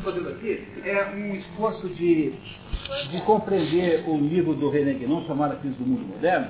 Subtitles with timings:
[0.00, 2.32] estamos fazendo aqui é um esforço de,
[3.10, 6.48] de compreender o livro do René Guénon, chamado Crise do Mundo Moderno,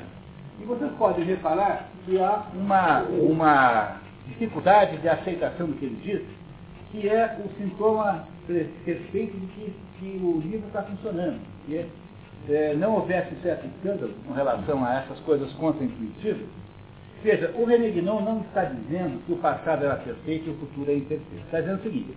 [0.60, 6.22] e vocês podem reparar que há uma, uma dificuldade de aceitação do que ele diz,
[6.90, 11.40] que é o sintoma perfeito de que, que o livro está funcionando.
[11.66, 11.86] Que
[12.48, 16.46] é, não houvesse certo escândalo com relação a essas coisas contra-intuitivas.
[17.22, 20.90] Veja, o René Guénon não está dizendo que o passado era perfeito e o futuro
[20.90, 21.44] é imperfeito.
[21.44, 22.16] Está dizendo o seguinte,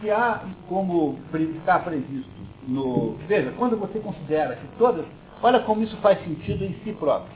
[0.00, 1.18] que há como
[1.56, 2.30] está previsto
[2.66, 3.16] no...
[3.26, 5.04] Veja, quando você considera que todas...
[5.42, 7.34] Olha como isso faz sentido em si próprio.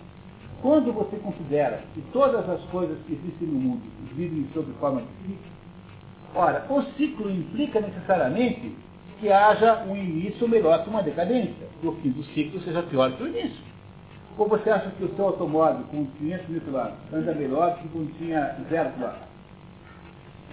[0.63, 3.83] Quando você considera que todas as coisas que existem no mundo
[4.15, 5.53] vivem sob forma de ciclo,
[6.35, 8.75] ora, o ciclo implica necessariamente
[9.19, 13.13] que haja um início melhor que uma decadência, que o fim do ciclo seja pior
[13.13, 13.71] que o início.
[14.37, 18.17] Ou você acha que o seu automóvel com 500 mil quilômetros anda melhor que quando
[18.19, 19.30] tinha zero quilômetros?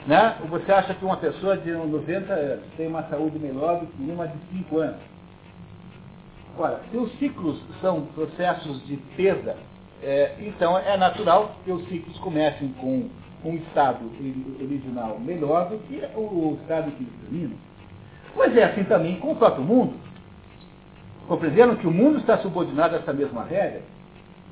[0.08, 0.38] Né?
[0.50, 4.26] Você acha que uma pessoa de 90 anos tem uma saúde melhor do que uma
[4.26, 5.02] de 5 anos?
[6.58, 9.56] Ora, se os ciclos são processos de perda
[10.02, 13.10] é, então é natural que os ciclos comecem com
[13.44, 14.10] um estado
[14.62, 17.58] original melhor do que o estado que eles.
[18.34, 19.96] Pois é assim também com o próprio mundo.
[21.28, 23.82] Compreenderam que o mundo está subordinado a essa mesma regra?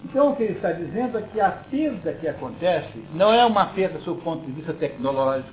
[0.06, 3.66] Então o que ele está dizendo é que a perda que acontece não é uma
[3.68, 5.50] perda do seu ponto de vista tecnológico,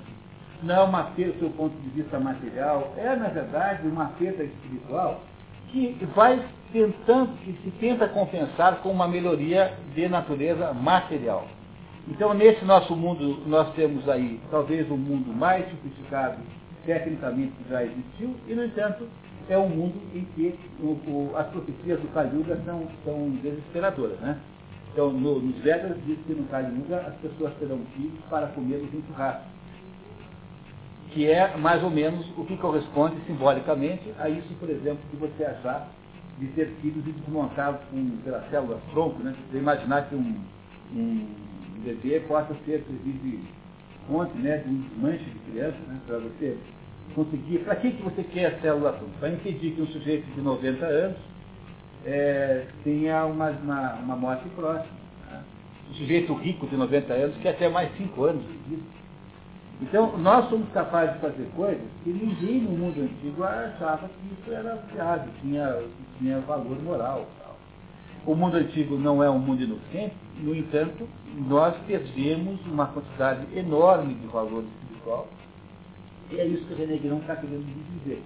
[0.61, 4.43] não é uma perda do seu ponto de vista material, é na verdade uma perda
[4.43, 5.21] espiritual
[5.71, 6.39] que vai
[6.71, 11.47] tentando, que se tenta compensar com uma melhoria de natureza material.
[12.07, 16.37] Então, nesse nosso mundo, nós temos aí, talvez, o um mundo mais simplificado,
[16.85, 19.07] tecnicamente, que já existiu, e, no entanto,
[19.49, 24.19] é um mundo em que o, o, as profecias do Kali Yuga são, são desesperadoras.
[24.19, 24.37] Né?
[24.91, 28.93] Então, no, nos Vedas diz que no Kali Yuga as pessoas terão filhos para comê-los
[28.93, 29.53] em churrasco
[31.13, 35.45] que é mais ou menos o que corresponde simbolicamente a isso, por exemplo, que você
[35.45, 35.87] achar
[36.39, 37.79] de ter filhos e desmontá-los
[38.23, 39.35] pela célula tronco, né?
[39.51, 40.35] Você imaginar que um,
[40.91, 41.27] um
[41.83, 43.39] bebê possa ser de
[44.07, 46.57] fonte, né, de um desmanche de criança, né, para você
[47.15, 47.59] conseguir.
[47.59, 49.11] Para que, que você quer a célula tronco?
[49.19, 51.17] Para impedir que um sujeito de 90 anos
[52.05, 54.93] é, tenha uma, uma, uma morte próxima.
[55.29, 55.43] Né?
[55.91, 58.83] Um sujeito rico de 90 anos quer até mais 5 anos de vida.
[59.81, 64.53] Então, nós somos capazes de fazer coisas que ninguém no mundo antigo achava que isso
[64.53, 65.83] era viável, tinha,
[66.17, 67.27] tinha valor moral.
[67.41, 67.57] Tal.
[68.25, 71.07] O mundo antigo não é um mundo inocente, no entanto,
[71.47, 75.27] nós perdemos uma quantidade enorme de valor espiritual,
[76.33, 77.63] e é isso que o René Guirão está querendo
[77.99, 78.21] dizer.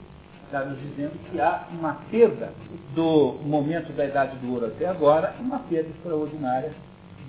[0.46, 2.54] Está nos dizendo que há uma perda
[2.96, 6.72] do momento da Idade do Ouro até agora, uma perda extraordinária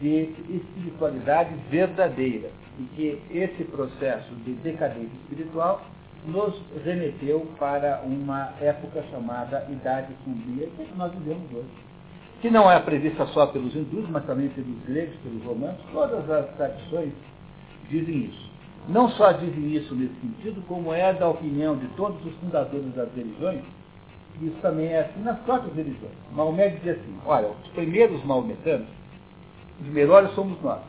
[0.01, 5.83] de espiritualidade verdadeira e que esse processo de decadência espiritual
[6.25, 11.89] nos remeteu para uma época chamada Idade Sombria, que nós vivemos hoje.
[12.41, 16.49] Que não é prevista só pelos hindus, mas também pelos gregos, pelos romanos, todas as
[16.55, 17.13] tradições
[17.91, 18.48] dizem isso.
[18.89, 23.09] Não só dizem isso nesse sentido, como é da opinião de todos os fundadores das
[23.15, 23.63] religiões,
[24.41, 26.15] isso também é assim nas próprias religiões.
[26.33, 28.87] Maomé dizia assim, olha, os primeiros maometanos,
[29.81, 30.81] os melhores somos nós.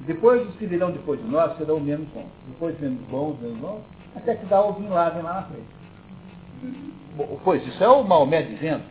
[0.00, 2.28] Depois os que virão depois de nós serão menos bons.
[2.48, 3.80] Depois menos bons, menos bons,
[4.14, 5.80] até que dá o Bin Laden lá na frente.
[7.42, 8.82] Pois, isso é o Maomé dizendo.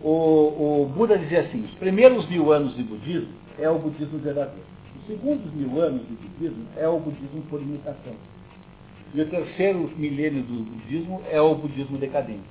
[0.00, 4.73] O, o Buda dizia assim, os primeiros mil anos de budismo é o budismo verdadeiro.
[4.96, 8.14] Os segundos mil anos de budismo é o budismo por imitação.
[9.14, 12.42] E o terceiro milênio do budismo é o budismo decadente.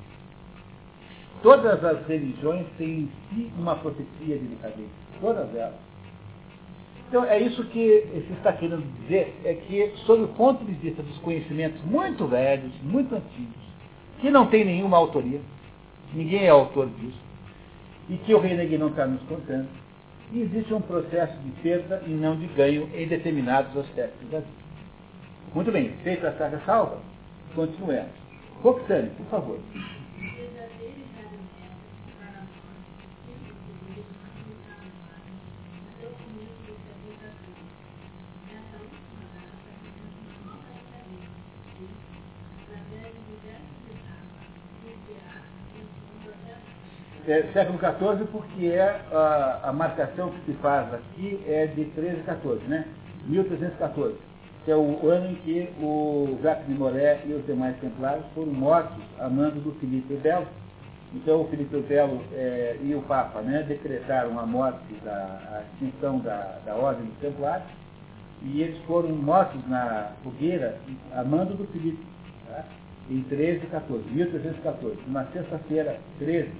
[1.41, 4.91] Todas as religiões têm em si uma profecia de decadência.
[5.19, 5.93] Todas elas.
[7.09, 11.03] Então, é isso que se está querendo dizer, é que, sob o ponto de vista
[11.03, 13.61] dos conhecimentos muito velhos, muito antigos,
[14.19, 15.39] que não tem nenhuma autoria,
[16.13, 17.19] ninguém é autor disso,
[18.09, 19.67] e que o Rei Negui não está nos contando,
[20.41, 24.63] existe um processo de perda e não de ganho em determinados aspectos da vida.
[25.53, 26.97] Muito bem, feita essa ressalva,
[27.53, 28.11] continuemos.
[28.61, 29.59] Roxane, por favor.
[47.27, 52.21] É, século XIV porque é a, a, marcação que se faz aqui é de 13
[52.21, 52.85] a 14, né?
[53.25, 54.15] 1314,
[54.65, 58.51] que é o ano em que o Jacques de Molay e os demais templários foram
[58.51, 60.47] mortos a mando do Filipe Belo.
[61.13, 66.19] Então o Filipe Belo é, e o Papa né, decretaram a morte, da, a extinção
[66.19, 67.67] da, da Ordem dos Templários,
[68.41, 70.77] e eles foram mortos na fogueira
[71.15, 72.03] a mando do Filipe.
[72.49, 72.63] Tá?
[73.09, 76.51] em 13 14, 1314, uma sexta-feira 13.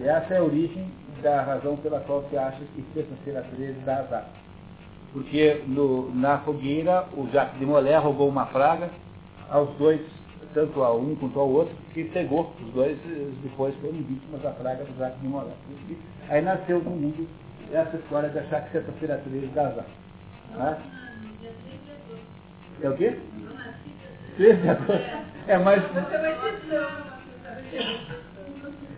[0.00, 0.90] Essa é a origem
[1.22, 4.26] da razão pela qual se acha que sexta-feira 13 dá azar.
[5.12, 8.90] Porque no, na fogueira o Jacques de Molay roubou uma praga
[9.48, 10.00] aos dois,
[10.52, 12.98] tanto ao um quanto ao outro, e pegou os dois,
[13.42, 15.54] depois foram vítimas da praga do Jacques de Molay.
[16.28, 17.28] Aí nasceu no mundo
[17.72, 19.86] essa história de achar que sexta-feira 13 dá azar.
[20.56, 20.78] Né?
[22.82, 23.16] É o quê?
[24.36, 24.92] 13 de agosto.
[25.46, 25.82] É, mas.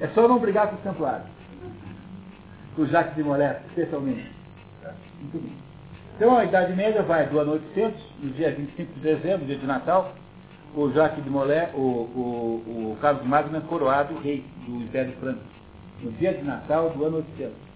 [0.01, 1.27] É só não brigar com os templários.
[2.75, 4.31] Com o Jacques de Molay, especialmente.
[5.21, 5.53] Muito bem.
[6.17, 9.67] Então a Idade Média vai do ano 800, no dia 25 de dezembro, dia de
[9.67, 10.15] Natal,
[10.75, 15.41] o Jacques de Molay, o, o, o Carlos Magno é coroado rei do Império Franco.
[16.03, 17.67] No dia de Natal do ano 800.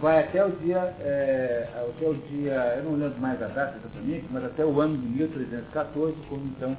[0.00, 4.24] Vai até o dia, é, até o dia, eu não lembro mais a data exatamente,
[4.30, 6.76] mas até o ano de 1314, quando então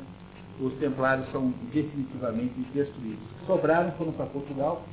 [0.60, 3.24] os templários são definitivamente destruídos.
[3.46, 4.84] Sobraram, foram para Portugal,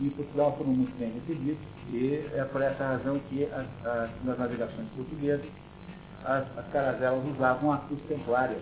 [0.00, 1.62] e Portugal foram muito bem recebidos,
[1.92, 5.46] e é por essa razão que as, as, nas navegações portuguesas
[6.24, 8.58] as, as caravelas usavam a cruz templária.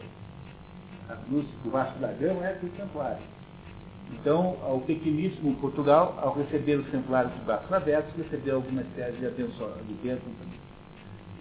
[1.09, 3.23] A cruz do Vasco da Gama é a cruz templária.
[4.13, 9.27] Então, o pequeníssimo Portugal, ao receber os templários de braços abertos, recebeu alguma espécie de
[9.27, 10.33] abençoa, de bênção.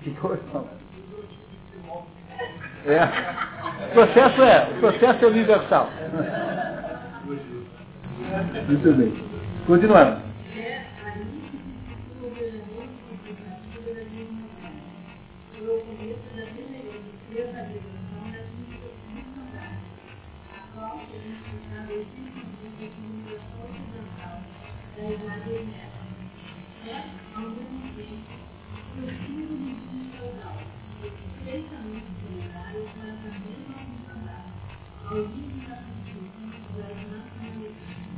[0.01, 0.37] Ficou.
[2.87, 3.03] É.
[3.85, 5.89] O processo é, o processo é universal.
[8.67, 9.13] Muito bem.
[9.65, 10.27] Continuando.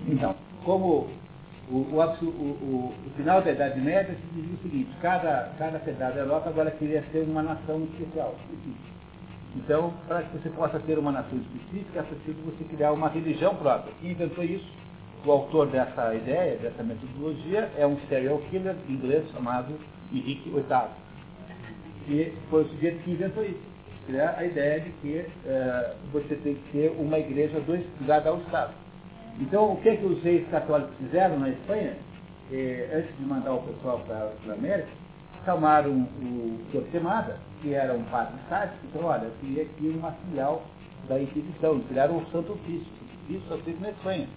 [0.08, 1.08] Então, como
[1.70, 6.16] o, o, o, o, final da Idade Média se dizia o seguinte, cada, cada pedaço
[6.16, 8.36] da Europa agora queria ser uma nação especial.
[9.56, 13.56] Então, para que você possa ter uma nação específica, é preciso você criar uma religião
[13.56, 13.94] própria.
[14.02, 14.68] Quem inventou isso?
[15.24, 19.76] O autor dessa ideia, dessa metodologia, é um serial killer inglês chamado
[20.12, 20.90] Henrique VIII.
[22.08, 23.69] E foi o sujeito que inventou isso.
[24.10, 28.40] Criar a ideia de que uh, você tem que ter uma igreja dois ligada ao
[28.40, 28.74] Estado.
[29.40, 31.94] Então, o que, é que os reis católicos fizeram na Espanha,
[32.52, 34.90] eh, antes de mandar o pessoal para a América,
[35.46, 40.12] chamaram o Torquemada, que era um padre sádico, e falaram, olha, eu queria aqui uma
[40.12, 40.64] filial
[41.08, 42.92] da Inquisição, criaram o Santo Ofício.
[43.30, 44.28] Isso só feito na Espanha.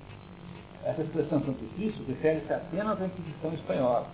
[0.84, 4.06] Essa expressão Santo Ofício refere-se apenas à Inquisição Espanhola.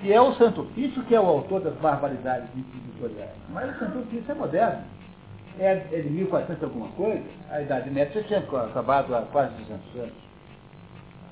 [0.00, 3.32] Que é o Santo Ofício que é o autor das barbaridades inquisitoriais.
[3.48, 4.97] Mas o Santo Ofício é moderno.
[5.60, 10.14] É, de 1400 alguma coisa, a Idade Média já tinha acabado há quase 200 anos.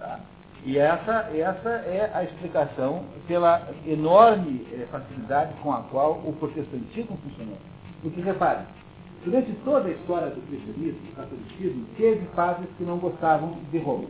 [0.00, 0.20] Tá?
[0.64, 7.16] E essa, essa é a explicação pela enorme eh, facilidade com a qual o protestantismo
[7.22, 7.58] funcionou.
[8.02, 8.64] Porque, repare,
[9.24, 14.08] durante toda a história do cristianismo, do catolicismo, teve padres que não gostavam de Roma.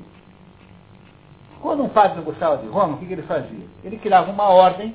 [1.60, 3.66] Quando um padre não gostava de Roma, o que, que ele fazia?
[3.84, 4.94] Ele criava uma ordem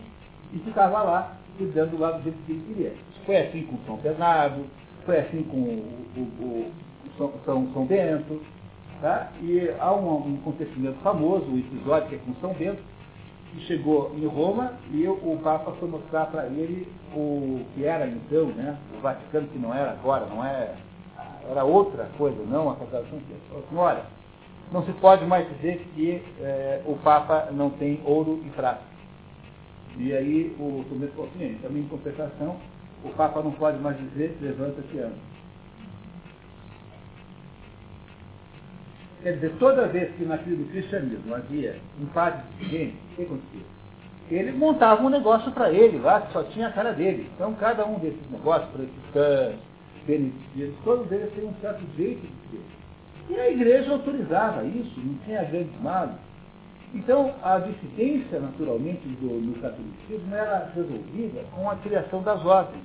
[0.54, 2.94] e ficava lá, cuidando lá do jeito que ele queria.
[3.24, 4.66] Foi assim com São Bernardo,
[5.06, 6.72] foi assim com o, o, o
[7.18, 8.42] São, São, São Bento,
[9.02, 9.32] Tá?
[9.42, 12.84] E há um, um, acontecimento famoso, o episódio que é com São Bento,
[13.52, 18.46] que chegou em Roma e o Papa foi mostrar para ele o que era então,
[18.50, 20.76] né, o Vaticano que não era agora, não é,
[21.50, 24.04] era outra coisa, não a de Falou assim, olha,
[24.72, 28.84] não se pode mais dizer que é, o Papa não tem ouro e prata.
[29.98, 32.56] E aí o São Bento falou assim, também em compensação,
[33.04, 35.32] o Papa não pode mais dizer, levanta-te anda.
[39.24, 43.82] Quer dizer, toda vez que naquilo do cristianismo havia um padre diferente, o que acontecia?
[44.32, 47.30] Ele montava um negócio para ele lá, que só tinha a cara dele.
[47.36, 49.60] Então, cada um desses negócios, franciscanos,
[50.08, 52.64] beneditinos, todos eles têm um certo jeito de ser.
[53.30, 56.16] E a igreja autorizava isso, não tinha grandes males.
[56.94, 62.84] Então, a dissidência, naturalmente, do, do catolicismo era resolvida com a criação das ordens.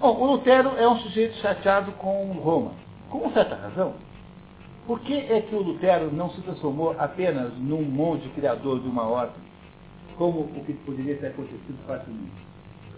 [0.00, 2.72] Bom, o Lutero é um sujeito chateado com Roma,
[3.08, 3.94] com certa razão.
[4.86, 9.04] Por que é que o Lutero não se transformou apenas num monge criador de uma
[9.04, 9.42] ordem,
[10.18, 12.44] como o que poderia ter acontecido facilmente?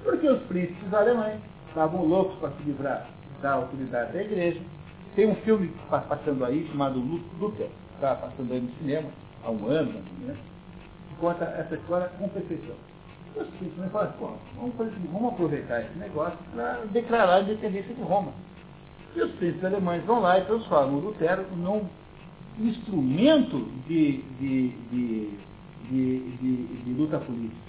[0.03, 3.09] Porque os príncipes alemães estavam loucos para se livrar
[3.41, 4.61] da autoridade da igreja.
[5.15, 6.99] Tem um filme passando aí chamado
[7.39, 9.09] Luther, está passando aí no cinema,
[9.47, 10.37] há um ano, né,
[11.21, 12.75] conta essa história com perfeição.
[13.37, 14.75] Os príncipes falaram, pô, vamos,
[15.13, 18.33] vamos aproveitar esse negócio para declarar a independência de Roma.
[19.15, 21.87] E os príncipes alemães vão lá e transformam o Lutero num
[22.59, 25.31] instrumento de, de, de,
[25.91, 27.67] de, luta política.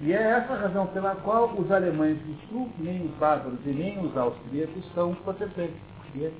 [0.00, 3.70] E é essa a razão pela qual os alemães do sul, nem os bárbaros e
[3.70, 5.74] nem os austríacos são protestantes.
[6.00, 6.30] Porque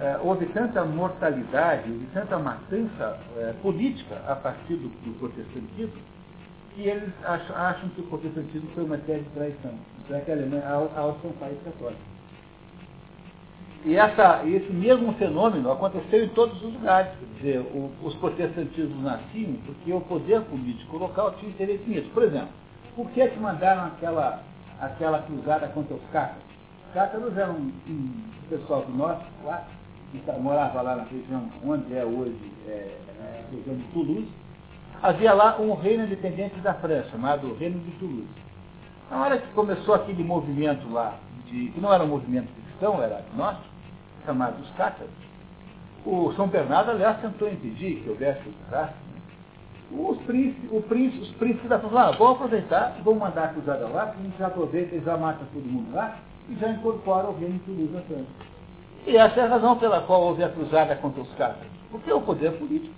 [0.00, 6.02] é, houve tanta mortalidade, houve tanta matança é, política a partir do, do protestantismo,
[6.74, 9.74] que eles acham, acham, que o protestantismo foi uma série de traição.
[10.04, 12.00] Então é que a Alemanha, a Áustria é um país católico.
[13.84, 17.12] E essa, esse mesmo fenômeno aconteceu em todos os lugares.
[17.18, 22.08] Quer dizer, o, os protestantismos nasciam porque o poder político local tinha interesse nisso.
[22.10, 22.48] Por exemplo,
[22.96, 24.42] por que, que mandaram aquela,
[24.80, 26.42] aquela cruzada contra os cátaros?
[26.88, 29.66] Os cátaros eram um, um pessoal do norte, lá,
[30.20, 34.28] que morava lá na região onde é hoje é, a região de Toulouse.
[35.02, 38.28] Havia lá um reino independente da França, chamado Reino de Toulouse.
[39.10, 41.14] Na hora que começou aquele movimento lá,
[41.46, 43.68] de, que não era um movimento cristão, era agnóstico,
[44.24, 45.12] chamado os cátaros,
[46.06, 49.04] o São Bernardo, aliás, tentou impedir que houvesse o desastre.
[49.90, 53.86] Os príncipes, o príncipe, os príncipes da França falaram, vamos aproveitar, vamos mandar a cruzada
[53.88, 56.18] lá, que a gente já aproveita e já mata todo mundo lá,
[56.48, 58.53] e já incorpora o reino de Toulouse à França.
[59.06, 61.70] E essa é a razão pela qual houve a cruzada contra os cátaros.
[61.90, 62.94] Porque o poder político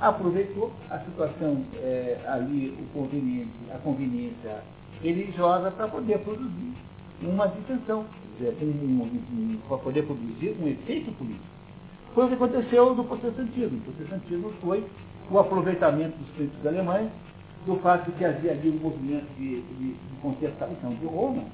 [0.00, 4.62] aproveitou a situação é, ali, o conveniente, a conveniência
[5.02, 6.74] religiosa para poder produzir
[7.22, 8.06] uma distensão
[9.68, 11.44] para poder produzir um efeito político.
[12.14, 13.78] Foi o que aconteceu no protestantismo.
[13.78, 14.86] O protestantismo foi
[15.30, 17.10] o aproveitamento dos príncipes alemães,
[17.66, 21.44] do fato de que havia ali um movimento de, de, de contestação de Roma,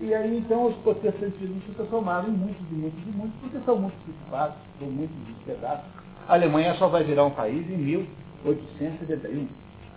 [0.00, 3.76] e aí então os protestantismos se transformaram em muitos e muitos e muitos, porque são
[3.78, 5.84] muito preocupados, são muito despedaços.
[6.28, 9.48] A Alemanha só vai virar um país em 1871.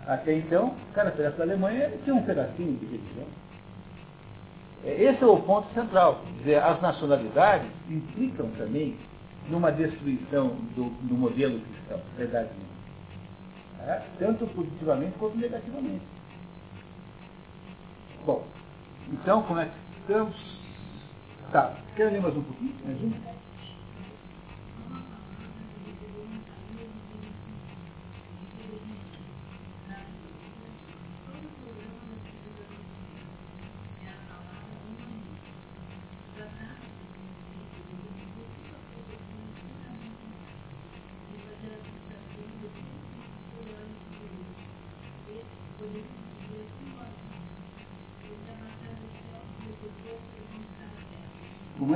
[0.06, 3.26] Até então, cada pedaço da Alemanha tinha um pedacinho de religião.
[4.84, 6.22] É, esse é o ponto central.
[6.38, 8.96] Dizer, as nacionalidades implicam também
[9.48, 12.48] numa destruição do, do modelo cristão, verdade
[13.86, 16.02] é, tanto positivamente quanto negativamente.
[18.26, 18.44] Bom,
[19.10, 20.36] então como é que estamos?
[21.52, 22.74] Tá, quer ler mais um pouquinho?
[22.84, 23.39] Mais um?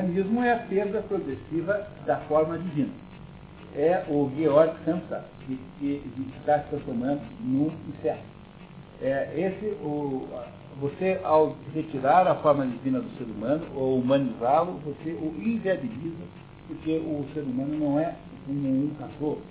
[0.05, 2.93] Humanismo é a perda progressiva da forma divina.
[3.75, 6.03] É o Georg Samsa, que, que,
[6.39, 8.23] está se transformando no inferno.
[9.03, 10.29] É esse, o,
[10.81, 16.25] você, ao retirar a forma divina do ser humano, ou humanizá-lo, você o inviabiliza,
[16.69, 18.15] porque o ser humano não é
[18.47, 19.43] como um cachorro,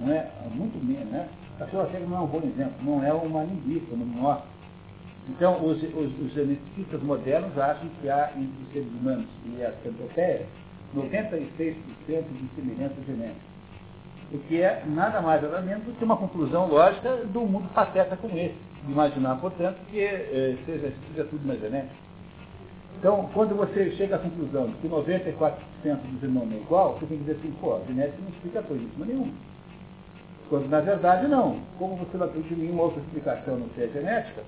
[0.00, 1.28] não é muito menos, né?
[1.58, 4.57] Cachorro não é um bom exemplo, não é uma linguiça, não mostra
[5.28, 9.74] então, os, os, os geneticistas modernos acham que há entre os seres humanos e as
[9.82, 10.46] centopeias
[10.96, 11.74] 96%
[12.06, 13.48] de semelhança genética.
[14.32, 18.16] O que é nada mais nada menos do que uma conclusão lógica do mundo pateta
[18.16, 18.56] como esse.
[18.86, 21.94] Imaginar, portanto, que eh, seja, seja tudo uma genética.
[22.98, 25.54] Então, quando você chega à conclusão de que 94%
[25.84, 28.84] dos irmãos é igual, você tem que dizer assim, pô, a genética não explica coisa
[28.98, 29.32] nenhuma.
[30.48, 31.60] Quando, na verdade, não.
[31.78, 34.42] Como você não tem nenhuma outra explicação não ser genética,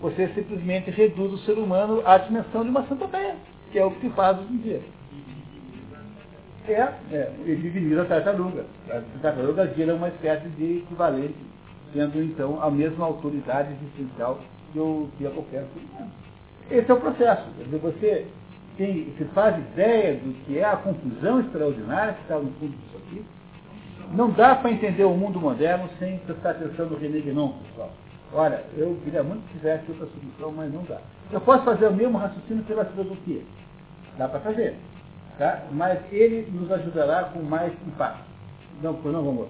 [0.00, 3.36] você simplesmente reduz o ser humano à dimensão de uma centopeia,
[3.72, 4.80] que é o que se faz hoje em dia.
[6.68, 8.64] É, é ele diviniza a tartaruga.
[8.90, 11.36] A tartaruga vira uma espécie de equivalente,
[11.92, 14.40] sendo então a mesma autoridade existencial
[14.72, 16.12] que, o, que a qualquer ser humano.
[16.70, 17.44] Esse é o processo.
[17.56, 18.26] Quer dizer, você
[18.76, 22.96] tem, se faz ideia do que é a confusão extraordinária que está no fundo disso
[23.06, 23.24] aqui.
[24.12, 27.90] Não dá para entender o mundo moderno sem prestar atenção no René Guénon, pessoal.
[28.38, 30.98] Olha, eu queria muito que tivesse outra solução, mas não dá.
[31.32, 33.40] Eu posso fazer o mesmo raciocínio pela filosofia.
[34.18, 34.76] Dá para fazer.
[35.38, 35.62] Tá?
[35.72, 38.26] Mas ele nos ajudará com mais impacto.
[38.82, 39.48] Não, não vamos.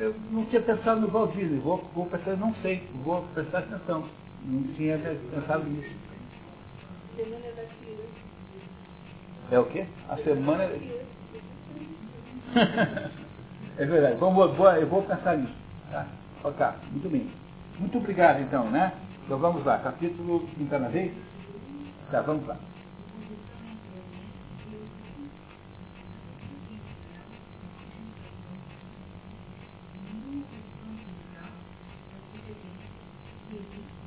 [0.00, 4.08] Eu não tinha pensado no Valdir, vou, vou prestar, não sei, vou prestar atenção.
[4.42, 5.94] Não tinha pensado nisso.
[9.50, 9.86] É o quê?
[10.08, 10.64] A semana.
[13.76, 14.16] é verdade.
[14.16, 15.52] Vamos, vou, eu vou pensar nisso.
[15.90, 16.06] Tá?
[16.44, 17.30] Ok, muito bem.
[17.78, 18.94] Muito obrigado então, né?
[19.24, 21.12] Então vamos lá, capítulo quinta na vez?
[22.10, 22.56] Tá, vamos lá.
[33.50, 33.99] mm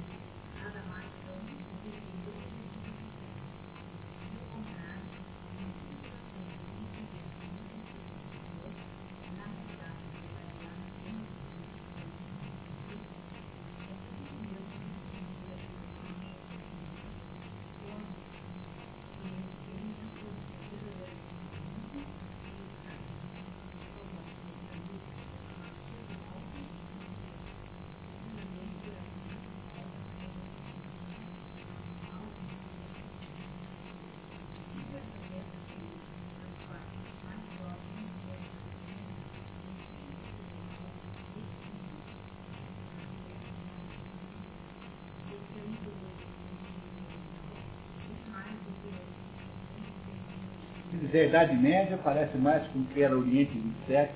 [51.14, 53.52] dizer, a Idade Média parece mais com o que era o Oriente
[53.88, 54.12] 27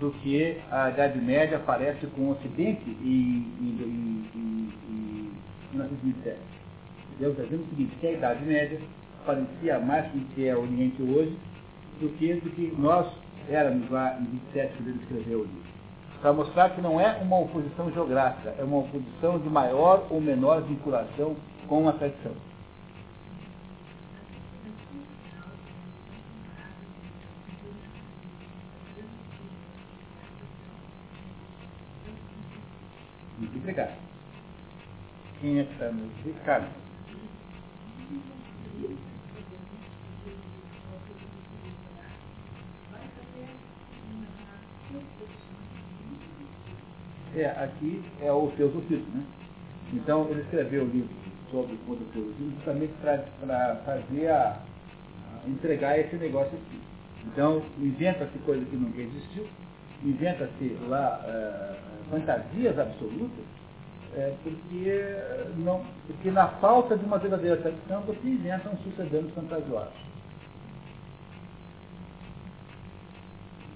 [0.00, 5.32] do que a Idade Média parece com o Ocidente em, em, em, em
[5.72, 6.38] 1927.
[7.10, 7.30] Entendeu?
[7.32, 8.80] Está dizendo o seguinte, que a Idade Média
[9.26, 11.36] parecia mais com o que é o Oriente hoje
[12.00, 13.06] do que do que nós
[13.50, 15.70] éramos lá em 27 quando ele escreveu o livro.
[16.22, 20.62] Para mostrar que não é uma oposição geográfica, é uma oposição de maior ou menor
[20.62, 21.36] vinculação
[21.68, 22.32] com a tradição.
[35.80, 36.66] Está multiplicando?
[47.34, 49.24] É, aqui é o Teosofismo, né?
[49.94, 51.08] Então ele escreveu o livro
[51.50, 56.80] sobre o Teosofismo justamente para fazer a, a, entregar esse negócio aqui.
[57.24, 59.48] Então inventa-se coisa que nunca existiu,
[60.04, 63.46] inventa-se lá uh, fantasias absolutas,
[64.14, 65.16] é, porque,
[65.58, 69.92] não, porque na falta de uma verdadeira tradição você inventa um sucedendo fantasiosos.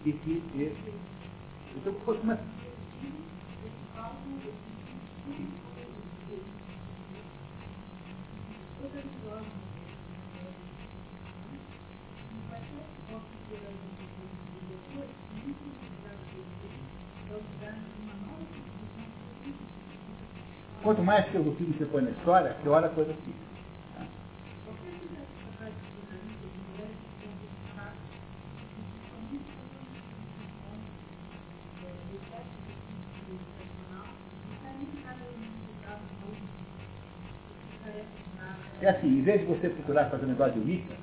[0.04, 0.94] E que esse.
[1.76, 1.94] Então,
[2.24, 2.38] mas,
[20.84, 23.38] Quanto mais que o filme você põe na história, pior a coisa fica.
[38.82, 40.94] É assim, em vez de você procurar fazer um negócio de Wicca,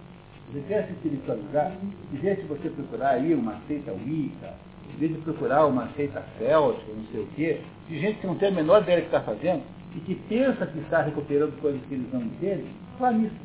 [0.51, 1.71] você quer se espiritualizar,
[2.13, 4.53] em vez de você procurar aí uma seita Wicca,
[4.93, 8.35] em vez de procurar uma seita céltica, não sei o quê, de gente que não
[8.35, 9.63] tem a menor ideia do que está fazendo
[9.95, 13.35] e que pensa que está recuperando coisas que eles não entendem, fala nisso.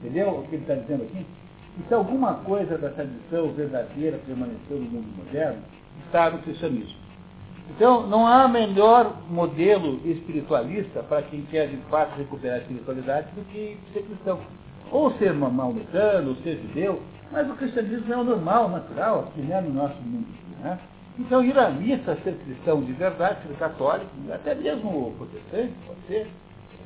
[0.00, 1.24] Entendeu o que ele está dizendo aqui?
[1.78, 5.62] E se alguma coisa da tradição verdadeira permaneceu no mundo moderno,
[6.06, 7.02] está no cristianismo.
[7.70, 13.44] Então, não há melhor modelo espiritualista para quem quer de fato recuperar a espiritualidade do
[13.46, 14.40] que ser cristão.
[14.90, 17.00] Ou ser maometano, ou ser judeu,
[17.32, 20.26] mas o cristianismo é o normal, natural, que é no nosso mundo.
[20.60, 20.78] Né?
[21.18, 26.30] Então, ir à missa, ser cristão de verdade, ser católico, até mesmo protestante, pode ser,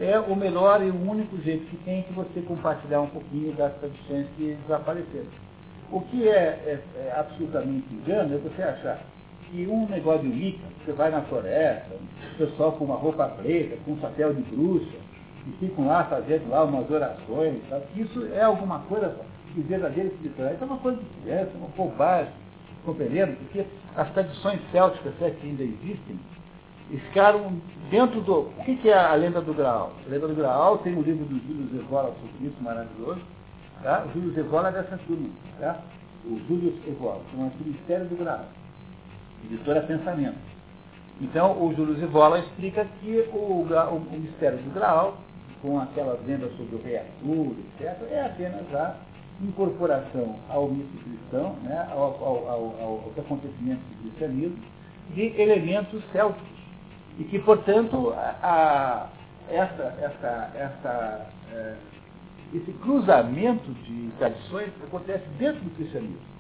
[0.01, 3.75] é o melhor e o único jeito que tem de você compartilhar um pouquinho das
[3.75, 5.27] tradições que desapareceram.
[5.91, 9.01] O que é, é, é absolutamente engano é você achar
[9.51, 11.95] que um negócio de Wicca, você vai na floresta,
[12.35, 14.97] o pessoal com uma roupa preta, com um chapéu de bruxa,
[15.47, 17.85] e ficam lá fazendo lá umas orações, sabe?
[17.97, 19.17] isso é alguma coisa
[19.57, 22.33] que verdadeira espiritualidade, é uma coisa de criança, uma bobagem,
[22.85, 23.37] compreendendo?
[23.39, 23.65] Porque
[23.97, 26.21] as tradições célticas é, que ainda existem,
[26.91, 27.55] ficaram
[27.91, 28.41] dentro do...
[28.41, 29.93] O que, é a lenda do Graal?
[30.07, 33.21] A lenda do Graal tem um livro do Júlio Zevola sobre isso, maravilhoso.
[33.83, 34.05] Tá?
[34.07, 35.31] O Júlio Zevola é dessa turma.
[35.59, 35.81] Tá?
[36.27, 38.45] O Júlio Zevola, chama-se Mistério do Graal.
[39.45, 40.39] Editora Pensamento.
[41.21, 45.17] Então, o Júlio Zevola explica que o, o, o mistério do Graal,
[45.63, 48.97] com aquelas lendas sobre o rei Arthur, etc., é apenas a
[49.41, 54.59] incorporação ao mito cristão, né, ao, ao, ao, aos acontecimentos do cristianismo,
[55.15, 56.57] de elementos célticos.
[57.19, 59.09] E que, portanto, a, a,
[59.51, 61.75] essa, essa, essa, é,
[62.55, 66.37] esse cruzamento de tradições acontece dentro do cristianismo.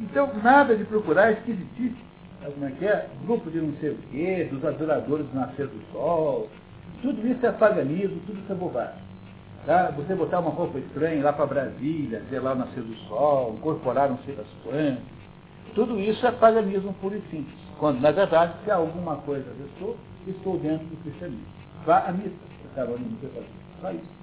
[0.00, 1.96] Então, nada de procurar esquisitice.
[2.40, 3.08] Sabe como é que é?
[3.24, 6.48] Grupo de não sei o quê, dos adoradores do nascer do sol.
[7.02, 9.05] Tudo isso é paganismo, tudo isso é bobagem.
[9.66, 9.90] Tá?
[9.96, 14.18] Você botar uma roupa estranha lá para Brasília, ver lá nascer do sol, incorporar não
[14.18, 15.02] sei das quantas.
[15.74, 17.58] Tudo isso é paganismo puro e simples.
[17.76, 21.44] Quando, na verdade, se há alguma coisa eu estou, estou dentro do cristianismo.
[21.84, 22.30] Vá à missa.
[22.64, 23.18] Estava no
[23.80, 24.16] Só isso.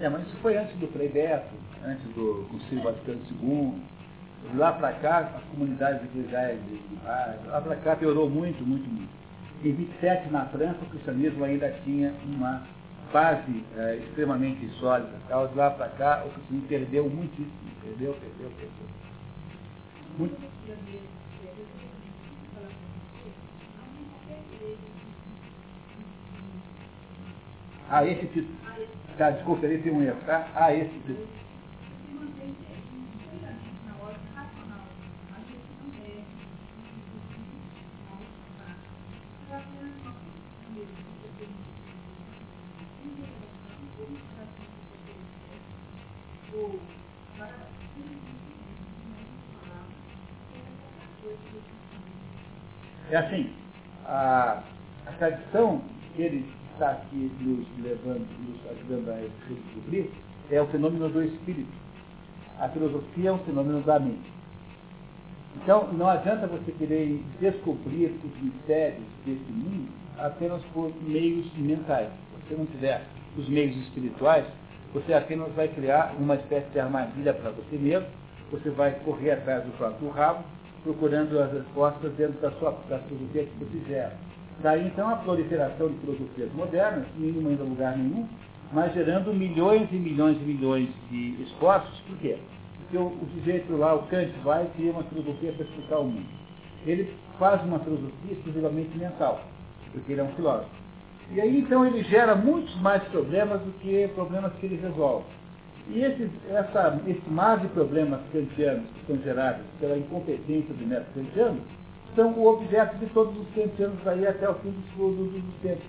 [0.00, 1.54] É, mas isso foi antes do Frei Beto,
[1.84, 3.82] antes do Concílio Vaticano II.
[4.54, 9.10] Lá para cá, as comunidades eclesiais de lá para cá piorou muito, muito, muito.
[9.62, 12.62] Em 27, na França, o cristianismo ainda tinha uma
[13.12, 15.18] base é, extremamente sólida.
[15.28, 17.50] Tal, de lá para cá, o cristianismo perdeu muitíssimo.
[17.82, 18.88] Perdeu, perdeu, perdeu.
[20.18, 20.36] Muito.
[27.88, 28.56] Ah, esse título.
[29.18, 30.48] Tá, desculpa, ele tem um erro, tá?
[30.54, 31.28] Ah, esse título.
[53.10, 53.50] É assim,
[54.06, 54.62] a,
[55.06, 55.82] a tradição
[56.14, 60.10] que ele está aqui nos levando, nos ajudando a descobrir,
[60.50, 61.72] é o fenômeno do espírito.
[62.58, 64.30] A filosofia é um fenômeno da mente.
[65.56, 72.08] Então, não adianta você querer descobrir os mistérios desse mundo apenas por meios mentais.
[72.08, 73.02] Se você não tiver
[73.36, 74.46] os meios espirituais,
[74.92, 78.06] você apenas vai criar uma espécie de armadilha para você mesmo,
[78.50, 80.44] você vai correr atrás do próprio rabo,
[80.82, 84.12] procurando as respostas dentro da sua da filosofia que você gera.
[84.62, 88.28] Daí então a proliferação de filosofias modernas, nenhuma indo a lugar nenhum,
[88.72, 91.98] mas gerando milhões e milhões e milhões de esforços.
[92.00, 92.36] Por quê?
[92.78, 96.04] Porque o, o sujeito lá, o Kant, vai e cria uma filosofia para explicar o
[96.04, 96.28] mundo.
[96.84, 99.40] Ele faz uma filosofia exclusivamente mental,
[99.92, 100.79] porque ele é um filósofo.
[101.32, 105.24] E aí então ele gera muitos mais problemas do que problemas que ele resolve.
[105.88, 111.08] E esse, essa, esse mar de problemas kantianos que são gerados pela incompetência do método
[111.14, 111.60] kantiano
[112.14, 115.82] são o objeto de todos os kantianos daí até o fim do, do, do tempo.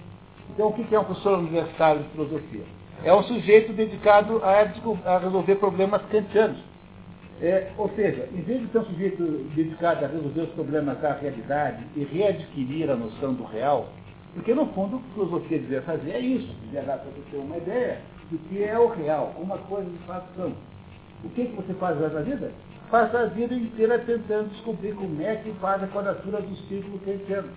[0.54, 2.64] Então o que é um professor universitário de filosofia?
[3.04, 6.58] É um sujeito dedicado a, a resolver problemas kantianos.
[7.42, 9.24] É, ou seja, em vez de ser um sujeito
[9.56, 13.90] dedicado a resolver os problemas da realidade e readquirir a noção do real,
[14.34, 17.38] porque no fundo o que a filosofia devia fazer é isso, devia dar para você
[17.38, 20.54] uma ideia do que é o real, como as coisas de fato são.
[21.24, 22.52] O que, que você faz na vida?
[22.90, 27.50] Passa a vida inteira tentando descobrir como é que faz a quadratura do círculo kantiano.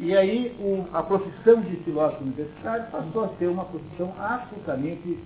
[0.00, 5.18] E aí o, a profissão de filósofo universitário passou a ser uma profissão absolutamente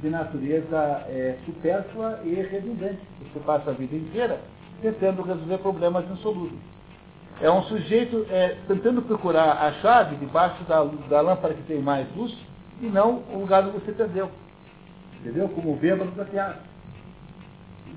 [0.00, 3.00] de natureza é, supérflua e redundante.
[3.20, 4.40] Você passa a vida inteira
[4.80, 6.73] tentando resolver problemas insolúveis.
[7.40, 12.06] É um sujeito é, tentando procurar a chave debaixo da, da lâmpada que tem mais
[12.14, 12.34] luz
[12.80, 14.30] e não o lugar onde você perdeu.
[15.20, 15.48] Entendeu?
[15.48, 16.58] Como o bêbado da piada.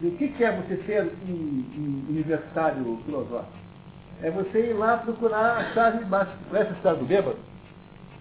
[0.02, 3.52] O que, é você ser um, um universitário filosófico?
[4.22, 6.32] É você ir lá procurar a chave embaixo.
[6.50, 7.38] Conhece a história do bêbado?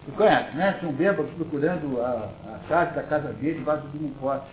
[0.05, 0.73] Você conhece, né?
[0.79, 4.45] Tinha um bêbado procurando a, a chave da casa dele embaixo de um pote.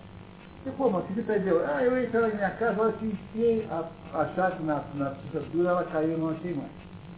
[0.66, 1.62] E, pô, mas você entendeu?
[1.66, 3.84] Ah, eu entrei na minha casa, olha que enfiei a,
[4.18, 6.70] a chave na, na fechadura, ela caiu, não achei mais.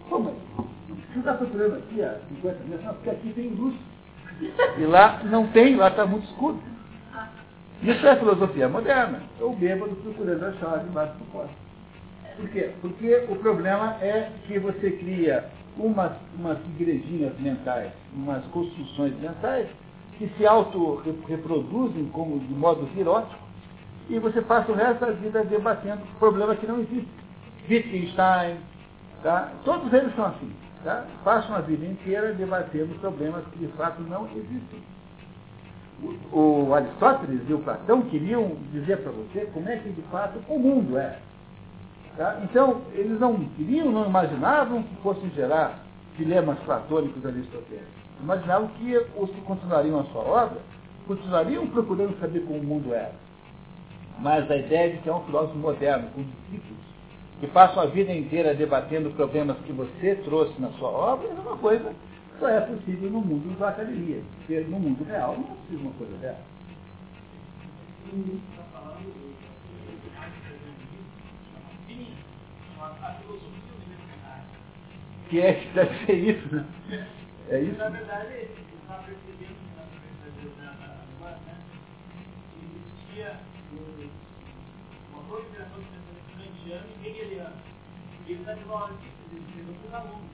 [0.08, 0.34] Pô, mas
[0.88, 2.84] você está procurando aqui há 50 metros?
[2.84, 3.74] Não, porque aqui tem luz.
[4.78, 6.60] E lá não tem, lá está muito escuro.
[7.82, 9.22] Isso é filosofia moderna.
[9.40, 11.54] O bêbado procurando a chave embaixo do poste.
[12.36, 12.70] Por quê?
[12.80, 15.44] Porque o problema é que você cria
[15.78, 19.68] umas, umas igrejinhas mentais, umas construções mentais,
[20.18, 23.46] que se auto-reproduzem como de modo virótico,
[24.08, 27.08] e você passa o resto da vida debatendo problemas que não existem.
[27.68, 28.58] Wittgenstein,
[29.22, 29.52] tá?
[29.64, 30.52] todos eles são assim.
[30.84, 31.04] Tá?
[31.24, 34.80] Passam a vida inteira debatendo problemas que de fato não existem.
[36.32, 40.58] O, Aristóteles e o Platão queriam dizer para você como é que de fato o
[40.58, 41.18] mundo é.
[42.16, 42.38] Tá?
[42.44, 45.80] Então, eles não queriam, não imaginavam que fossem gerar
[46.16, 48.05] dilemas platônicos aristotélicos.
[48.20, 50.58] Imaginavam que os que continuariam a sua obra
[51.06, 53.14] continuariam procurando saber como o mundo era.
[54.18, 56.82] Mas a ideia de que é um filósofo moderno, com discípulos,
[57.40, 61.56] que passam a vida inteira debatendo problemas que você trouxe na sua obra, é uma
[61.58, 64.22] coisa que só é possível no mundo da academia.
[64.38, 66.56] Porque no mundo real não é possível uma coisa dessa.
[75.28, 77.06] Que é que deve ser isso, né?
[77.48, 77.78] É isso?
[77.78, 80.66] Na verdade, está percebendo que na universidade
[81.46, 81.56] né,
[82.60, 83.38] existia
[85.12, 87.56] uma proliferação de pensamento kantiano e hegeliano.
[88.26, 90.30] E ele está de uma hora de dizer para os alunos.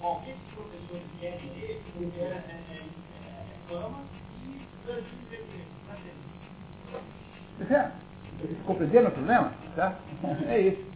[0.00, 4.04] Qualquer que quer ler, porque é, é, é, fama
[4.44, 5.28] e transmite
[7.60, 7.90] é,
[8.40, 9.52] Vocês compreenderam o problema?
[9.76, 9.98] Tá?
[10.48, 10.88] É isso.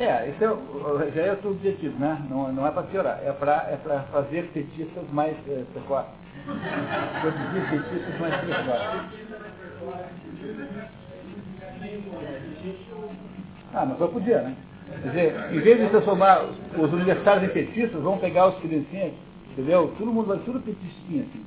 [0.00, 2.20] É, esse é, já é outro objetivo, né?
[2.28, 3.76] Não, não é para piorar, é para é
[4.10, 6.10] fazer petistas mais é, precoces.
[7.20, 9.24] Produzir petistas mais precoces.
[13.72, 14.56] Ah, mas eu podia, né?
[15.02, 16.44] Quer dizer, em vez de transformar
[16.76, 19.12] os universitários em petistas, vão pegar os criancinhas,
[19.52, 19.94] entendeu?
[19.96, 21.44] Todo mundo vai tudo petistinha assim.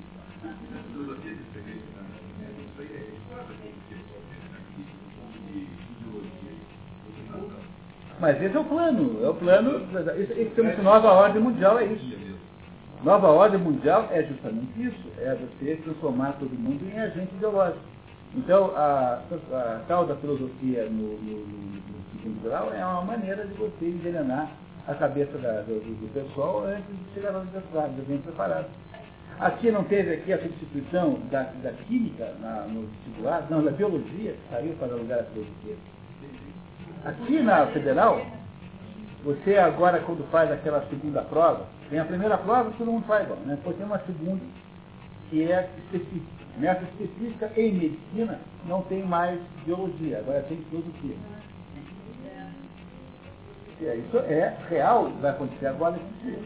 [8.20, 9.80] Mas esse é o plano, é o plano,
[10.16, 12.18] que temos nova ordem mundial é isso.
[13.04, 17.86] Nova ordem mundial é justamente isso, é você transformar todo mundo em agente ideológico.
[18.36, 21.72] Então, a, a tal da filosofia no, no, no,
[22.26, 24.52] no é uma maneira de você envenenar
[24.88, 28.68] a cabeça da, do, do, pessoal antes de chegar na universidade, bem preparado.
[29.40, 34.32] Aqui não teve aqui a substituição da, da química na, no vestibular, não, da biologia,
[34.32, 35.76] que saiu para lugar a filosofia.
[37.08, 38.22] Aqui na federal,
[39.24, 43.24] você agora quando faz aquela segunda prova, tem a primeira prova que todo mundo faz
[43.24, 43.56] igual, né?
[43.56, 44.42] Depois tem uma segunda
[45.30, 46.38] que é específica.
[46.58, 51.16] Nessa específica, em medicina, não tem mais biologia, agora tem filosofia.
[53.82, 56.40] É, isso é real, vai acontecer agora nesse dia.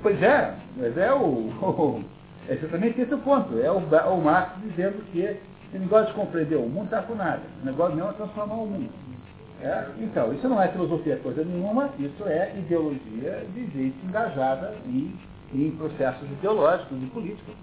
[0.00, 2.04] Pois é, mas é o, o
[2.48, 3.58] é exatamente esse o ponto.
[3.60, 5.36] É o, o Marx dizendo que
[5.76, 7.42] esse negócio de compreender o mundo está com nada.
[7.62, 8.90] O negócio não é transformar o mundo.
[9.60, 9.86] É?
[10.00, 15.14] Então, isso não é filosofia coisa nenhuma, isso é ideologia de gente engajada em,
[15.54, 17.54] em processos ideológicos e políticos.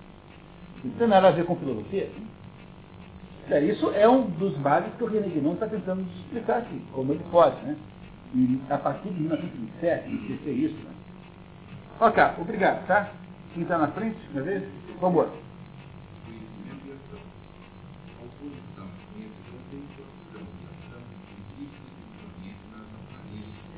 [0.84, 2.10] Isso tem nada a ver com filosofia.
[3.50, 7.12] É, isso é um dos males que o René Guinon está tentando explicar aqui, como
[7.12, 7.76] ele pode, né?
[8.34, 10.76] E a partir de 1927, esquecer isso.
[10.76, 10.92] Né?
[12.00, 13.12] Ok, obrigado, tá?
[13.54, 14.64] Quem está na frente, minha vez?
[15.00, 15.43] Vamos embora.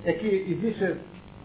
[0.06, 0.98] É que existe,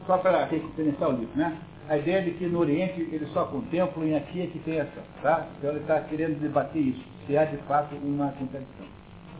[0.07, 1.59] só para referenciar o livro, né?
[1.89, 5.03] A ideia de que no Oriente eles só contemplam e aqui é que tem ação,
[5.23, 5.49] tá?
[5.59, 8.87] Então ele está querendo debater isso, se há de fato uma contradição.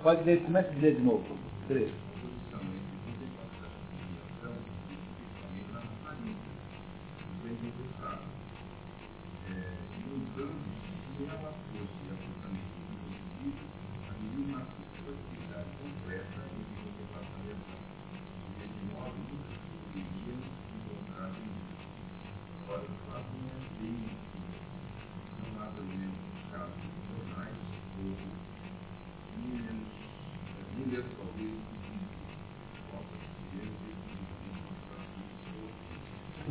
[0.03, 1.25] Pode ler, comece a ler de novo,
[1.69, 1.91] três.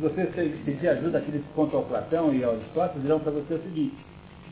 [0.00, 0.24] você
[0.64, 3.94] pedir ajuda àqueles que contam ao Platão e ao Aristóteles, dirão para você o seguinte,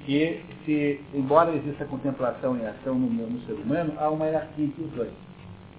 [0.05, 4.85] que se, embora exista contemplação e ação no, no ser humano, há uma hierarquia entre
[4.85, 5.28] os dois.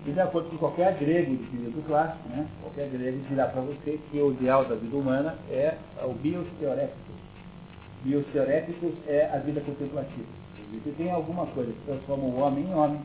[0.05, 3.99] E de acordo com qualquer grego de período clássico, né, qualquer grego dirá para você
[4.09, 7.15] que o ideal da vida humana é o bios teoréticos.
[8.03, 10.27] Bios teoréticos é a vida contemplativa.
[10.71, 13.01] Você tem alguma coisa que transforma o homem em homem,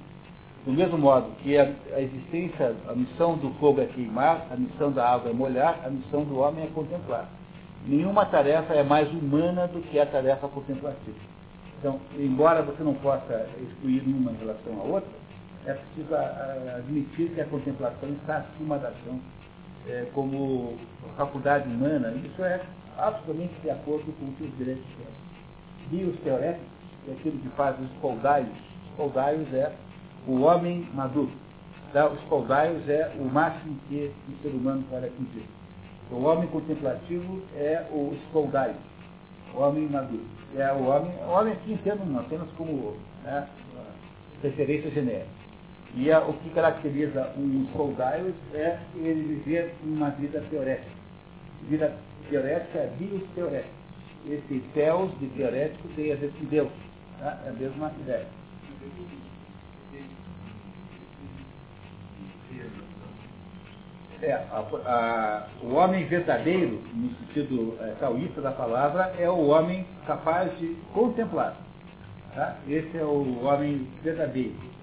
[0.64, 4.92] do mesmo modo que a, a, existência, a missão do fogo é queimar, a missão
[4.92, 7.28] da água é molhar, a missão do homem é contemplar.
[7.86, 11.18] Nenhuma tarefa é mais humana do que a tarefa contemplativa.
[11.78, 15.10] Então, embora você não possa excluir uma em relação à outra,
[15.66, 16.14] é preciso
[16.76, 19.20] admitir que a contemplação está acima da ação
[19.88, 20.76] é, como
[21.16, 22.12] faculdade humana.
[22.24, 22.60] Isso é
[22.98, 24.84] absolutamente de acordo com o que os direitos
[25.90, 26.66] Bios teoréticos,
[27.08, 28.48] é aquilo que faz os poldaios.
[28.88, 29.72] Os poldaios é
[30.26, 31.30] o homem maduro.
[31.92, 32.08] Tá?
[32.08, 35.46] Os caudaios é o máximo que o ser humano pode atingir.
[36.10, 38.74] O homem contemplativo é o escoldaio,
[39.54, 40.24] o homem maduro.
[40.56, 43.46] É o homem, o homem aqui entendo apenas como né,
[44.42, 45.43] referência genérica.
[45.96, 50.90] E a, o que caracteriza um escoldaio é ele viver uma vida teorética.
[51.68, 51.94] Vida
[52.28, 52.92] teorética é
[53.34, 53.84] teorética.
[54.28, 56.70] Esse teos de teorético tem a ver com Deus.
[57.20, 57.38] Tá?
[57.46, 58.26] É a mesma ideia.
[64.22, 69.86] É, a, a, o homem verdadeiro, no sentido é, taoísta da palavra, é o homem
[70.06, 71.54] capaz de contemplar.
[72.34, 72.56] Tá?
[72.66, 74.73] Esse é o homem verdadeiro.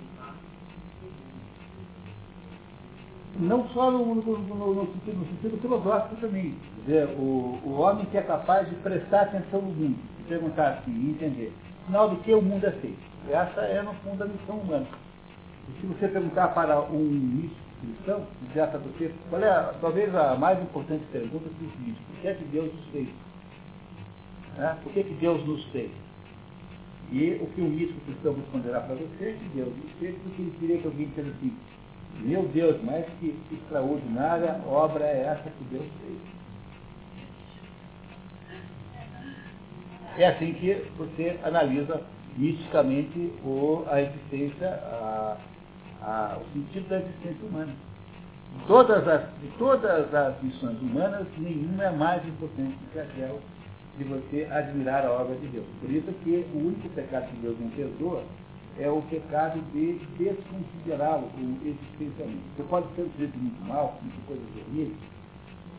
[3.39, 6.55] Não só no, no, no, no sentido, sentido, filosófico também.
[6.85, 11.53] Dizer, o, o homem que é capaz de prestar atenção no mundo, perguntar assim, entender.
[11.83, 12.99] Afinal do que o mundo é feito.
[13.29, 14.87] Essa é, no fundo, a missão humana.
[15.69, 20.13] E se você perguntar para um místico cristão, já para você, qual é a, talvez
[20.13, 22.01] a mais importante pergunta que existe?
[22.03, 23.07] Por que é que Deus nos fez?
[24.57, 24.77] Né?
[24.83, 25.91] Por que, é que Deus nos fez?
[27.11, 30.41] E o que o místico cristão responderá para você é que Deus nos fez porque
[30.41, 31.53] ele queria que alguém dissesse assim,
[32.19, 36.17] meu Deus, mas que extraordinária obra é essa que Deus fez?
[40.17, 42.01] É assim que você analisa
[42.37, 45.37] misticamente o, a existência, a,
[46.01, 47.73] a, o sentido da existência humana.
[48.57, 53.39] De todas, as, de todas as missões humanas, nenhuma é mais importante do que aquela
[53.97, 55.65] de você admirar a obra de Deus.
[55.79, 58.23] Por isso que o único pecado que Deus não perdoa
[58.81, 62.41] é o pecado de desconsiderá-lo como existencialmente.
[62.57, 64.95] Você pode ser um jeito muito mal, muita coisa ruim,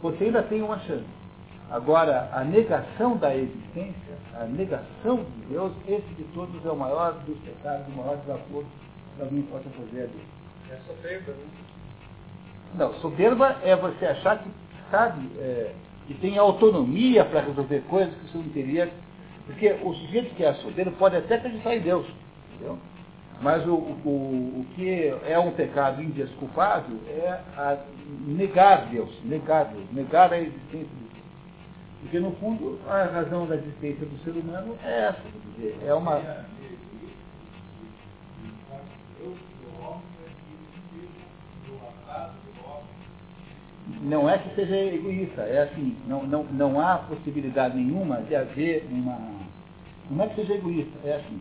[0.01, 1.05] você ainda tem uma chance.
[1.71, 7.15] Agora, a negação da existência, a negação de Deus, esse de todos é o maior
[7.25, 8.67] dos pecados, o maior desafio
[9.17, 10.43] que alguém possa fazer a Deus.
[10.71, 11.45] É soberba, né?
[12.75, 14.51] Não, soberba é você achar que
[14.91, 15.73] sabe, é,
[16.07, 18.93] que tem autonomia para resolver coisas que você não teria.
[19.47, 22.07] Porque o sujeito que é soberbo pode até acreditar em Deus.
[22.55, 22.79] Entendeu?
[23.40, 27.40] Mas o, o, o que é um pecado indesculpável é
[28.27, 31.25] negar Deus, negar Deus, negar a existência de Deus.
[32.03, 35.23] Porque, no fundo, a razão da existência do ser humano é essa,
[35.87, 36.21] é uma.
[44.01, 48.87] Não é que seja egoísta, é assim, não, não, não há possibilidade nenhuma de haver
[48.90, 49.18] uma.
[50.11, 51.40] Não é que seja egoísta, é assim.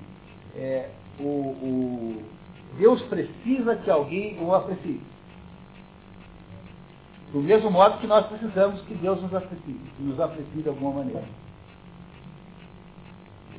[0.56, 0.90] É,
[1.22, 2.24] o, o,
[2.78, 5.02] Deus precisa que alguém o aprecie.
[7.32, 10.96] Do mesmo modo que nós precisamos que Deus nos aprecie, que nos aprecie de alguma
[10.96, 11.24] maneira.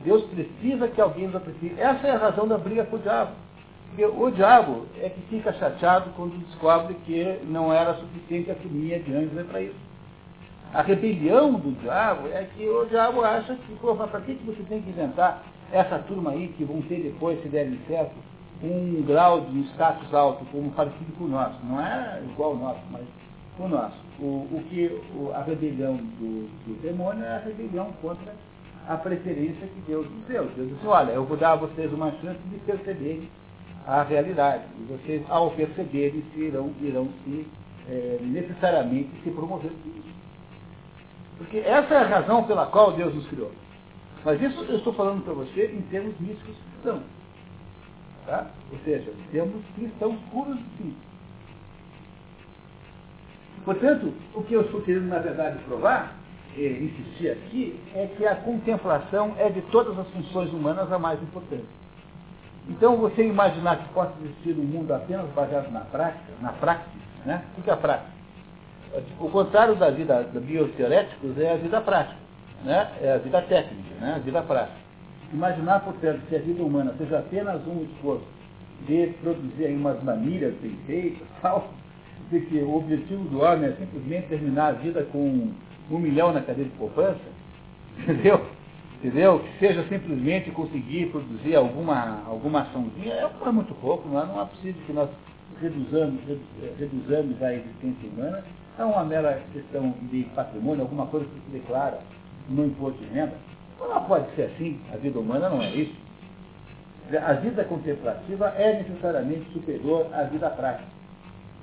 [0.04, 1.74] Deus precisa que alguém nos aprecie.
[1.78, 3.32] Essa é a razão da briga com o diabo.
[3.88, 8.98] Porque o diabo é que fica chateado quando descobre que não era suficiente a turminha
[8.98, 9.92] de anjos para isso.
[10.72, 14.80] A rebelião do diabo é que o diabo acha que, pô, para que você tem
[14.80, 15.42] que inventar
[15.72, 18.14] essa turma aí que vão ter depois, se derem certo,
[18.62, 21.56] um grau de status alto, como parecido com o nosso.
[21.64, 23.02] Não é igual ao nosso, mas
[23.58, 23.96] o nosso.
[24.20, 28.32] O, o que o, a rebelião do, do, demônio é a rebelião contra
[28.88, 30.44] a preferência que Deus deu.
[30.54, 33.28] Deus disse, olha, eu vou dar a vocês uma chance de perceberem
[33.86, 34.64] a realidade.
[34.78, 37.46] E vocês, ao perceberem, se irão, irão se
[37.88, 39.72] é, necessariamente se promover.
[41.38, 43.50] Porque essa é a razão pela qual Deus nos criou.
[44.24, 47.02] Mas isso eu estou falando para você em termos místicos cristãos.
[48.26, 48.46] Tá?
[48.70, 50.94] Ou seja, temos cristãos puros sim.
[53.64, 56.16] Portanto, o que eu estou querendo, na verdade, provar,
[56.56, 61.22] e insistir aqui, é que a contemplação é de todas as funções humanas a mais
[61.22, 61.66] importante.
[62.68, 66.90] Então, você imaginar que possa existir um mundo apenas baseado na prática, na prática,
[67.24, 67.44] né?
[67.58, 68.10] O que é a prática?
[69.18, 72.20] O contrário da vida da bioteoréticos é a vida prática,
[72.64, 72.90] né?
[73.00, 74.14] é a vida técnica, né?
[74.16, 74.82] a vida prática.
[75.32, 78.26] Imaginar, portanto, que a vida humana seja apenas um esforço
[78.86, 81.68] de produzir umas manilhas bem feitas, tal,
[82.30, 85.50] de que o objetivo do homem é simplesmente terminar a vida com
[85.90, 87.20] um milhão na cadeia de poupança,
[87.98, 88.44] entendeu?
[88.96, 89.40] Entendeu?
[89.40, 94.40] Que seja simplesmente conseguir produzir alguma, alguma açãozinha, é, é muito pouco, não é, não
[94.40, 95.10] é possível que nós
[95.60, 96.20] reduzamos,
[96.78, 98.44] reduzamos a existência humana
[98.78, 101.98] a uma mera questão de patrimônio, alguma coisa que se declara
[102.48, 103.34] no imposto de renda.
[103.78, 105.94] Não pode ser assim, a vida humana não é isso.
[107.26, 110.88] A vida contemplativa é necessariamente superior à vida prática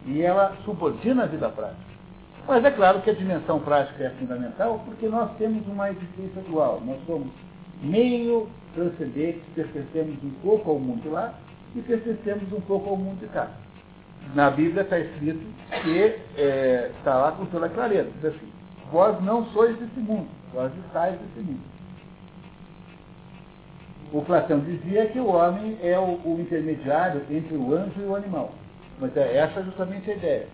[0.05, 1.89] e ela subordina a vida prática.
[2.47, 6.81] Mas é claro que a dimensão prática é fundamental porque nós temos uma existência dual.
[6.85, 7.27] Nós somos
[7.81, 11.33] meio transcendentes, pertencemos um pouco ao mundo lá
[11.75, 13.49] e pertencemos um pouco ao mundo de cá.
[14.33, 15.45] Na Bíblia está escrito
[15.83, 18.09] que é, está lá com toda clareza.
[18.15, 18.51] Diz assim,
[18.91, 21.61] vós não sois desse mundo, vós estáis desse mundo.
[24.11, 28.15] O Platão dizia que o homem é o, o intermediário entre o anjo e o
[28.15, 28.51] animal.
[28.99, 30.47] Mas é essa justamente a ideia.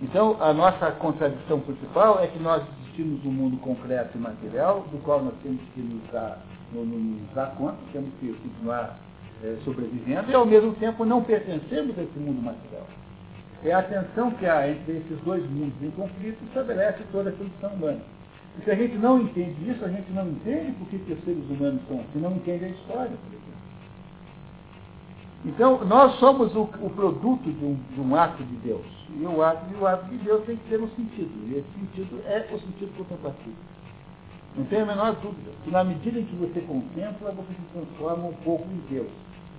[0.00, 4.98] Então, a nossa contradição principal é que nós existimos um mundo concreto e material, do
[5.02, 6.38] qual nós temos que nos dar,
[6.72, 8.98] nos dar conta, temos que continuar
[9.42, 12.86] é, sobrevivendo, e ao mesmo tempo não pertencemos a esse mundo material.
[13.64, 17.70] É a tensão que há entre esses dois mundos em conflito estabelece toda a condição
[17.70, 18.00] humana.
[18.58, 21.44] E se a gente não entende isso, a gente não entende por que os seres
[21.50, 23.50] humanos são assim, não entende a história, por exemplo.
[25.44, 28.84] Então, nós somos o, o produto de um, de um, ato de Deus.
[29.18, 31.32] E o ato, e o ato de Deus tem que ter um sentido.
[31.48, 33.56] E esse sentido é o sentido contemplativo.
[34.56, 35.50] Não tem a menor dúvida.
[35.64, 39.08] Que na medida em que você contempla, você se transforma um pouco em Deus.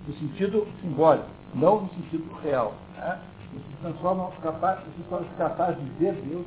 [0.06, 2.74] No sentido simbólico, não no sentido real.
[2.96, 3.18] Né?
[3.52, 6.46] Se transforma capaz, se torna capaz de ver Deus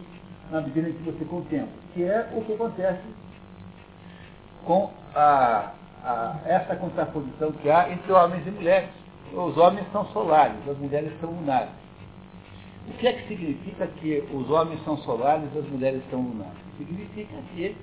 [0.51, 1.73] na medida em que você contempla.
[1.93, 3.03] Que é o que acontece
[4.65, 5.71] com a,
[6.03, 8.89] a, essa contraposição que há entre homens e mulheres.
[9.33, 11.69] Os homens são solares, as mulheres são lunares.
[12.87, 16.57] O que é que significa que os homens são solares e as mulheres são lunares?
[16.77, 17.75] Significa que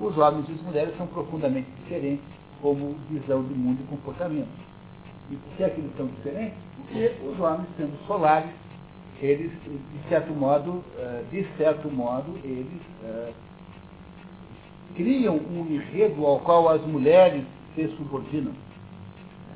[0.00, 2.24] os homens e as mulheres são profundamente diferentes
[2.60, 4.48] como visão de mundo e comportamento.
[5.30, 6.69] E por que é que eles são diferentes?
[6.90, 8.50] Porque os homens, sendo solares,
[9.20, 13.32] eles, de certo modo, eh, de certo modo, eles uh,
[14.96, 17.44] criam um enredo ao qual as mulheres
[17.76, 18.52] se subordinam.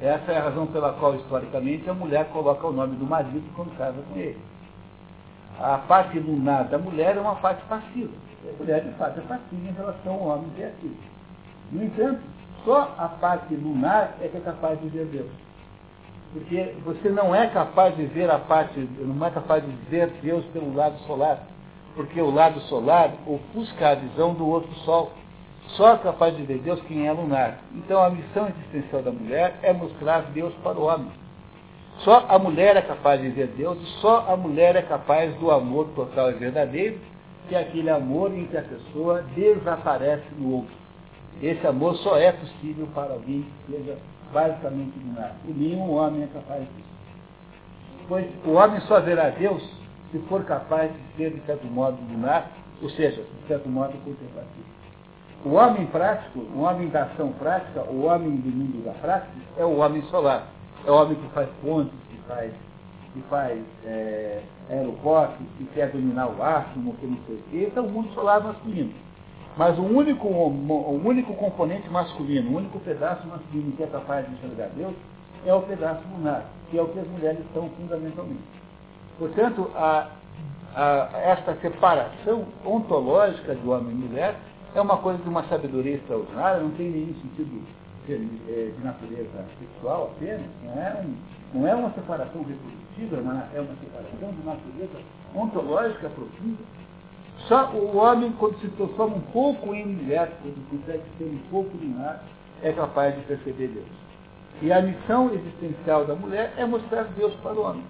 [0.00, 3.76] Essa é a razão pela qual, historicamente, a mulher coloca o nome do marido quando
[3.76, 4.38] casa com ele.
[5.58, 8.12] A parte lunar da mulher é uma parte passiva.
[8.46, 10.96] A mulher, de fato, é passiva em relação ao homem que é ativo.
[11.72, 12.20] No entanto,
[12.64, 15.30] só a parte lunar é que é capaz de ver Deus.
[16.34, 20.44] Porque você não é capaz de ver a parte, não é capaz de ver Deus
[20.46, 21.46] pelo lado solar.
[21.94, 25.12] Porque o lado solar ofusca a visão do outro sol.
[25.68, 27.60] Só é capaz de ver Deus quem é lunar.
[27.72, 31.12] Então a missão existencial da mulher é mostrar Deus para o homem.
[31.98, 35.52] Só a mulher é capaz de ver Deus e só a mulher é capaz do
[35.52, 36.98] amor total e verdadeiro,
[37.48, 40.74] que é aquele amor em que a pessoa desaparece no outro.
[41.40, 43.96] Esse amor só é possível para alguém que seja
[44.34, 45.36] basicamente lunar.
[45.46, 46.94] E nenhum homem é capaz disso.
[48.08, 49.62] Pois o homem só verá Deus
[50.10, 52.50] se for capaz de ser, de certo modo, lunar,
[52.82, 54.74] ou seja, de certo modo, contemplativo.
[55.44, 59.64] O homem prático, o homem da ação prática, o homem do mundo da prática, é
[59.64, 60.48] o homem solar.
[60.86, 62.52] É o homem que faz pontes, que faz,
[63.12, 67.56] que faz é, aeroportos, que quer dominar o átomo, que não sei o quê.
[67.68, 68.92] Esse é o mundo solar masculino.
[69.56, 74.34] Mas o único, o único componente masculino, o único pedaço masculino que é capaz de
[74.34, 74.94] enxergar Deus
[75.46, 78.42] é o pedaço lunar, que é o que as mulheres são fundamentalmente.
[79.18, 80.08] Portanto, a,
[80.74, 84.34] a, esta separação ontológica de homem e mulher
[84.74, 87.64] é uma coisa de uma sabedoria extraordinária, não tem nenhum sentido
[88.06, 91.14] de, é, de natureza sexual apenas, não é, um,
[91.58, 93.16] não é uma separação reprodutiva,
[93.54, 94.98] é uma separação de natureza
[95.32, 96.58] ontológica profunda.
[97.48, 101.76] Só o homem, quando se transforma um pouco em mulher, quando consegue ser um pouco
[101.76, 102.24] lunar,
[102.62, 103.86] é capaz de perceber Deus.
[104.62, 107.84] E a missão existencial da mulher é mostrar Deus para o homem.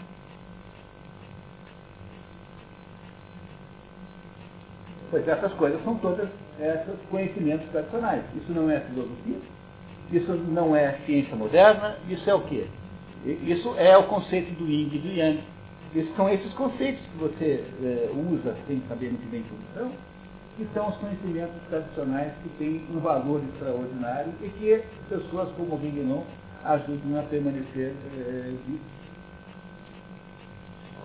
[5.11, 6.29] Pois essas coisas são todas
[6.59, 8.25] esses conhecimentos tradicionais.
[8.35, 9.39] Isso não é filosofia,
[10.11, 12.67] isso não é ciência moderna, isso é o quê?
[13.25, 15.54] Isso é o conceito do yin e do yang.
[16.17, 19.93] São esses conceitos que você é, usa sem saber muito bem como são,
[20.57, 25.79] que são os conhecimentos tradicionais que têm um valor extraordinário e que pessoas como o
[25.79, 26.25] Guignon
[26.65, 28.55] ajudam a permanecer é,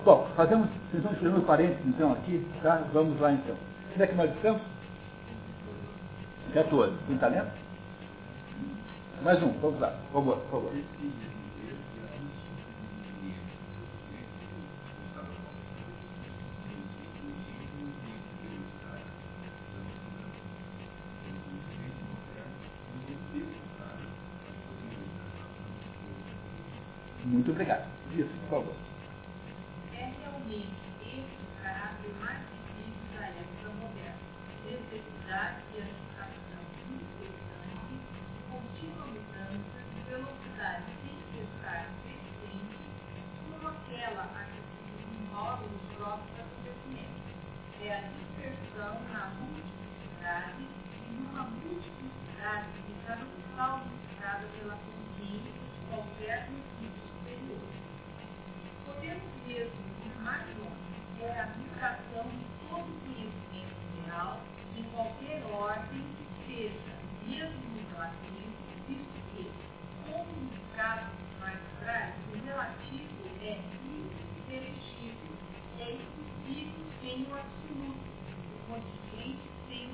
[0.05, 2.83] Bom, fazemos, vocês vão escrevendo parênteses então aqui, tá?
[2.93, 3.55] Vamos lá então.
[3.93, 4.61] Onde é que nós estamos?
[6.53, 6.93] 14.
[7.07, 7.51] Tem talento?
[9.21, 9.93] Mais um, vamos lá.
[10.11, 10.71] Por favor, por favor.
[27.29, 27.85] Muito obrigado.
[28.09, 28.75] Isso, por favor.
[29.93, 34.17] É realmente esse o caráter mais difícil da época moderna.
[34.65, 36.57] Necessidade de educação
[36.89, 38.01] incessante,
[38.49, 39.77] contínua mudança,
[40.09, 42.81] velocidade sem cessar crescente,
[43.45, 47.29] como aquela a que se desenvolve nos próprios acontecimentos.
[47.79, 53.21] É a dispersão na multiplicidade e numa multiplicidade que está
[53.55, 56.49] salvificada pela consciência de qualquer
[59.49, 60.77] longe,
[61.17, 63.75] que é a aplicação de todo o conhecimento
[64.05, 64.39] real
[64.77, 66.05] em qualquer ordem
[66.45, 66.93] seja,
[67.25, 68.53] mesmo no relativo,
[68.87, 69.51] visto que,
[70.05, 73.09] como nos casos mais atrás, o relativo
[73.41, 73.59] é
[74.37, 75.33] imperecível,
[75.79, 78.05] é impossível sem o absoluto,
[78.53, 79.93] o contingente sem o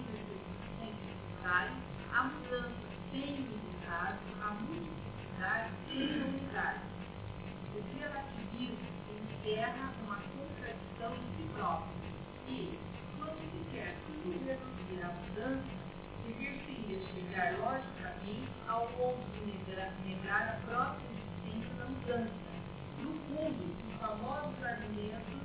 [0.84, 1.76] necessário,
[2.14, 2.74] a mudança
[3.12, 6.82] sem o necessário, a multiplicidade sem o unidade.
[7.76, 8.85] O relativismo
[9.46, 11.94] encerra uma contradição em si próprio.
[12.50, 12.80] E,
[13.18, 13.94] quando se quer
[14.26, 15.64] reduzir à mudança,
[16.26, 19.46] dever-se-ia chegar logicamente ao ponto de
[20.10, 22.34] negar, a própria existência da mudança.
[23.00, 25.40] No fundo, os famosos argumentos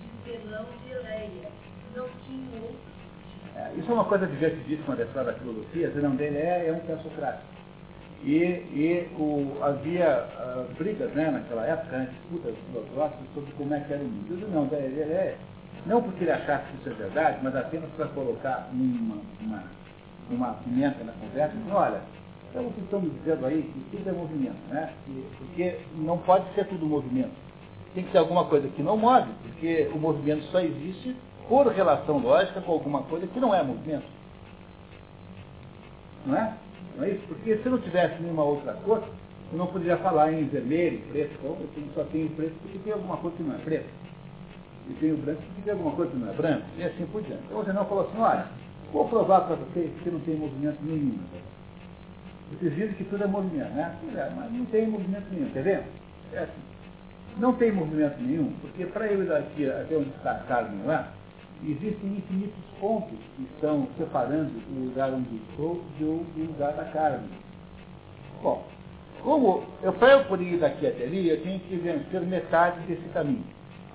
[0.00, 1.50] de Zenão de Eleia
[1.94, 2.92] não tinham outro
[3.54, 5.90] é, Isso é uma coisa divertidíssima da história da filosofia.
[5.90, 7.61] Zenão de Eleia é um pré-socrático.
[8.24, 8.36] E,
[8.72, 13.92] e o, havia uh, brigas né, naquela época, né, disputas filosóficas sobre como é que
[13.92, 14.48] era o mundo.
[14.52, 15.36] Não, ele é,
[15.86, 19.64] não porque ele achasse que isso é verdade, mas apenas para colocar uma, uma,
[20.30, 22.00] uma pimenta na conversa, olha,
[22.50, 24.92] então vocês estão me dizendo aí que tudo é movimento, né?
[25.38, 27.32] porque não pode ser tudo movimento.
[27.94, 31.16] Tem que ser alguma coisa que não move, porque o movimento só existe
[31.48, 34.06] por relação lógica com alguma coisa que não é movimento.
[36.24, 36.54] Não é?
[36.96, 37.22] Não é isso?
[37.28, 39.04] Porque se não tivesse nenhuma outra coisa,
[39.52, 43.18] Eu não poderia falar em vermelho, preto, então eu só tenho preto porque tem alguma
[43.18, 43.88] coisa que não é preto.
[44.88, 46.64] E tenho branco porque tem alguma coisa que não é branco.
[46.78, 47.42] E assim por diante.
[47.44, 48.46] Então você não falou assim, olha,
[48.92, 51.18] vou provar para vocês que não tem movimento nenhum.
[52.50, 53.94] Vocês dizem que tudo é movimento, né?
[54.16, 55.84] É, mas não tem movimento nenhum, quer ver?
[56.32, 56.62] É assim.
[57.36, 61.12] Não tem movimento nenhum, porque para ir daqui até onde está a Carmen lá,
[61.64, 67.28] existem infinitos pontos que estão separando o lugar onde estou do, lugar da Carmen.
[68.42, 68.64] Bom,
[69.22, 73.08] como eu, para eu poder ir daqui até ali, eu tenho que vencer metade desse
[73.10, 73.44] caminho.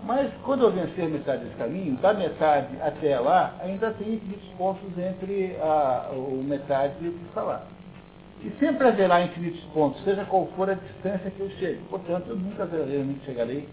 [0.04, 4.98] Mas quando eu vencer metade desse caminho, da metade até lá, ainda tem infinitos pontos
[4.98, 7.64] entre a, o metade e o que está lá.
[8.44, 11.82] E sempre haverá infinitos pontos, seja qual for a distância que eu chegue.
[11.90, 13.68] Portanto, eu nunca verdadeiramente chegarei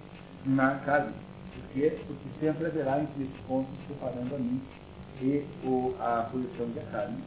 [0.45, 1.12] na casa.
[1.75, 4.62] Porque sempre haverá infinitos pontos separando a mim
[5.20, 7.18] e o, a posição de carne.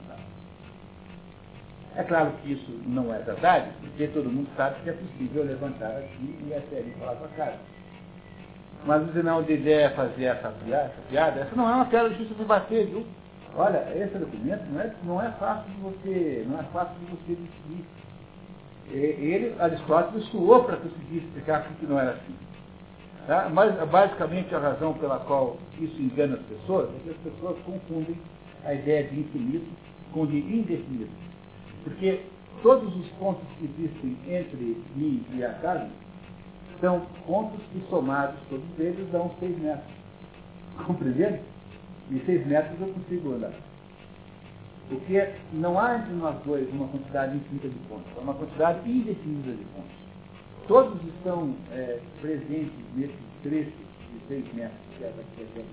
[1.96, 5.98] É claro que isso não é verdade, porque todo mundo sabe que é possível levantar
[5.98, 7.60] aqui e até ali falar com a carne.
[8.86, 11.86] Mas o sinal de ideia é fazer essa piada, essa piada, essa não é uma
[11.86, 13.06] piada justa de bater, viu?
[13.56, 17.36] Olha, esse documento não é, não é fácil de você, não é fácil de você
[17.36, 17.86] decidir.
[18.90, 22.36] Ele, Aristóteles, suou para conseguir explicar que não era assim.
[23.28, 23.50] Tá?
[23.54, 28.18] Mas basicamente a razão pela qual isso engana as pessoas é que as pessoas confundem
[28.64, 29.68] a ideia de infinito
[30.14, 31.12] com de indefinido.
[31.84, 32.22] Porque
[32.64, 35.92] todos os pontos que existem entre mim e a carne
[36.80, 39.92] são pontos que somados todos eles dão 6 metros.
[40.86, 41.42] Compreende?
[42.10, 43.52] E 6 metros eu consigo andar.
[44.88, 49.52] Porque não há entre nós dois uma quantidade infinita de pontos, há uma quantidade indefinida
[49.52, 50.07] de pontos.
[50.68, 55.66] Todos estão é, presentes nesse trecho de 6 metros que é daqui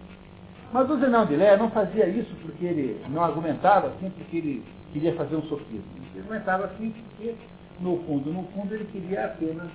[0.72, 4.64] Mas o Zenão de Lé não fazia isso porque ele não argumentava assim porque ele
[4.92, 5.84] queria fazer um sofismo.
[5.96, 7.34] Ele argumentava assim porque,
[7.80, 9.68] no fundo, no fundo, ele queria apenas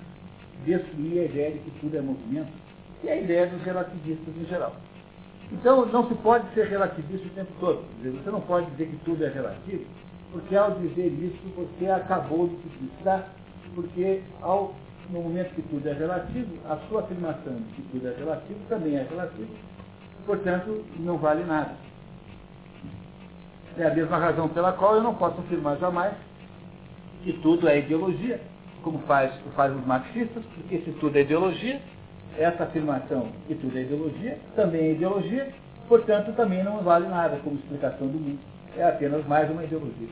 [0.66, 2.52] destruir a ideia de que tudo é movimento
[3.04, 4.76] e a ideia dos relativistas em geral.
[5.52, 7.84] Então, não se pode ser relativista o tempo todo.
[8.02, 9.84] Você não pode dizer que tudo é relativo,
[10.32, 13.24] porque ao dizer isso, você acabou de se
[13.76, 14.74] porque ao,
[15.12, 18.96] no momento que tudo é relativo, a sua afirmação de que tudo é relativo também
[18.96, 19.50] é relativo,
[20.26, 21.74] portanto, não vale nada.
[23.78, 26.14] É a mesma razão pela qual eu não posso afirmar jamais
[27.24, 28.40] que tudo é ideologia,
[28.84, 31.82] como faz, faz os marxistas, porque se tudo é ideologia,
[32.38, 35.50] essa afirmação que tudo é ideologia, também é ideologia,
[35.88, 38.40] portanto também não vale nada como explicação do mundo.
[38.78, 40.10] É apenas mais uma ideologia.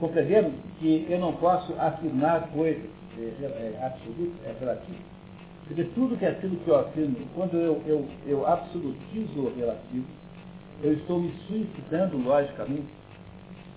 [0.00, 4.98] Compreendendo que eu não posso afirmar coisas é, é, absolutas, é relativo.
[5.66, 10.06] Porque tudo que é aquilo que eu afirmo, quando eu, eu, eu absolutizo o relativo,
[10.82, 12.88] eu estou me suicidando logicamente.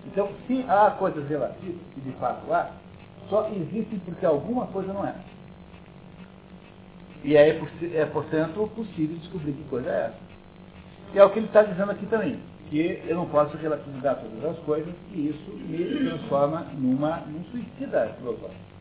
[0.05, 2.71] Então, se há coisas relativas, e de fato há,
[3.29, 5.15] só existem porque alguma coisa não é.
[7.23, 7.49] E é,
[7.93, 10.27] é, portanto, possível descobrir que coisa é essa.
[11.13, 14.57] E é o que ele está dizendo aqui também, que eu não posso relativizar todas
[14.57, 18.76] as coisas e isso me transforma numa, num suicida filosófico.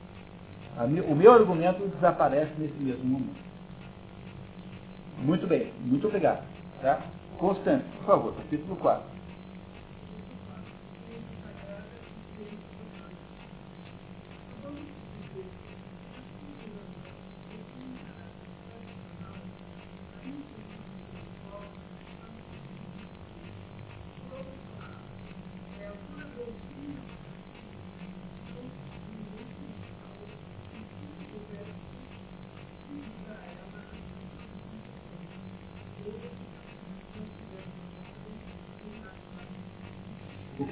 [0.78, 3.46] O meu argumento desaparece nesse mesmo momento.
[5.18, 6.44] Muito bem, muito obrigado.
[6.82, 7.00] Tá?
[7.38, 9.15] Constante, por favor, capítulo 4.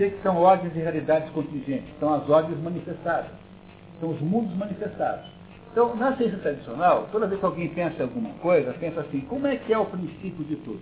[0.05, 1.89] Que, que são ordens e realidades contingentes?
[1.99, 3.31] São as ordens manifestadas.
[4.01, 5.25] São os mundos manifestados.
[5.73, 9.47] Então, na ciência tradicional, toda vez que alguém pensa em alguma coisa, pensa assim, como
[9.47, 10.81] é que é o princípio de tudo?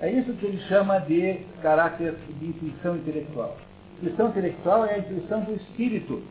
[0.00, 3.56] É isso que ele chama de caráter de intuição intelectual.
[4.02, 6.22] Intuição intelectual é a intuição do espírito.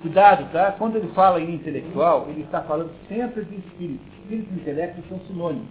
[0.00, 0.72] Cuidado, tá?
[0.78, 4.02] Quando ele fala em intelectual, ele está falando sempre de espírito.
[4.22, 5.68] Espírito e intelecto são sinônimos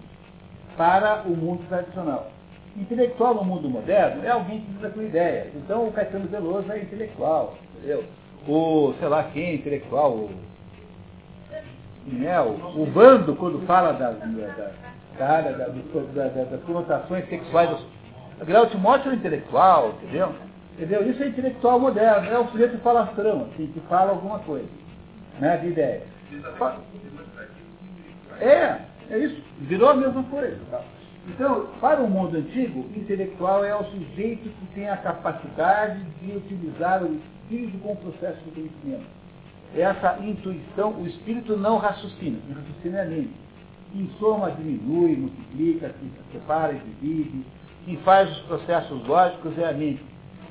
[0.77, 2.29] para o mundo tradicional.
[2.75, 5.47] Intelectual no mundo moderno é alguém que usa com ideias.
[5.55, 8.03] Então o Caetano Veloso é intelectual, entendeu?
[8.47, 10.29] O, sei lá quem é intelectual, o,
[12.23, 14.71] é, o, o Bando, quando fala da, da,
[15.17, 17.69] cara, da, da, das conotações sexuais.
[18.39, 20.35] O Grau Timóteo é um intelectual, entendeu?
[20.73, 21.09] Entendeu?
[21.09, 24.67] Isso é intelectual moderno, é o sujeito falastrão, assim, que fala alguma coisa,
[25.39, 26.01] né, de ideia.
[28.41, 30.59] É, é isso, virou a mesma coisa.
[30.69, 30.81] Tá?
[31.27, 37.03] Então, para o mundo antigo, intelectual é o sujeito que tem a capacidade de utilizar
[37.03, 39.05] o espírito com o processo de conhecimento.
[39.75, 43.33] essa intuição, o espírito não raciocina, o raciocínio é a mente.
[43.91, 47.45] Quem soma, diminui, multiplica, se separa e divide,
[47.85, 50.03] quem faz os processos lógicos é a mente.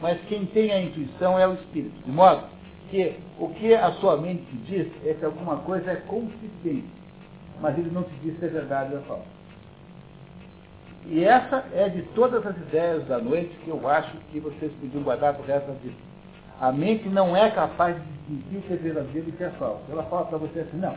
[0.03, 2.05] Mas quem tem a intuição é o espírito.
[2.05, 2.45] De modo
[2.91, 6.85] que o que a sua mente te diz é que alguma coisa é consistente,
[7.61, 9.44] mas ele não te diz se é verdade ou é falso.
[11.07, 15.03] E essa é de todas as ideias da noite que eu acho que vocês podiam
[15.03, 15.97] guardar para o resto da vida.
[16.61, 19.51] A mente não é capaz de distinguir o que é verdadeiro e o que é
[19.51, 19.83] falso.
[19.91, 20.97] Ela fala para você assim, não.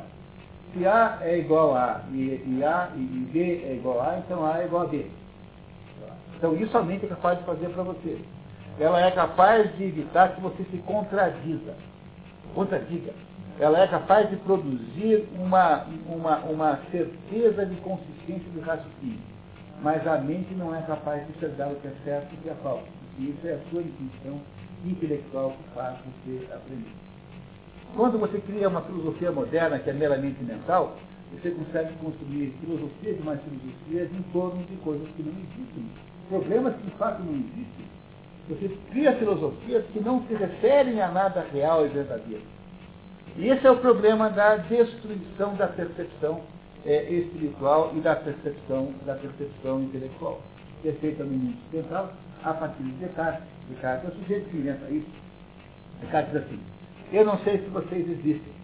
[0.73, 4.45] Se A é igual a e, e A e, e B é igual a, então
[4.45, 5.07] A é igual a B.
[6.37, 8.21] Então isso a mente é capaz de fazer para você.
[8.79, 11.73] Ela é capaz de evitar que você se contradiza.
[12.55, 13.11] Contradiga.
[13.59, 19.36] Ela é capaz de produzir uma, uma, uma certeza de consistência do raciocínio
[19.81, 22.49] mas a mente não é capaz de enxergar o que é certo e o que
[22.49, 22.87] é falso.
[23.19, 24.39] E isso é a sua intuição
[24.85, 26.91] intelectual que faz você aprender.
[27.95, 30.95] Quando você cria uma filosofia moderna que é meramente mental,
[31.31, 35.89] você consegue construir filosofias e mais filosofias em torno de coisas que não existem.
[36.29, 37.85] Problemas que de fato não existem.
[38.49, 42.43] Você cria filosofias que não se referem a nada real e verdadeiro.
[43.35, 46.41] E esse é o problema da destruição da percepção
[46.85, 50.41] é, espiritual e da percepção, da percepção intelectual,
[50.81, 52.11] que é feita no mundo ocidental
[52.43, 53.43] a partir de Descartes.
[53.69, 55.09] Descartes é o sujeito que inventa isso.
[56.01, 56.59] Descartes diz assim,
[57.11, 58.57] eu não sei se vocês existem.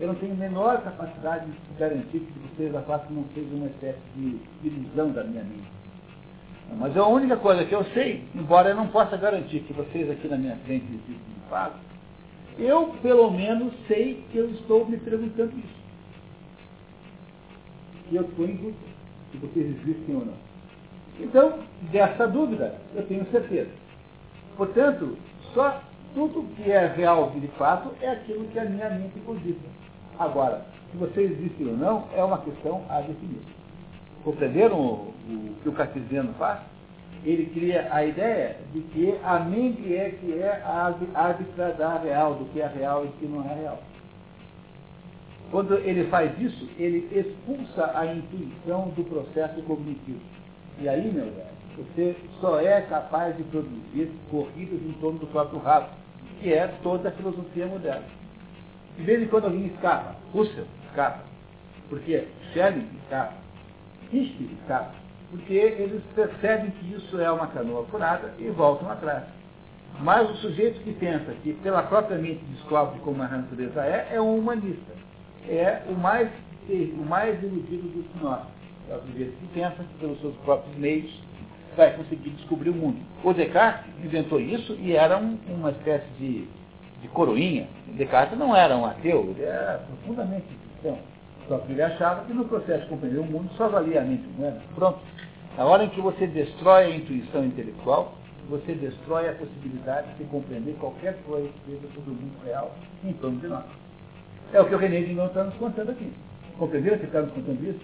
[0.00, 3.66] Eu não tenho a menor capacidade de garantir que vocês da classe não sejam uma
[3.66, 5.78] espécie de ilusão da minha mente.
[6.76, 10.28] Mas a única coisa que eu sei, embora eu não possa garantir que vocês aqui
[10.28, 11.76] na minha frente existem de fato,
[12.58, 15.77] eu pelo menos sei que eu estou me perguntando isso
[18.08, 18.98] que eu estou em dúvida
[19.30, 20.34] se vocês existem ou não.
[21.20, 21.58] Então,
[21.92, 23.70] dessa dúvida, eu tenho certeza.
[24.56, 25.16] Portanto,
[25.52, 25.80] só
[26.14, 29.68] tudo que é real de fato é aquilo que a minha mente cogita.
[30.18, 33.42] Agora, se vocês existem ou não, é uma questão a definir.
[34.24, 36.60] Compreenderam o, o que o cartesiano faz?
[37.24, 42.34] Ele cria a ideia de que a mente é que é a árbitra da real,
[42.34, 43.82] do que é real e do que não é real.
[45.50, 50.20] Quando ele faz isso, ele expulsa a intuição do processo cognitivo.
[50.78, 55.58] E aí, meu velho, você só é capaz de produzir corridas em torno do próprio
[55.60, 55.88] rabo,
[56.40, 58.04] que é toda a filosofia moderna.
[58.98, 61.20] De vez em quando alguém escapa, Russell escapa,
[61.88, 63.34] porque Schelling escapa,
[64.10, 64.92] Fichte escapa,
[65.30, 69.24] porque eles percebem que isso é uma canoa furada e voltam atrás.
[70.00, 74.20] Mas o sujeito que pensa que pela própria mente descobre como a natureza é, é
[74.20, 74.98] um humanista
[75.48, 76.28] é o mais,
[76.68, 78.42] o mais iludido dos nós.
[78.90, 81.10] É o sujeito que pensa que pelos seus próprios meios
[81.76, 82.98] vai conseguir descobrir o mundo.
[83.22, 86.48] O Descartes inventou isso e era um, uma espécie de,
[87.02, 87.68] de coroinha.
[87.88, 90.98] Descartes não era um ateu, ele era profundamente cristão.
[91.46, 94.26] Só que ele achava que no processo de compreender o mundo só valia a mente
[94.36, 94.60] humana.
[94.74, 94.98] Pronto.
[95.56, 98.14] Na hora em que você destrói a intuição intelectual,
[98.48, 101.50] você destrói a possibilidade de compreender qualquer coisa
[101.94, 102.74] sobre o mundo real
[103.04, 103.64] em torno de nós.
[104.52, 106.10] É o que o René Guinon está nos contando aqui.
[106.58, 107.80] Compreenderam que está nos contando isso?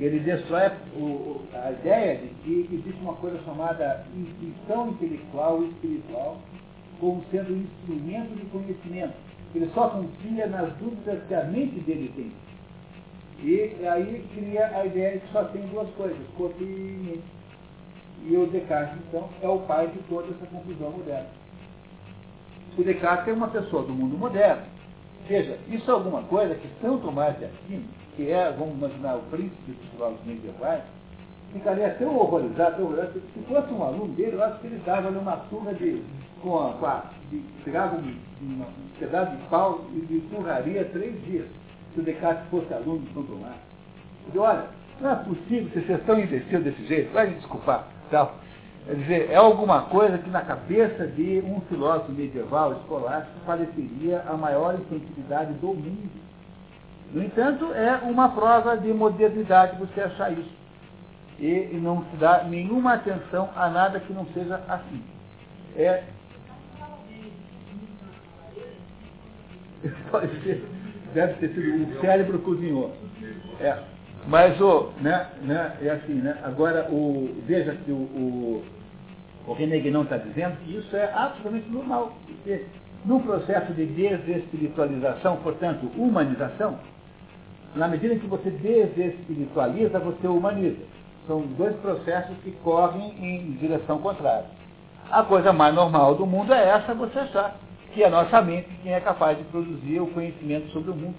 [0.00, 6.38] Ele destrói o, a ideia de que existe uma coisa chamada intuição intelectual e espiritual
[6.98, 9.14] como sendo um instrumento de conhecimento.
[9.54, 12.32] Ele só confia nas dúvidas que a mente dele tem.
[13.44, 17.24] E aí cria a ideia de que só tem duas coisas, corpo e mente.
[18.24, 21.41] E o Descartes, então, é o pai de toda essa confusão moderna.
[22.76, 24.62] O Descartes é uma pessoa do mundo moderno.
[25.28, 27.84] Veja, isso é alguma coisa que São Tomás de Aquino,
[28.16, 30.82] que é, vamos imaginar, o príncipe dos filósofos medievais,
[31.52, 35.10] ficaria tão horrorizado, tão horrorizado, se fosse um aluno dele, eu acho que ele dava
[35.10, 36.02] uma surra de,
[36.42, 38.64] com a, com a de, pegava um, um,
[38.98, 41.46] pedaço de pau e lhe surraria três dias,
[41.94, 43.56] se o Descartes fosse aluno de São Tomás.
[44.28, 44.64] Ele olha,
[45.00, 48.34] não é possível você ser tão imbecil desse jeito, vai me desculpar, tal.
[48.84, 54.36] Quer dizer, é alguma coisa que na cabeça de um filósofo medieval escolástico pareceria a
[54.36, 56.10] maior infantilidade do mundo.
[57.12, 60.50] No entanto, é uma prova de modernidade você achar isso.
[61.38, 65.02] E, não se dá nenhuma atenção a nada que não seja assim.
[65.76, 66.02] É,
[70.10, 70.64] pode ser,
[71.14, 72.94] deve ter sido o cérebro cozinhou.
[73.60, 73.78] É.
[74.26, 76.38] Mas o, né, né, é assim, né?
[76.44, 78.64] Agora o, veja que o, o,
[79.46, 82.12] o René está dizendo que isso é absolutamente normal.
[82.26, 82.64] Porque
[83.04, 86.78] num processo de desespiritualização, portanto, humanização,
[87.74, 90.82] na medida que você desespiritualiza, você humaniza.
[91.26, 94.46] São dois processos que correm em direção contrária.
[95.10, 97.56] A coisa mais normal do mundo é essa, você achar
[97.92, 101.14] que a nossa mente quem é capaz de produzir o conhecimento sobre o mundo,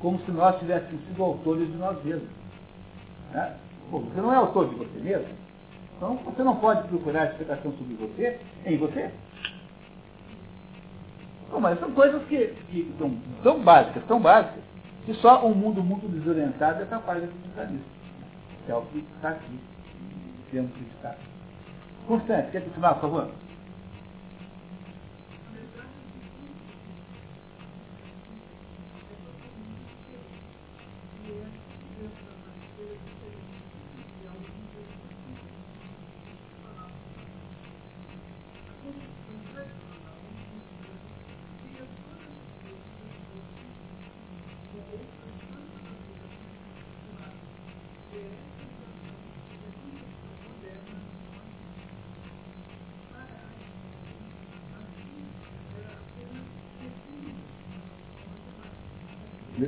[0.00, 2.28] como se nós tivéssemos sido autores de nós mesmos.
[3.36, 3.54] Né?
[3.90, 5.28] Pô, você não é autor de você mesmo,
[5.94, 9.10] então você não pode procurar explicação sobre você em você.
[11.50, 14.64] Bom, mas são coisas que, que são tão básicas, tão básicas,
[15.04, 17.84] que só um mundo muito desorientado é capaz de acreditar nisso.
[18.64, 19.60] Que é o que está aqui.
[20.50, 21.16] Temos que acreditar.
[22.08, 23.30] Constante, quer continuar, por favor?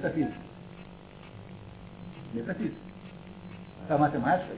[0.09, 0.40] Metafísica.
[2.34, 2.80] Metafísica.
[3.90, 4.54] A matemática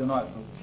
[0.00, 0.60] 19, por favor.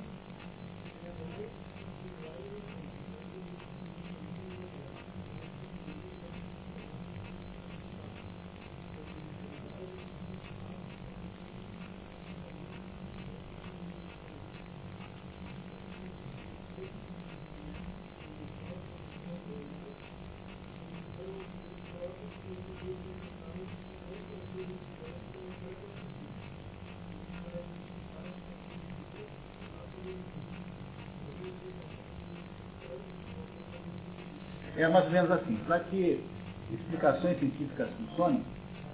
[34.78, 35.56] É mais ou menos assim.
[35.68, 36.24] Para que
[36.72, 38.44] explicações científicas funcionem,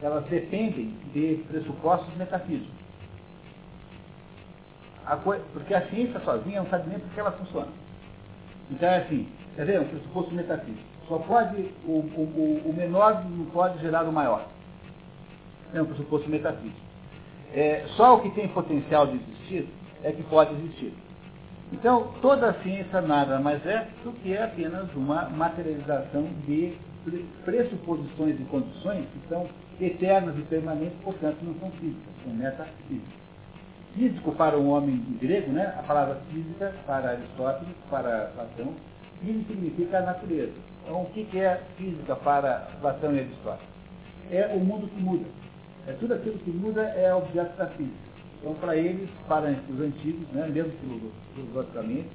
[0.02, 2.74] elas dependem de pressupostos metafísicos.
[5.06, 7.68] A porque a ciência sozinha não sabe nem porque ela funciona.
[8.72, 10.84] Então é assim, quer dizer, um pressuposto metafísico.
[11.08, 14.48] Só pode, o, o- o menor não pode gerar o maior.
[15.74, 16.80] É um pressuposto metafísico.
[17.54, 19.68] É, só o que tem potencial de existir
[20.04, 20.94] é que pode existir.
[21.74, 28.40] Então, toda a ciência nada mais é do que apenas uma materialização de pre- pressuposições
[28.40, 29.50] e condições que são
[29.82, 33.24] eternas e permanentes, portanto não são físicas, são metafísicas.
[33.96, 35.74] Físico para o homem grego, né?
[35.78, 38.74] a palavra física para Aristóteles, para Platão,
[39.22, 40.54] significa a natureza.
[40.84, 43.74] Então, o que é física para Platão e Aristóteles?
[44.32, 45.26] É o mundo que muda.
[45.88, 48.13] É tudo aquilo que muda é objeto da física.
[48.44, 52.10] Então, para eles, para os antigos, né, mesmo filo- filosoficamente,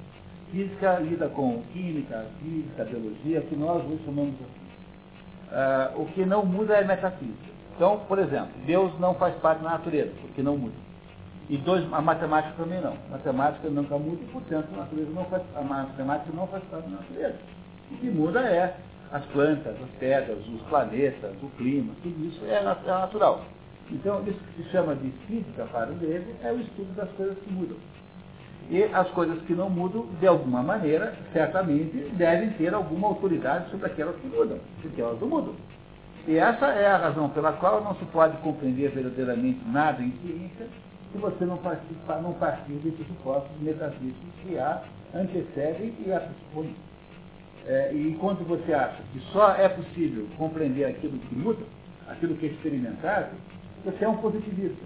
[0.51, 5.49] física lida com química, física, biologia, que nós hoje chamamos assim.
[5.51, 7.49] Ah, o que não muda é metafísica.
[7.75, 10.75] Então, por exemplo, Deus não faz parte da natureza, porque não muda.
[11.49, 12.93] E dois, a matemática também não.
[13.07, 16.83] A matemática nunca muda, e, portanto, a, natureza não faz, a matemática não faz parte
[16.89, 17.39] da natureza.
[17.91, 18.77] O que muda é
[19.11, 23.45] as plantas, as pedras, os planetas, o clima, tudo isso é é natural.
[23.91, 27.37] Então, isso que se chama de física para o grego é o estudo das coisas
[27.39, 27.77] que mudam.
[28.69, 33.87] E as coisas que não mudam, de alguma maneira, certamente, devem ter alguma autoridade sobre
[33.87, 35.55] aquelas que mudam, porque elas não mudam.
[36.27, 40.67] E essa é a razão pela qual não se pode compreender verdadeiramente nada em ciência
[41.11, 44.83] se você não partir, não partir desses supostos metafísicos que a
[45.15, 46.75] antecedem e a pressupõem.
[47.65, 51.63] É, e enquanto você acha que só é possível compreender aquilo que muda,
[52.07, 53.37] aquilo que é experimentável,
[53.83, 54.85] você é um positivista.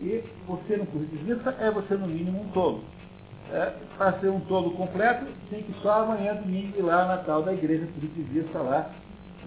[0.00, 2.84] E você, um positivista, é você, no mínimo, um tolo.
[3.52, 7.42] É, para ser um tolo completo, tem que só amanhã, domingo, ir lá na tal
[7.42, 8.90] da igreja positivista lá,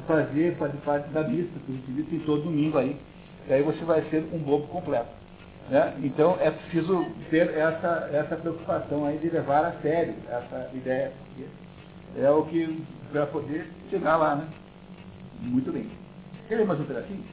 [0.08, 2.98] fazer, fazer parte da missa positivista em todo domingo aí.
[3.48, 5.10] E aí você vai ser um bobo completo.
[5.70, 5.94] Né?
[6.02, 11.12] Então é preciso ter essa, essa preocupação aí de levar a sério essa ideia.
[12.18, 14.48] É o que para poder chegar lá, né?
[15.42, 15.90] Muito bem.
[16.48, 17.24] Quer mais um pedacinho?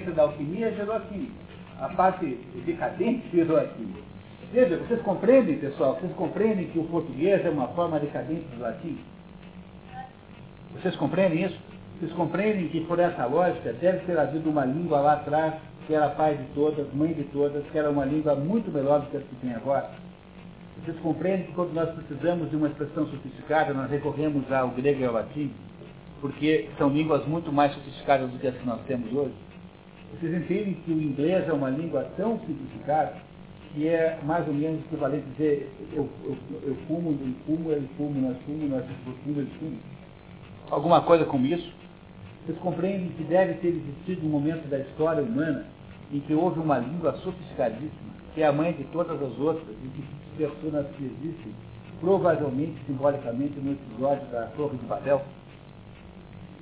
[0.00, 1.32] Da alquimia gerou a química.
[1.80, 4.00] A parte decadente gerou a química.
[4.52, 8.98] Veja, vocês compreendem, pessoal, vocês compreendem que o português é uma forma decadente do latim?
[10.74, 11.58] Vocês compreendem isso?
[11.98, 15.54] Vocês compreendem que por essa lógica deve ter havido uma língua lá atrás
[15.86, 19.10] que era pai de todas, mãe de todas, que era uma língua muito melhor do
[19.10, 19.90] que a que tem agora?
[20.82, 25.04] Vocês compreendem que quando nós precisamos de uma expressão sofisticada, nós recorremos ao grego e
[25.04, 25.52] ao latim,
[26.20, 29.34] porque são línguas muito mais sofisticadas do que as que nós temos hoje?
[30.12, 33.14] Vocês entendem que o inglês é uma língua tão simplificada
[33.74, 37.88] que é mais ou menos equivalente a dizer eu, eu, eu fumo, ele fumo, ele
[37.96, 38.84] fumo, nós fumo, nós
[39.24, 39.78] fumo, ele fumo.
[40.70, 41.72] Alguma coisa como isso?
[42.46, 45.66] Vocês compreendem que deve ter existido um momento da história humana
[46.12, 49.88] em que houve uma língua sofisticadíssima, que é a mãe de todas as outras e
[49.88, 51.52] que se dispersou nas que existem,
[52.00, 55.22] provavelmente, simbolicamente, no episódio da Torre de Babel?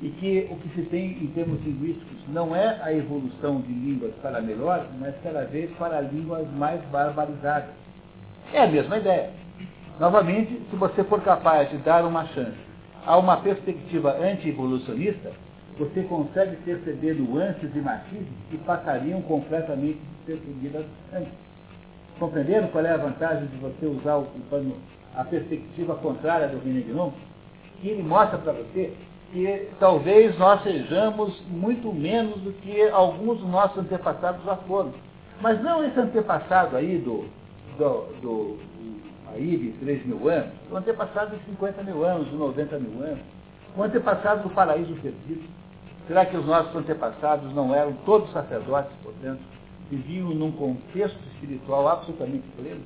[0.03, 4.12] E que o que se tem em termos linguísticos não é a evolução de línguas
[4.20, 7.70] para melhor, mas cada vez para línguas mais barbarizadas.
[8.53, 9.30] É a mesma ideia.
[10.00, 12.59] Novamente, se você for capaz de dar uma chance
[13.07, 15.30] a uma perspectiva anti-evolucionista,
[15.78, 20.84] você consegue perceber nuances e matizes que passariam completamente despercebidas
[21.14, 21.32] antes.
[22.18, 24.26] Compreenderam qual é a vantagem de você usar o,
[25.14, 27.12] a perspectiva contrária do René Guénon?
[27.80, 28.92] Que ele mostra para você
[29.33, 34.93] que talvez nós sejamos muito menos do que alguns dos nossos antepassados já foram.
[35.41, 37.24] Mas não esse antepassado aí do,
[37.78, 38.59] do, do
[39.35, 43.20] aí de 3 mil anos, o antepassado de 50 mil anos, de 90 mil anos,
[43.74, 45.43] o antepassado do paraíso perdido.
[46.07, 49.41] Será que os nossos antepassados não eram todos sacerdotes, portanto,
[49.91, 52.83] viviam num contexto espiritual absolutamente pleno?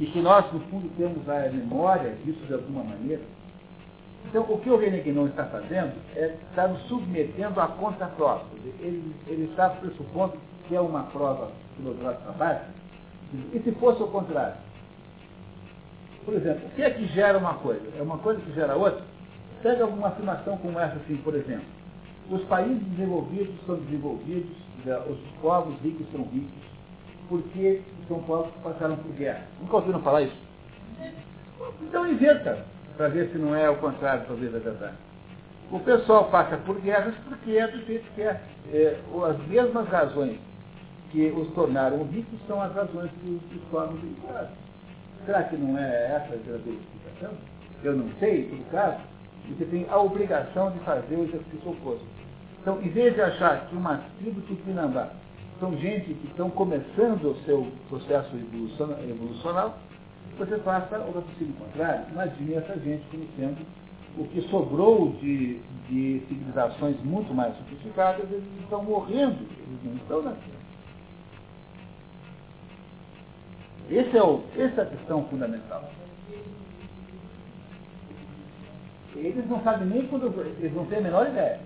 [0.00, 3.22] E que nós, no fundo, temos a memória disso de alguma maneira?
[4.28, 8.46] Então, o que o René Guénon está fazendo é estar nos submetendo à conta própria.
[8.80, 10.34] Ele, ele está pressupondo
[10.66, 12.66] que é uma prova filosófica básica.
[13.54, 14.56] E se fosse o contrário?
[16.26, 17.82] Por exemplo, o que é que gera uma coisa?
[17.98, 19.02] É uma coisa que gera outra?
[19.62, 21.64] Pega alguma afirmação como essa, assim, por exemplo.
[22.30, 24.50] Os países desenvolvidos são desenvolvidos,
[25.08, 26.50] os povos ricos são ricos,
[27.30, 29.46] porque são povos que passaram por guerra.
[29.58, 30.36] Nunca ouviram falar isso?
[31.82, 32.64] Então inventa
[32.98, 34.96] para ver se não é o contrário, talvez, da verdade.
[35.70, 38.40] O pessoal passa por guerras porque é do jeito que é.
[38.72, 40.38] é as mesmas razões
[41.10, 44.50] que os tornaram ricos são as razões que os tornam vinculados.
[45.24, 47.38] Será que não é essa a verdadeira explicação?
[47.84, 48.98] Eu não sei, todo caso,
[49.48, 52.04] você tem a obrigação de fazer o exercício oposto.
[52.60, 55.10] Então, em vez de achar que uma tribo tupinambá
[55.60, 59.78] são gente que estão começando o seu processo evolucional,
[60.38, 63.66] você faça o raciocínio contrário, imagine essa gente como sendo
[64.16, 70.22] o que sobrou de, de civilizações muito mais sofisticadas, eles estão morrendo, eles não estão
[70.22, 70.58] nascendo.
[73.90, 75.82] Esse é o, essa é a questão fundamental.
[79.16, 80.26] Eles não sabem nem quando.
[80.58, 81.58] Eles não têm a menor ideia.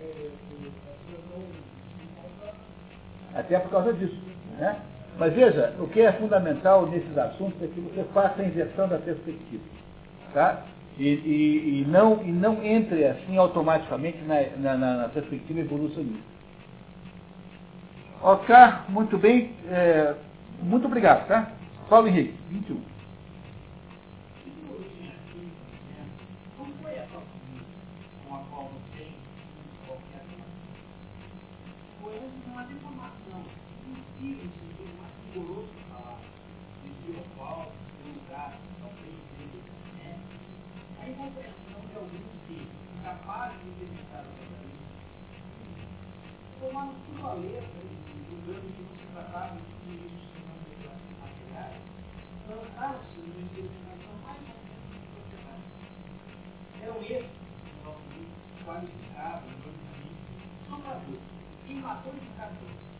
[3.35, 4.17] Até por causa disso.
[4.59, 4.81] Né?
[5.19, 8.99] Mas veja, o que é fundamental nesses assuntos é que você faça a inversão da
[8.99, 9.63] perspectiva.
[10.33, 10.65] Tá?
[10.99, 16.33] E, e, e não, e não entre assim automaticamente na, na, na perspectiva evolucionista.
[18.23, 18.55] Ok,
[18.89, 19.53] muito bem.
[19.69, 20.15] É,
[20.63, 21.51] muito obrigado, tá?
[21.89, 22.81] Paulo Henrique, 21.
[28.29, 28.83] com a qual não
[35.33, 36.21] tem não ser rigoroso falar
[36.83, 37.73] do ao qual,
[38.05, 38.59] do lugar,
[39.01, 39.61] seja,
[39.99, 40.21] né?
[41.01, 42.69] A incompreensão de alguns que
[43.03, 44.43] capazes de identificar o.
[46.61, 47.81] Tomaram tudo a letra,
[48.29, 50.23] julgando que não se tratava de livros
[51.21, 51.83] materiais,
[52.49, 55.65] lançaram-se uma identificação mais ou menos da sociedade.
[56.83, 57.31] É o erro,
[57.85, 59.47] nosso livro, qualificado,
[60.69, 61.19] soprador,
[61.67, 62.92] queimador de cabeça.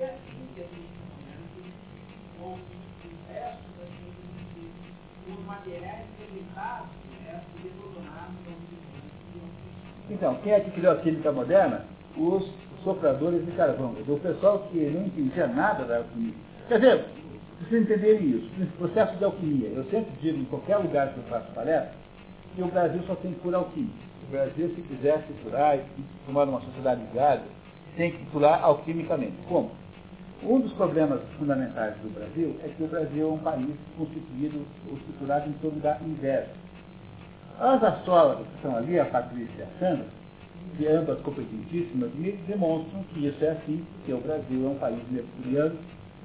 [0.00, 0.38] É assim
[10.10, 11.84] então, quem é que criou a química moderna?
[12.16, 12.50] Os
[12.82, 13.94] sopradores de carvão.
[14.08, 16.34] O pessoal que não entendia nada da alquimia.
[16.66, 17.04] Quer dizer,
[17.60, 19.68] vocês entenderem isso, esse processo de alquimia.
[19.68, 21.92] Eu sempre digo, em qualquer lugar que eu faço palestra,
[22.56, 24.07] que o Brasil só tem cura alquímica.
[24.28, 25.82] O Brasil, se quisesse curar e
[26.26, 27.42] formar uma sociedade ligada,
[27.96, 29.32] tem que curar alquimicamente.
[29.48, 29.70] Como?
[30.42, 34.96] Um dos problemas fundamentais do Brasil é que o Brasil é um país constituído ou
[34.98, 36.50] estruturado em torno da inveja.
[37.58, 40.06] As astrólogas que estão ali, a Patrícia e a Sandra,
[40.76, 45.02] que ambas competentíssimas, me demonstram que isso é assim, porque o Brasil é um país
[45.10, 45.76] mercuriano,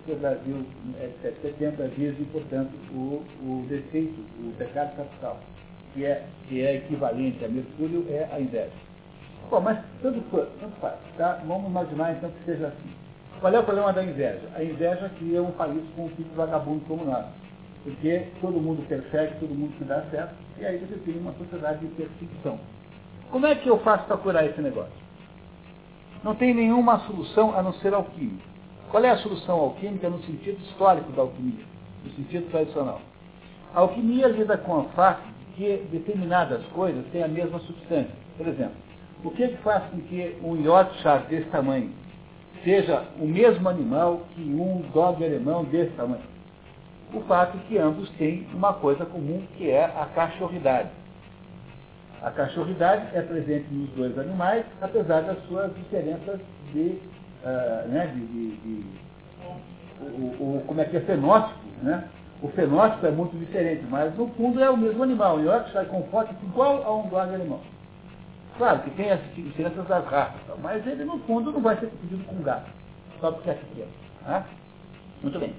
[0.05, 0.65] que o Brasil
[0.99, 5.39] é de 70 dias e, portanto, o, o defeito, o pecado capital,
[5.93, 8.71] que é, que é equivalente a Mercúrio, é a inveja.
[9.49, 11.41] Bom, mas tanto, tanto faz, tá?
[11.45, 12.89] Vamos imaginar então que seja assim.
[13.39, 14.41] Qual é o problema da inveja?
[14.55, 17.25] A inveja cria um país com um tipo vagabundo como nós.
[17.83, 21.79] Porque todo mundo persegue, todo mundo se dá certo, e aí você tem uma sociedade
[21.79, 22.57] de perseguição.
[23.29, 24.93] Como é que eu faço para curar esse negócio?
[26.23, 28.47] Não tem nenhuma solução a não ser alquímica.
[28.89, 31.65] Qual é a solução alquímica no sentido histórico da alquimia,
[32.05, 33.01] no sentido tradicional?
[33.75, 38.15] A alquimia lida com a de que determinadas coisas têm a mesma substância.
[38.37, 38.75] Por exemplo,
[39.23, 41.91] o que, é que faz com que um Yorkshire desse tamanho
[42.63, 46.33] seja o mesmo animal que um dog alemão desse tamanho?
[47.13, 50.89] o fato de que ambos têm uma coisa comum, que é a cachorridade.
[52.21, 56.39] A cachorridade é presente nos dois animais, apesar das suas diferenças
[56.73, 56.99] de,
[57.43, 58.85] uh, né, de, de, de
[60.01, 62.07] o, o, como é que é fenótipo, né?
[62.43, 65.37] O fenótipo é muito diferente, mas no fundo é o mesmo animal.
[65.37, 67.61] O Yorkshire comporta igual a um dog alemão.
[68.57, 72.23] Claro que tem as diferenças das raças, mas ele no fundo não vai ser confundido
[72.25, 72.69] com gato,
[73.21, 73.87] só porque é pequeno.
[74.25, 74.45] Tá?
[75.21, 75.55] Muito bem.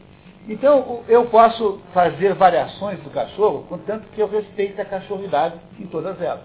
[0.47, 6.21] Então, eu posso fazer variações do cachorro, contanto que eu respeite a cachorridade em todas
[6.21, 6.45] elas.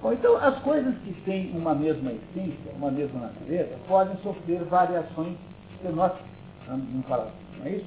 [0.00, 5.36] Bom, então, as coisas que têm uma mesma essência, uma mesma natureza, podem sofrer variações
[5.82, 7.86] não falar, não é isso?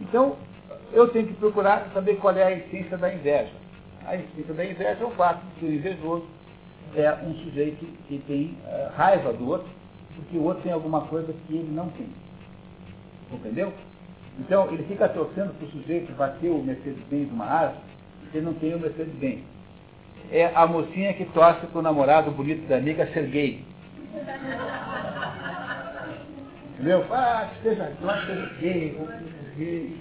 [0.00, 0.36] Então,
[0.92, 3.52] eu tenho que procurar saber qual é a essência da inveja.
[4.06, 6.26] A essência da inveja é o fato de que o invejoso
[6.94, 9.68] é um sujeito que tem uh, raiva do outro,
[10.14, 12.08] porque o outro tem alguma coisa que ele não tem.
[13.32, 13.72] Entendeu?
[14.38, 17.80] Então, ele fica torcendo para o sujeito bater o Mercedes-Benz numa árvore,
[18.32, 19.40] ele não tem o Mercedes-Benz.
[20.30, 23.64] É a mocinha que torce para o namorado bonito da amiga ser gay.
[26.74, 27.04] Entendeu?
[27.10, 29.08] Ah, que seja, seja gay, ou
[29.56, 29.96] gay.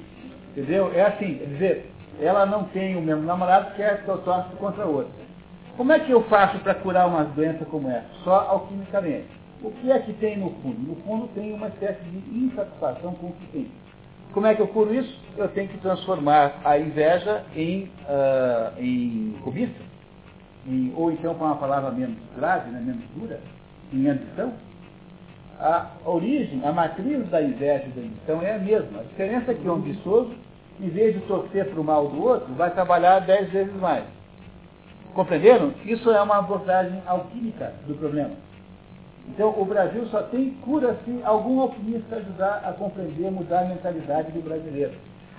[0.56, 0.92] Entendeu?
[0.94, 1.92] É assim, quer dizer,
[2.22, 5.12] ela não tem o mesmo namorado, que eu torce contra outra.
[5.76, 8.06] Como é que eu faço para curar uma doença como essa?
[8.24, 9.26] Só alquimicamente.
[9.64, 10.80] O que é que tem no fundo?
[10.80, 13.72] No fundo tem uma espécie de insatisfação com o que tem.
[14.34, 15.20] Como é que eu curo isso?
[15.36, 19.82] Eu tenho que transformar a inveja em, uh, em cobiça,
[20.68, 23.40] em, ou então com uma palavra menos grave, né, menos dura,
[23.92, 24.54] em ambição.
[25.64, 29.00] A origem, a matriz da inveja e da ambição é a mesma.
[29.00, 30.32] A diferença é que o ambicioso,
[30.78, 34.04] em vez de torcer para o mal do outro, vai trabalhar dez vezes mais.
[35.14, 35.74] Compreenderam?
[35.86, 38.32] Isso é uma abordagem alquímica do problema.
[39.30, 44.34] Então, o Brasil só tem cura se algum alquimista ajudar a compreender, mudar a mentalidade
[44.34, 44.92] do brasileiro.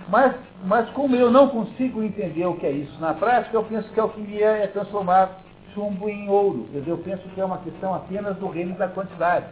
[0.09, 3.93] Mas, mas como eu não consigo entender o que é isso na prática, eu penso
[3.93, 5.39] que a alquimia é transformar
[5.75, 6.66] chumbo em ouro.
[6.87, 9.45] Eu penso que é uma questão apenas do reino da quantidade.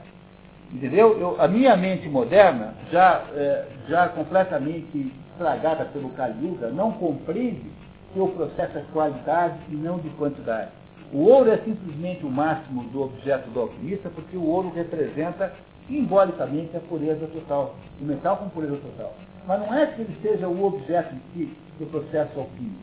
[0.72, 1.18] Entendeu?
[1.18, 7.70] Eu, a minha mente moderna, já, é, já completamente estragada pelo Kali Yuga, não compreende
[8.12, 10.70] que o processo é qualidade e não de quantidade.
[11.12, 15.52] O ouro é simplesmente o máximo do objeto do alquimista, porque o ouro representa
[15.86, 19.14] simbolicamente a pureza total, o metal com pureza total.
[19.46, 22.82] Mas não é que ele seja o objeto em si do processo alquímico.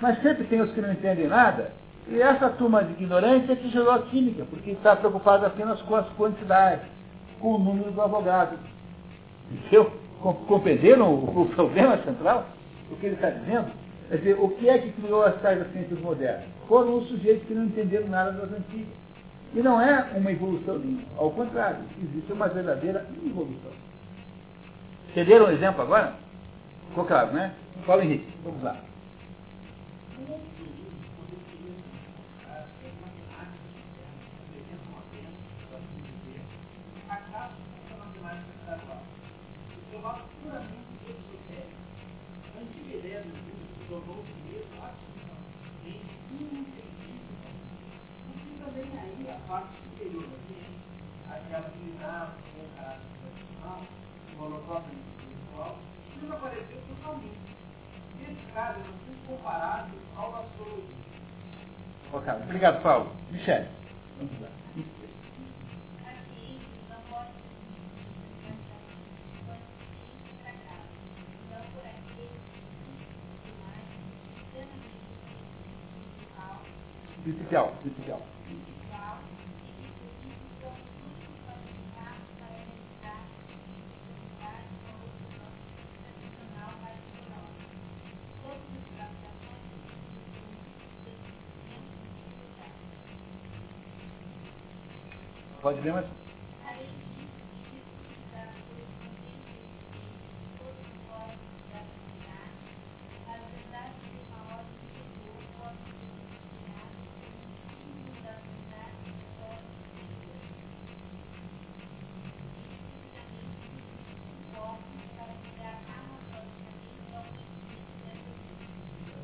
[0.00, 1.70] Mas sempre tem os que não entendem nada,
[2.08, 5.94] e essa turma de ignorância é que gerou a química, porque está preocupada apenas com
[5.94, 6.84] as quantidades,
[7.40, 8.58] com o número do advogado.
[9.50, 9.90] Entendeu?
[10.20, 12.46] Compreenderam o, o problema central?
[12.90, 13.70] O que ele está dizendo?
[14.08, 16.44] Quer dizer, o que é que criou as tais ciências modernas?
[16.68, 18.92] Foram os sujeitos que não entenderam nada das antigas.
[19.54, 21.02] E não é uma evolução nenhuma.
[21.16, 23.72] Ao contrário, existe uma verdadeira evolução.
[25.10, 26.14] Entenderam o exemplo agora?
[26.88, 27.52] Ficou claro, né?
[27.86, 28.76] Paulo Henrique, vamos lá.
[49.50, 50.62] Parte superior aqui,
[51.28, 53.82] aquela que nasce com o caráter tradicional,
[54.32, 55.78] o monocópio intelectual,
[56.20, 57.40] desapareceu totalmente.
[58.20, 60.94] Nesse caso, nós temos comparado ao astrologia.
[62.12, 63.10] Ok, obrigado, Paulo.
[63.32, 63.68] Michele.
[64.18, 64.59] Vamos lá.
[77.22, 78.22] Principal, principal.
[95.60, 96.29] Pode ler, mas.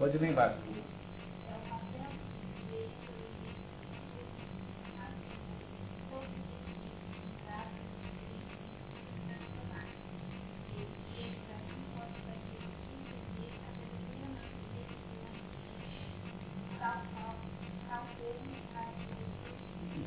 [0.07, 0.55] Pode embaixo.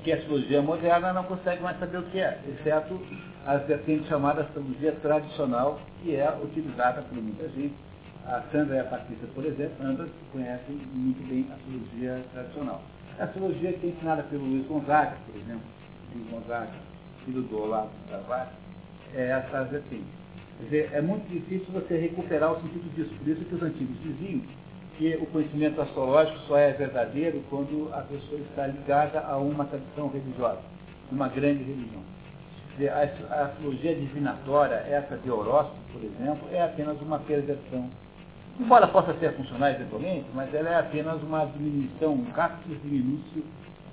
[0.01, 2.99] que a astrologia moderna não consegue mais saber o que é, exceto
[3.45, 7.88] as vertentes chamadas astrologia tradicional, que é utilizada por muita gente.
[8.29, 12.79] A Sandra e a Patrícia, por exemplo, ambas conhecem muito bem a astrologia tradicional.
[13.17, 15.63] A astrologia que é ensinada pelo Luiz Gonzaga, por exemplo,
[16.13, 16.69] Luiz Gonzaga,
[17.25, 18.53] filho do Olavo Tavares,
[19.15, 20.05] é essa vertente.
[20.59, 23.09] Quer dizer, é muito difícil você recuperar o sentido disso.
[23.17, 24.41] Por isso que os antigos diziam
[24.99, 30.07] que o conhecimento astrológico só é verdadeiro quando a pessoa está ligada a uma tradição
[30.07, 30.61] religiosa,
[31.11, 32.03] uma grande religião.
[33.31, 37.89] A astrologia divinatória, essa de horóscopo, por exemplo, é apenas uma perversão.
[38.59, 43.43] Embora possa ser funcional eventualmente, mas ela é apenas uma diminuição, um capítulo diminúcio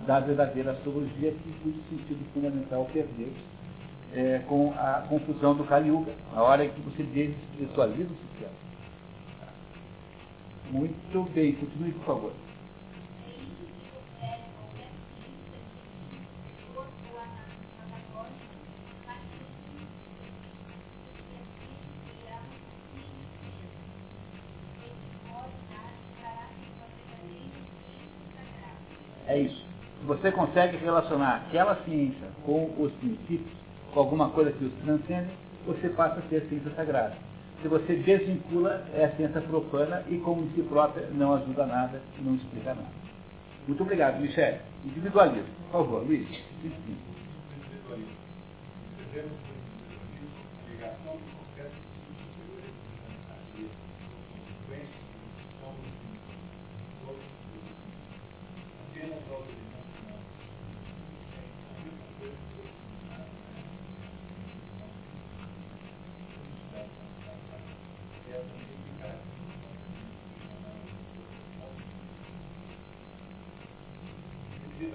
[0.04, 3.32] da verdadeira astrologia, que cujo sentido fundamental perdeu
[4.12, 8.52] é, com a confusão do Kali Yuga, a hora em que você desespiritualiza o sistema.
[10.72, 12.32] Muito bem, continue, por favor.
[29.28, 29.66] É isso.
[29.95, 33.56] Se você consegue relacionar aquela ciência com os princípios,
[33.92, 35.30] com alguma coisa que os transcende,
[35.66, 37.26] você passa a ter a ciência sagrada
[37.62, 42.34] se você desvincula, é a ciência profana e, como si própria, não ajuda nada, não
[42.34, 42.86] explica nada.
[43.66, 44.60] Muito obrigado, Michele.
[44.84, 45.48] Individualismo.
[45.72, 46.28] Por favor, Luiz.
[46.62, 47.06] Individualismo.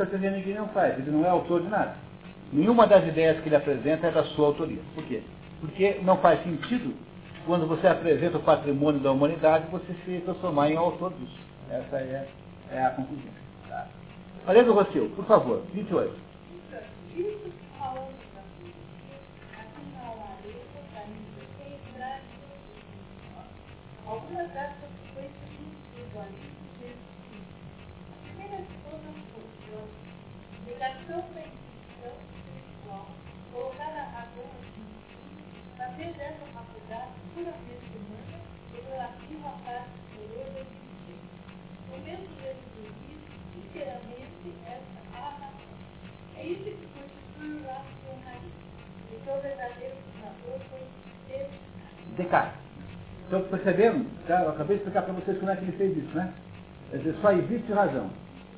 [0.00, 1.94] isso a ninguém não faz, ele não é autor de nada.
[2.52, 4.80] Nenhuma das ideias que ele apresenta é da sua autoria.
[4.94, 5.22] Por quê?
[5.60, 6.94] Porque não faz sentido
[7.46, 11.38] quando você apresenta o patrimônio da humanidade, você se transformar em autor disso.
[11.70, 12.28] Essa é,
[12.72, 13.30] é a conclusão.
[13.68, 13.86] Tá?
[14.46, 16.14] Valendo Rossio, por favor, 28.
[17.16, 17.50] Isso
[24.06, 24.90] algumas dessas.
[46.36, 48.50] É isso que constitui o racionalismo.
[49.12, 50.80] E seu verdadeiro fundador foi
[52.16, 52.60] Descartes.
[53.26, 54.06] Então, percebendo?
[54.26, 54.42] Tá?
[54.42, 56.32] Eu acabei de explicar para vocês como é que ele fez isso, né?
[56.90, 58.10] Quer dizer, só existe razão.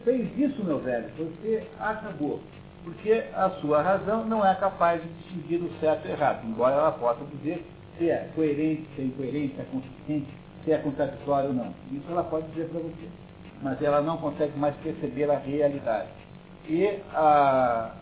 [0.05, 2.41] Fez isso, meu velho, você acabou.
[2.85, 6.75] Porque a sua razão não é capaz de distinguir o certo e o errado, embora
[6.75, 7.65] ela possa dizer
[7.99, 10.27] se é coerente, se é incoerente, se é consistente,
[10.65, 11.75] se é contraditório ou não.
[11.93, 13.22] Isso ela pode dizer para você.
[13.63, 16.09] Mas ela não consegue mais perceber a realidade.
[16.69, 17.93] E a,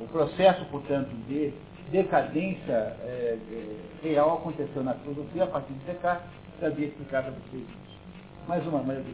[0.00, 1.52] o processo, portanto, de
[1.90, 6.26] decadência é, é, real aconteceu na filosofia a partir de Descartes,
[6.60, 7.98] já havia explicado a vocês isso.
[8.46, 9.10] Mais uma maneira de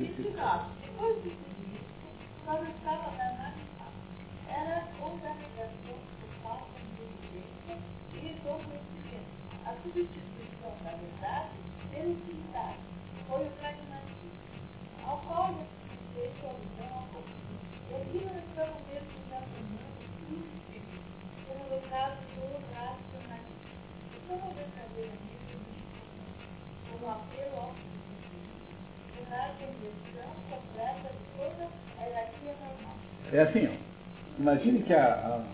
[8.15, 9.29] e do conhecimento.
[9.67, 11.65] A substituição, na verdade,
[13.29, 14.31] foi o pragmatismo,
[15.07, 15.55] ao qual
[33.33, 33.69] é assim,
[34.39, 35.45] imagine que a, a, a,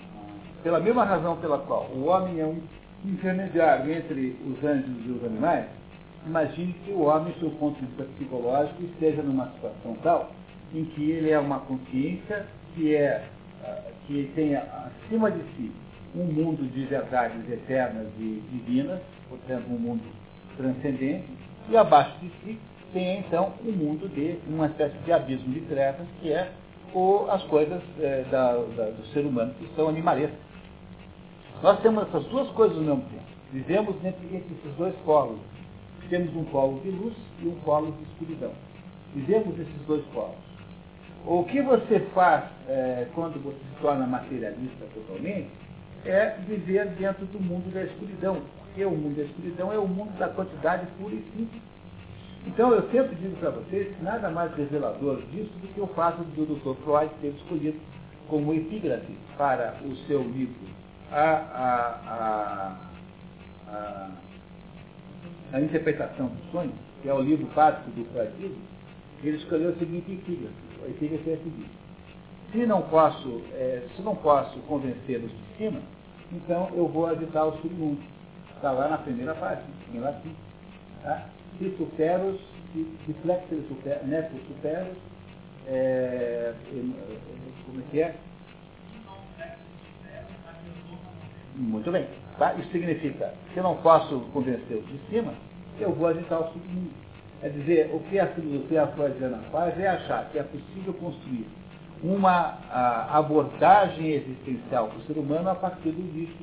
[0.63, 2.61] pela mesma razão pela qual o homem é um
[3.05, 5.67] intermediário entre os anjos e os animais,
[6.27, 10.31] imagine que o homem, do ponto de vista psicológico, esteja numa situação tal
[10.75, 13.25] em que ele é uma consciência que é
[14.07, 15.71] que tem acima de si
[16.15, 20.03] um mundo de verdades eternas e divinas, portanto um mundo
[20.57, 21.29] transcendente,
[21.69, 22.59] e abaixo de si
[22.93, 26.51] tem então um mundo de uma espécie de abismo de trevas, que é
[26.93, 30.39] o, as coisas é, da, da, do ser humano que são animalescas.
[31.63, 33.23] Nós temos essas duas coisas ao mesmo tempo.
[33.53, 35.39] Vivemos entre, entre esses dois polos.
[36.09, 38.51] Temos um polo de luz e um polo de escuridão.
[39.15, 40.50] Vivemos esses dois polos.
[41.27, 45.51] O que você faz é, quando você se torna materialista totalmente
[46.05, 48.41] é viver dentro do mundo da escuridão.
[48.65, 51.63] Porque o mundo da escuridão é o mundo da quantidade pura e simples.
[52.47, 56.23] Então eu sempre digo para vocês que nada mais revelador disso do que o fato
[56.23, 56.83] do Dr.
[56.83, 57.79] Freud ter escolhido
[58.29, 60.55] como epígrafe para o seu livro
[61.13, 62.77] a, a, a,
[63.69, 64.11] a,
[65.53, 66.73] a interpretação do sonho,
[67.03, 68.63] que é o livro básico do Freudismo,
[69.23, 70.70] ele escolheu o seguinte epígrafe.
[70.85, 71.71] A epígrafe é a seguinte.
[72.53, 75.81] Se não posso, é, se não posso convencê-los de cima,
[76.33, 78.01] então eu vou agitar o submundo.
[78.57, 79.63] Está lá na primeira parte,
[79.93, 80.35] em latim.
[81.03, 81.27] Tá?
[81.59, 82.41] Se superos,
[82.73, 83.41] se super,
[84.49, 84.97] superos,
[85.67, 86.55] é,
[87.67, 88.15] como é que é?
[91.55, 92.07] Muito bem.
[92.39, 92.55] Tá?
[92.55, 95.35] Isso significa, se eu não posso convencer os de cima,
[95.79, 97.10] eu vou agitar o submundo.
[97.43, 101.47] É dizer, o que a filosofia freudiana faz é achar que é possível construir
[102.03, 102.59] uma
[103.11, 106.43] abordagem existencial para o ser humano a partir do lixo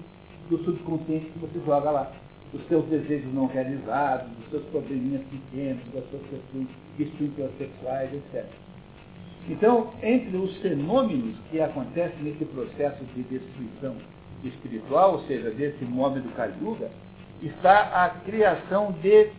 [0.50, 2.12] do subconsciente que você joga lá.
[2.52, 6.68] Dos seus desejos não realizados, dos seus probleminhas pequenos, das suas questões
[7.58, 8.46] sexuais, etc.
[9.50, 13.96] Então, entre os fenômenos que acontecem nesse processo de destruição
[14.44, 16.90] espiritual, ou seja, desse nome do Kali Yuga,
[17.42, 19.30] está a criação de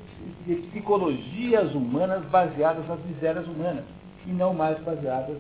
[0.71, 3.85] psicologias humanas baseadas nas misérias humanas,
[4.27, 5.37] e não mais baseadas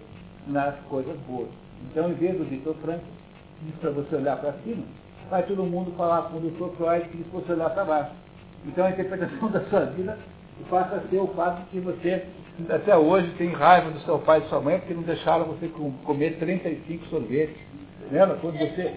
[0.47, 1.49] nas coisas boas.
[1.91, 3.03] Então, em vez do Victor Frank,
[3.63, 4.83] diz para você olhar para cima,
[5.31, 6.77] vai todo mundo falar com o Dr.
[6.77, 8.11] Freud que diz para você olhar para baixo.
[8.67, 10.19] Então, a interpretação da sua vida
[10.69, 12.25] passa a ser o fato que você,
[12.69, 15.69] até hoje, tem raiva do seu pai e sua mãe porque não deixaram você
[16.05, 17.57] comer 35 sorvetes.
[18.11, 18.37] Lembra?
[18.37, 18.95] Quando você,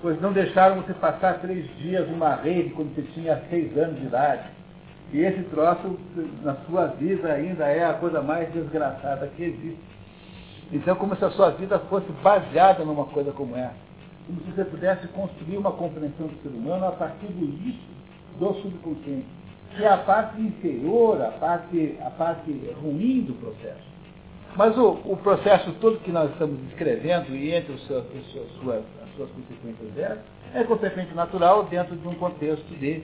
[0.00, 4.06] pois não deixaram você passar três dias numa rede quando você tinha seis anos de
[4.06, 4.53] idade.
[5.14, 5.96] E esse troço,
[6.42, 9.78] na sua vida, ainda é a coisa mais desgraçada que existe.
[10.72, 13.76] Então, como se a sua vida fosse baseada numa coisa como essa.
[14.26, 17.94] Como se você pudesse construir uma compreensão do ser humano a partir do lixo
[18.40, 19.26] do subconsciente,
[19.76, 22.50] que é a parte inferior, a parte, a parte
[22.82, 23.84] ruim do processo.
[24.56, 28.82] Mas o, o processo todo que nós estamos descrevendo, e entre os seus, as, suas,
[29.04, 30.18] as suas consequências dela,
[30.52, 33.00] é completamente natural dentro de um contexto de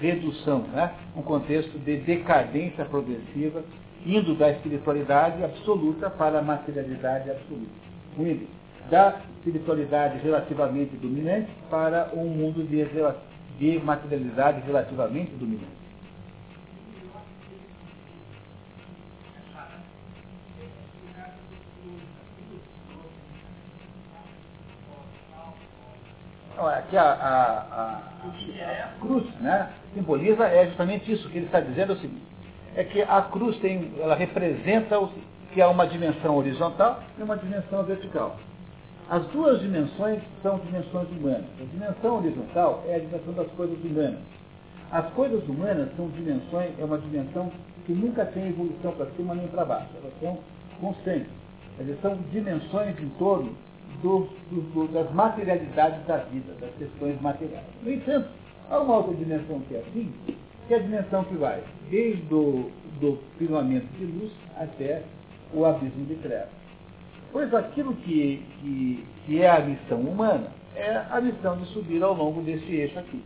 [0.00, 0.92] redução, né?
[1.16, 3.62] um contexto de decadência progressiva,
[4.04, 7.72] indo da espiritualidade absoluta para a materialidade absoluta.
[8.18, 8.46] Indo
[8.90, 12.86] da espiritualidade relativamente dominante para um mundo de,
[13.58, 15.77] de materialidade relativamente dominante.
[26.66, 31.94] Aqui a, a, a, cruz né, simboliza é justamente isso que ele está dizendo é
[31.94, 32.26] o seguinte,
[32.74, 35.08] é que a cruz tem, ela representa o,
[35.52, 38.36] que há uma dimensão horizontal e uma dimensão vertical.
[39.08, 41.46] As duas dimensões são dimensões humanas.
[41.60, 44.20] A dimensão horizontal é a dimensão das coisas humanas.
[44.90, 47.50] As coisas humanas são dimensões, é uma dimensão
[47.86, 49.88] que nunca tem evolução para cima nem para baixo.
[50.02, 50.38] Elas são
[50.80, 51.30] constantes.
[51.78, 53.56] Elas são dimensões em torno
[54.02, 57.64] do, do, das materialidades da vida, das questões materiais.
[57.82, 58.28] No entanto,
[58.70, 60.12] há uma outra dimensão que é assim,
[60.66, 62.70] que é a dimensão que vai desde o
[63.00, 65.02] do firmamento de luz até
[65.52, 66.48] o abismo de trevas.
[67.32, 72.14] Pois aquilo que, que, que é a missão humana é a missão de subir ao
[72.14, 73.22] longo desse eixo aqui.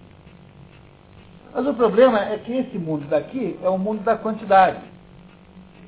[1.54, 4.80] Mas o problema é que esse mundo daqui é o mundo da quantidade.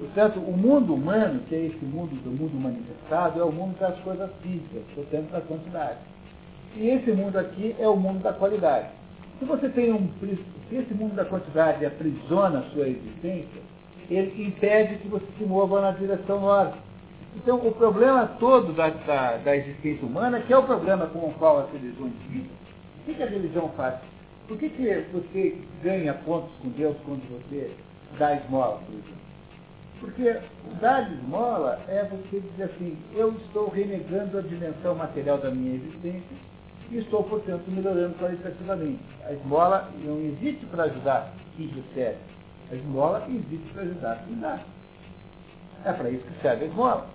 [0.05, 3.99] Portanto, o mundo humano, que é esse mundo do mundo manifestado, é o mundo das
[4.01, 5.99] coisas físicas, portanto, da quantidade.
[6.77, 8.89] E esse mundo aqui é o mundo da qualidade.
[9.39, 10.07] Se você tem um
[10.69, 13.63] se esse mundo da quantidade aprisiona a sua existência,
[14.11, 16.77] ele impede que você se mova na direção norte.
[17.37, 21.35] Então, o problema todo da, da, da, existência humana, que é o problema com o
[21.35, 22.51] qual as religiões vivem,
[23.01, 23.95] o que, que a religião faz?
[24.47, 27.71] Por que, que você ganha pontos com Deus quando você
[28.19, 29.24] dá esmola, por exemplo?
[30.05, 30.39] Porque
[30.83, 36.37] dar esmola é você dizer assim, eu estou renegando a dimensão material da minha existência
[36.91, 39.01] e estou, portanto, melhorando qualitativamente.
[39.27, 42.19] A esmola não existe para ajudar quem recebe.
[42.71, 44.59] A esmola existe para ajudar quem dá.
[45.87, 47.07] É para isso que serve a esmola.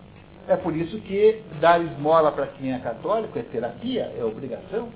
[0.48, 4.90] É por isso que dar esmola para quem é católico é terapia, é obrigação.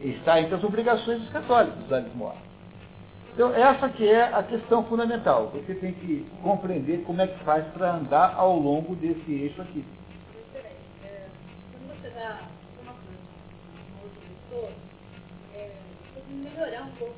[0.00, 2.36] Está entre as obrigações dos católicos dar esmola.
[3.36, 5.52] Então, essa que é a questão fundamental.
[5.52, 9.84] Você tem que compreender como é que faz para andar ao longo desse eixo aqui.
[11.70, 12.40] Quando você dá
[12.82, 13.18] uma coisa
[13.92, 14.70] para outra pessoa,
[15.52, 17.14] tem que melhorar um pouco.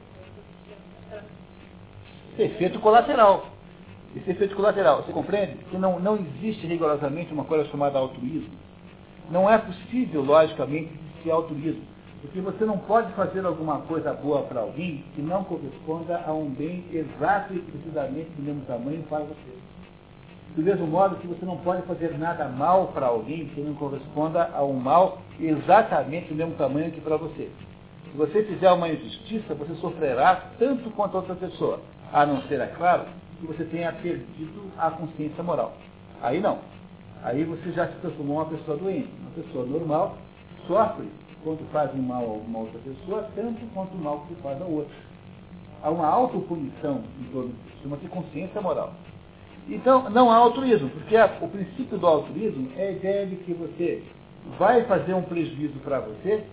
[2.36, 3.46] Efeito colateral.
[4.16, 5.54] Esse efeito colateral, você compreende?
[5.70, 8.58] Que não, não existe rigorosamente uma coisa chamada altruísmo.
[9.30, 10.90] Não é possível, logicamente,
[11.22, 11.82] ser altruísmo.
[12.20, 16.50] Porque você não pode fazer alguma coisa boa para alguém que não corresponda a um
[16.50, 19.56] bem exato e precisamente do mesmo tamanho para você.
[20.56, 24.50] Do mesmo modo que você não pode fazer nada mal para alguém que não corresponda
[24.52, 27.48] a um mal exatamente do mesmo tamanho que para você.
[28.10, 31.80] Se você fizer uma injustiça, você sofrerá tanto quanto outra pessoa.
[32.12, 33.04] A não ser, é claro,
[33.38, 35.74] que você tenha perdido a consciência moral.
[36.20, 36.58] Aí não.
[37.22, 39.08] Aí você já se transformou uma pessoa doente.
[39.20, 40.16] Uma pessoa normal
[40.66, 41.06] sofre
[41.42, 44.60] quando faz um mal a uma outra pessoa, tanto quanto o mal que se faz
[44.60, 44.94] a outra.
[45.82, 48.92] Há uma autopunição em torno disso, chama-se consciência moral.
[49.68, 53.52] Então, não há altruísmo, porque a, o princípio do altruísmo é a ideia de que
[53.52, 54.02] você
[54.58, 56.44] vai fazer um prejuízo para você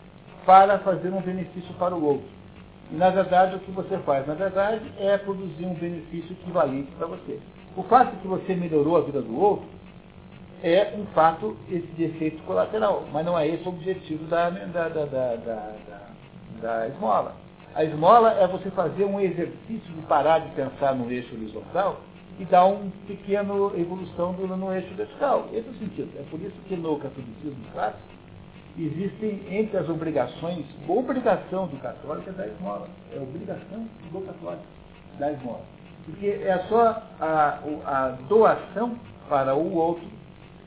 [0.46, 2.28] para fazer um benefício para o outro.
[2.92, 7.08] E, na verdade, o que você faz, na verdade, é produzir um benefício equivalente para
[7.08, 7.40] você.
[7.76, 9.66] O fato de que você melhorou a vida do outro
[10.66, 14.90] é um fato esse de efeito colateral, mas não é esse o objetivo da, da,
[14.90, 15.74] da, da,
[16.60, 17.36] da esmola.
[17.76, 22.02] A esmola é você fazer um exercício de parar de pensar no eixo horizontal
[22.40, 25.48] e dar uma pequena evolução no eixo vertical.
[25.54, 26.10] Esse é o sentido.
[26.18, 28.00] É por isso que no catolicismo clássico
[28.78, 32.88] existem entre as obrigações, obrigação do católico é da esmola.
[33.14, 34.66] É obrigação do católico
[35.20, 35.62] da esmola.
[36.06, 38.98] Porque é só a, a doação
[39.30, 40.15] para o outro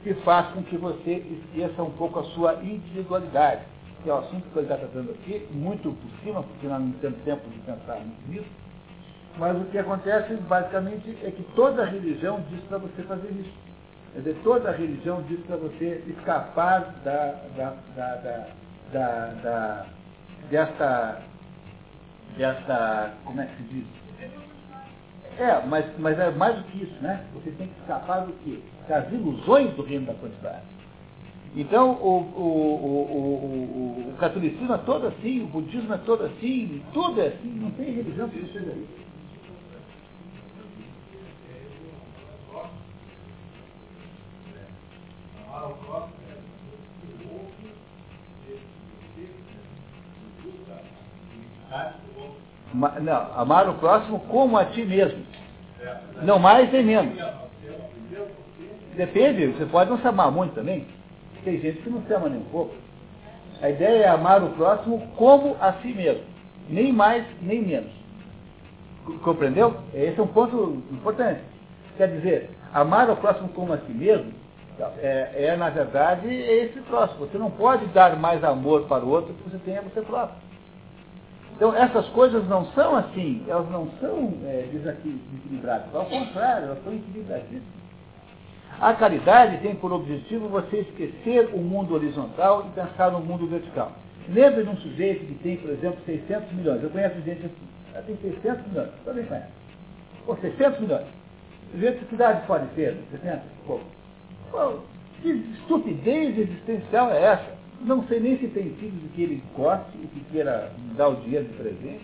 [0.03, 3.62] que faz com que você esqueça um pouco a sua individualidade.
[4.03, 6.93] Que é o assunto que ele está tratando aqui, muito por cima, porque nós não
[6.93, 8.49] temos tempo de pensar muito nisso.
[9.37, 13.53] Mas o que acontece, basicamente, é que toda religião diz para você fazer isso.
[14.12, 18.15] Quer dizer, toda religião diz para você escapar da, da, da,
[18.93, 19.87] da, da,
[20.51, 21.23] dessa,
[22.37, 24.07] dessa, como é que se diz?
[25.39, 27.24] É, mas, mas é mais do que isso, né?
[27.32, 28.59] Você tem que escapar do quê?
[28.89, 30.62] Das ilusões do reino da quantidade.
[31.55, 37.20] Então, o, o, o, o, catolicismo é todo assim, o budismo é todo assim, tudo
[37.20, 38.98] é assim, não tem religião que não seja isso.
[51.70, 52.07] Ma-
[52.74, 55.24] Não, amar o próximo como a ti mesmo.
[56.23, 57.19] Não mais nem menos.
[58.95, 60.86] Depende, você pode não se amar muito também.
[61.45, 62.74] Tem gente que não se ama nem um pouco.
[63.62, 66.23] A ideia é amar o próximo como a si mesmo.
[66.69, 67.90] Nem mais, nem menos.
[69.05, 69.77] Co- Compreendeu?
[69.95, 71.40] Esse é um ponto importante.
[71.97, 74.32] Quer dizer, amar o próximo como a si mesmo
[75.01, 77.27] é, é, na verdade, esse próximo.
[77.27, 80.36] Você não pode dar mais amor para o outro que você tem a você próprio.
[81.59, 85.93] Então, essas coisas não são assim, elas não são é, desequil- desequilibradas.
[85.93, 87.64] Ao contrário, elas são equilibradíssimas.
[88.80, 93.90] A caridade tem por objetivo você esquecer o mundo horizontal e pensar no mundo vertical.
[94.28, 96.80] Lembre de um sujeito que tem, por exemplo, 600 milhões.
[96.80, 97.68] Eu conheço gente assim.
[97.93, 98.90] Ela tem 600 milhões.
[99.05, 99.48] Também conhece.
[100.28, 101.06] Ou 600 milhões.
[101.72, 102.97] Sujeito que idade pode ter?
[103.10, 103.43] 60?
[103.66, 103.80] Pô,
[104.52, 104.74] pô,
[105.22, 107.57] que estupidez existencial é essa?
[107.80, 111.16] Não sei nem se tem filhos de que ele goste e que queira dar o
[111.16, 112.00] dinheiro de presente.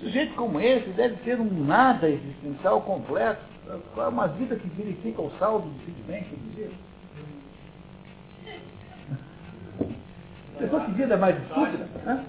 [0.00, 3.40] Sujeito como esse deve ter um nada existencial completo.
[3.96, 6.70] É uma vida que verifica o saldo de sentimento do dia.
[10.58, 11.88] Pessoa que vida mais estúpida.
[12.04, 12.24] Né?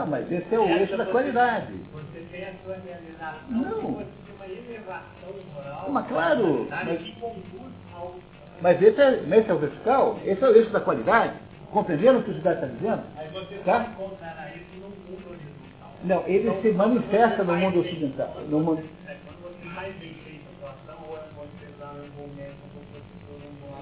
[0.00, 1.74] Não, mas esse é o eixo da qualidade.
[1.92, 4.19] Você tem a sua realização, Não.
[5.90, 7.14] Mas claro, mas-.
[8.62, 11.34] Mas esse é, esse é o vertical, esse é o eixo da qualidade.
[11.70, 13.02] Compreenderam o que o Judá está dizendo?
[13.64, 13.86] Tá?
[16.02, 18.34] Não, ele Então, se manifesta no mundo ocidental.
[18.48, 18.82] No mundo...
[19.06, 19.12] é,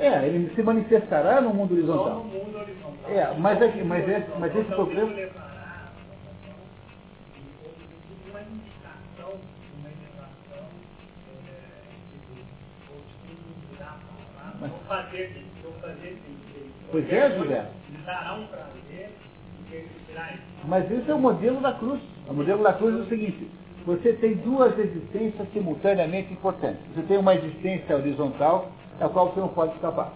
[0.00, 0.08] é.
[0.08, 2.24] É, ele se manifestará no mundo horizontal.
[3.08, 5.90] É, mas é mas é- mas esse Então, problema- isso levará a
[8.30, 9.32] uma indicação,
[9.78, 10.64] uma elevação,
[11.48, 11.52] é,
[12.12, 12.32] tipo,
[12.92, 13.98] ou tipo, mudar
[14.60, 16.72] não fazer, não fazer bem feito.
[16.90, 17.66] Pois é, José.
[18.04, 19.10] Dará um prazer,
[19.72, 19.88] ele.
[20.64, 22.00] Mas esse é o modelo da cruz.
[22.28, 23.48] O modelo da cruz é o seguinte,
[23.86, 26.80] você tem duas existências simultaneamente importantes.
[26.94, 30.12] Você tem uma existência horizontal, da qual você não pode escapar.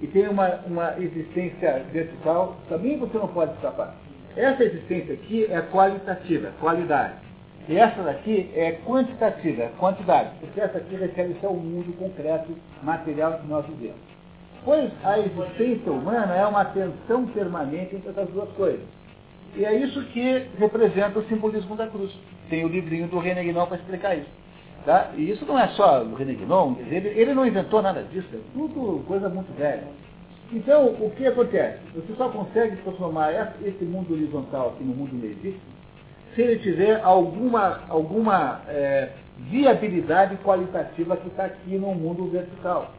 [0.00, 3.94] E tem uma, uma existência vertical, também você não pode escapar.
[4.36, 7.14] Essa existência aqui é qualitativa, qualidade.
[7.68, 10.30] E essa daqui é quantitativa, quantidade.
[10.40, 12.48] Porque essa aqui refere-se ao mundo concreto,
[12.82, 14.00] material que nós vivemos.
[14.64, 18.84] Pois a existência humana é uma tensão permanente entre essas duas coisas.
[19.56, 22.12] E é isso que representa o simbolismo da cruz.
[22.48, 24.28] Tem o livrinho do René Guinon para explicar isso.
[24.84, 25.10] Tá?
[25.16, 28.38] E isso não é só do René Guinon, ele, ele não inventou nada disso, é
[28.54, 29.84] tudo coisa muito velha.
[30.52, 31.78] Então, o que acontece?
[31.94, 33.30] Você só consegue transformar
[33.62, 35.60] esse- mundo horizontal aqui no mundo legítimo
[36.34, 42.92] se ele tiver alguma, alguma é, viabilidade qualitativa que está aqui no mundo vertical.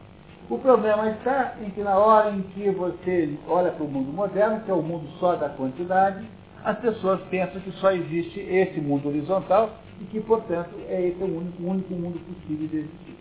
[0.50, 4.60] O problema está em que na hora em que você olha para o mundo moderno,
[4.60, 6.26] que é o mundo só da quantidade,
[6.64, 11.26] as pessoas pensam que só existe esse mundo horizontal e que, portanto, é esse o
[11.26, 13.16] único, único mundo possível de existir.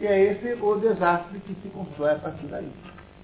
[0.00, 2.68] E é esse o desastre que se constrói a partir daí.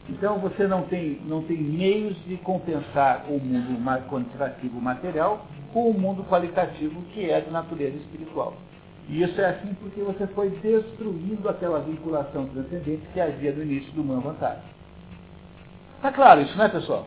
[0.09, 5.99] Então você não tem, não tem meios de compensar o mundo quantitativo material com o
[5.99, 8.55] mundo qualitativo que é de natureza espiritual.
[9.09, 13.93] E isso é assim porque você foi destruindo aquela vinculação transcendente que havia no início
[13.93, 14.63] do Man Vantagem.
[15.97, 17.07] Está claro isso, né, pessoal?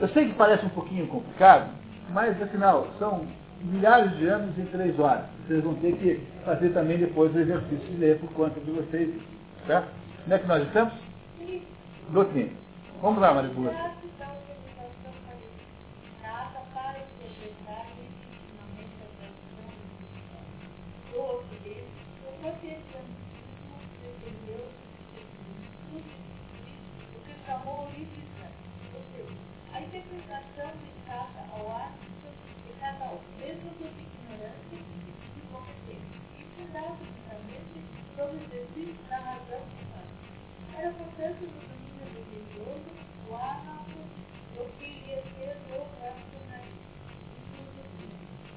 [0.00, 1.70] Eu sei que parece um pouquinho complicado,
[2.10, 3.26] mas afinal, são
[3.60, 5.24] milhares de anos em três horas.
[5.46, 9.14] Vocês vão ter que fazer também depois o exercício de ler por conta de vocês.
[9.66, 9.84] Tá?
[10.24, 10.94] Onde é que nós estamos?
[12.10, 12.50] Doutrina.
[13.00, 13.72] Vamos lá, Maribua.
[13.72, 13.92] Nada
[16.72, 19.64] para interpretar legítimamente a tradição
[21.16, 21.44] o
[22.40, 23.14] protestantismo
[24.02, 24.68] defendeu
[25.92, 26.02] o
[28.94, 29.36] ou seja,
[29.72, 32.30] a interpretação dedicada ao árbitro
[32.66, 37.78] de cada um, mesmo de ignorância e competência, e fundada justamente
[38.16, 40.14] sobre o exercício da razão humana.
[40.76, 42.90] Era, portanto, domínio religioso,
[43.30, 44.02] o árbitro
[44.54, 46.82] do que ia ser o racionalismo.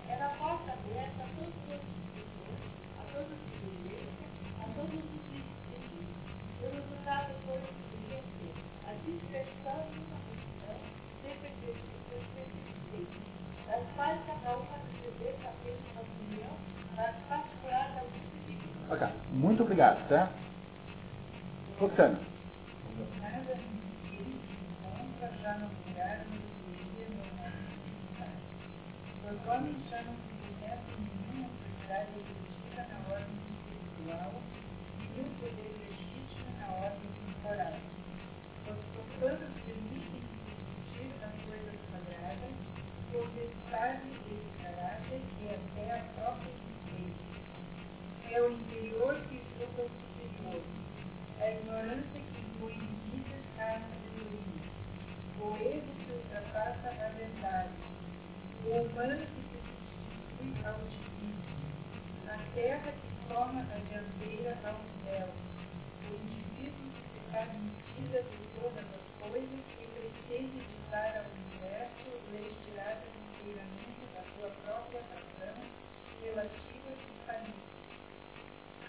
[0.10, 1.97] Era a porta aberta a todos os
[18.89, 20.31] Ok, muito obrigado, tá?
[21.80, 22.19] Roxana.
[23.22, 24.41] Nada me
[24.72, 27.81] encontra já no lugar onde seria normalmente
[29.23, 32.37] Os homens já não se conhecem nenhuma autoridade
[33.16, 34.42] executiva na ordem espiritual
[35.18, 37.78] nenhum poder legítimo na ordem temporal.
[38.68, 42.56] Os profanos permitem discutir as coisas sagradas,
[43.12, 47.38] contestar-lhe esse caráter até a própria existência.
[48.38, 50.62] O interior que julga o superior.
[51.40, 54.68] A ignorância que impõe limites à sabedoria.
[55.40, 57.74] O erro que ultrapassa a verdade.
[58.66, 59.58] O humano que se
[60.38, 61.07] substitui ao divino.
[62.58, 65.30] A terra que toma a dianteira aos céus.
[66.02, 72.56] O indivíduo que se faz de todas as coisas e pretende ditar ao universo leis
[72.66, 75.54] tiradas inteiramente da sua própria razão
[76.24, 77.54] relativa e família.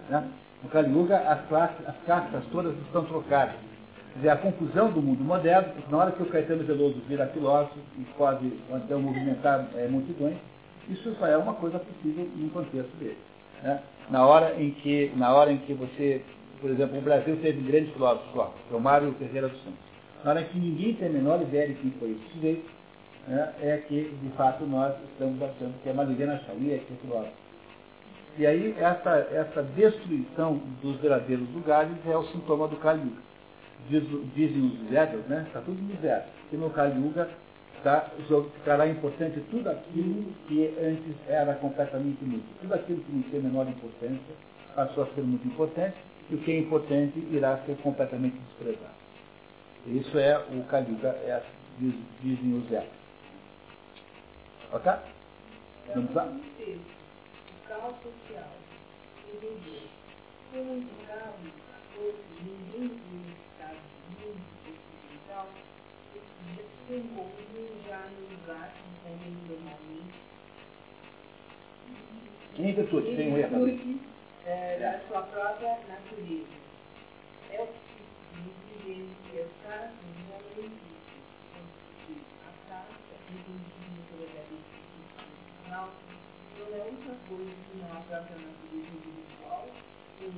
[0.10, 0.30] Né?
[0.64, 3.56] No Kali Yuga, as, classes, as castas todas estão trocadas.
[4.14, 7.78] Quer dizer, a confusão do mundo moderno, na hora que o Caetano Veloso vira filósofo
[7.98, 10.38] e pode então movimentar é, multidões,
[10.88, 13.18] isso só é uma coisa possível num contexto dele.
[13.62, 13.82] Né?
[14.10, 16.22] Na, hora em que, na hora em que você,
[16.62, 19.80] por exemplo, o Brasil teve grandes filósofos lá, que é o Mário Ferreira dos Santos.
[20.24, 22.70] Na hora em que ninguém tem a menor ideia de quem foi esse sujeito,
[23.28, 27.34] né, é que, de fato, nós estamos achando que é Marilena Chauí, é filósofo.
[28.38, 33.12] E aí, essa, essa destruição dos verdadeiros lugares é o sintoma do Kali.
[33.90, 34.04] Diz,
[34.34, 35.46] dizem os Vedas, né?
[35.48, 37.14] Está tudo no Vedas, que no Kali
[37.82, 38.10] tá,
[38.58, 42.50] ficará importante tudo aquilo que antes era completamente inútil.
[42.62, 44.36] Tudo aquilo que não tinha menor importância
[44.76, 45.96] passou a ser muito importante,
[46.30, 48.96] e o que é importante irá ser completamente desprezado.
[49.88, 51.42] Isso é o Kali é,
[51.80, 53.05] diz, dizem os Vedas.
[54.76, 54.92] Ok?
[55.96, 56.26] Vamos lá?
[56.26, 56.36] O
[57.70, 58.52] caos social.
[61.96, 62.92] Todos ninguém
[67.08, 67.88] Ocidental
[68.30, 68.74] lugar
[72.54, 73.66] que virtude, tem um erro
[74.82, 76.56] da sua própria natureza.
[77.52, 77.74] É o que
[78.84, 79.94] diz que as casas
[80.28, 81.22] não existem.
[82.44, 84.76] A casa entendida pela cabeça
[85.76, 85.90] institucional
[86.58, 89.68] não é outra coisa que não a natureza individual,
[90.20, 90.32] com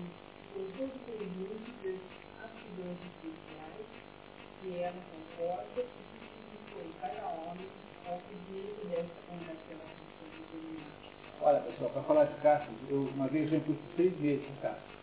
[0.54, 2.02] todo o conjunto das
[2.44, 3.88] aptidões especiais
[4.62, 7.68] que ela comporta e que significou cada homem
[8.08, 9.78] ao pedido dessa condação
[10.34, 10.98] determinada.
[11.42, 14.98] Olha, pessoal, para falar de caças, eu uma vez eu fui seis meses com caças.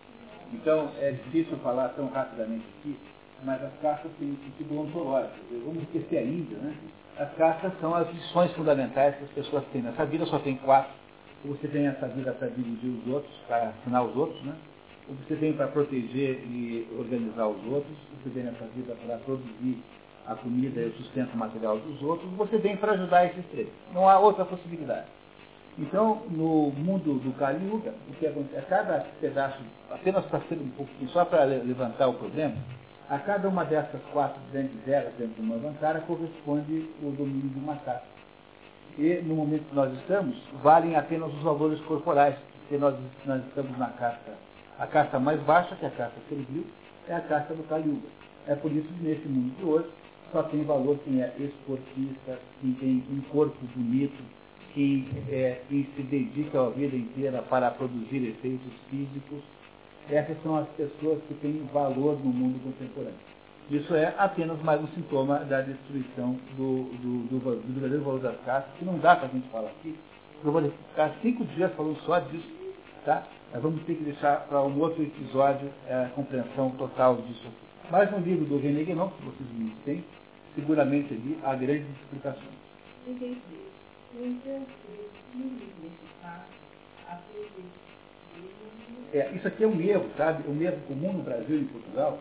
[0.53, 2.99] Então, é difícil falar tão rapidamente aqui,
[3.43, 5.35] mas as caças têm um sentido ontológico.
[5.65, 6.75] Vamos esquecer ainda, né?
[7.19, 9.83] As caças são as lições fundamentais que as pessoas têm.
[9.83, 10.93] Nessa vida só tem quatro.
[11.45, 14.55] Ou você tem essa vida para dirigir os outros, para assinar os outros, né?
[15.09, 19.79] Ou você tem para proteger e organizar os outros, você tem essa vida para produzir
[20.27, 23.69] a comida e o sustento material dos outros, você tem para ajudar esses três.
[23.93, 25.07] Não há outra possibilidade.
[25.79, 28.59] Então, no mundo do Kali Yuga, o que acontece?
[28.59, 29.59] A cada pedaço,
[29.91, 32.55] apenas para ser um pouquinho, só para levantar o problema,
[33.09, 37.59] a cada uma dessas quatro grandes eras dentro de uma vantara corresponde o domínio de
[37.59, 38.03] uma casa.
[38.97, 42.95] E no momento que nós estamos, valem apenas os valores corporais, porque nós,
[43.27, 44.33] nós estamos na casta,
[44.79, 46.65] a casta mais baixa, que é a casta servil,
[47.09, 48.09] é a casta do Kali Yuga.
[48.47, 49.89] É por isso que nesse mundo de hoje
[50.33, 54.23] só tem valor quem é esportista, quem tem um corpo bonito,
[54.73, 59.43] quem, é, quem se dedica a vida inteira para produzir efeitos físicos.
[60.11, 63.19] Essas são as pessoas que têm valor no mundo contemporâneo.
[63.71, 68.37] Isso é apenas mais um sintoma da destruição do, do, do, do verdadeiro valor das
[68.45, 69.99] castas, que não dá para a gente falar aqui.
[70.45, 72.47] Eu vou ficar cinco dias falando só disso,
[73.07, 73.27] tá?
[73.55, 77.91] Nós vamos ter que deixar para um outro episódio a compreensão total disso aqui.
[77.91, 80.05] Mas no livro do René Guénon, que vocês não têm,
[80.55, 82.45] seguramente ali há grandes explicações.
[83.07, 84.41] No
[86.21, 86.51] fato,
[87.07, 87.84] perspectiva
[89.15, 90.49] É, isso aqui é um erro, sabe?
[90.51, 92.19] Um erro comum no Brasil e em Portugal,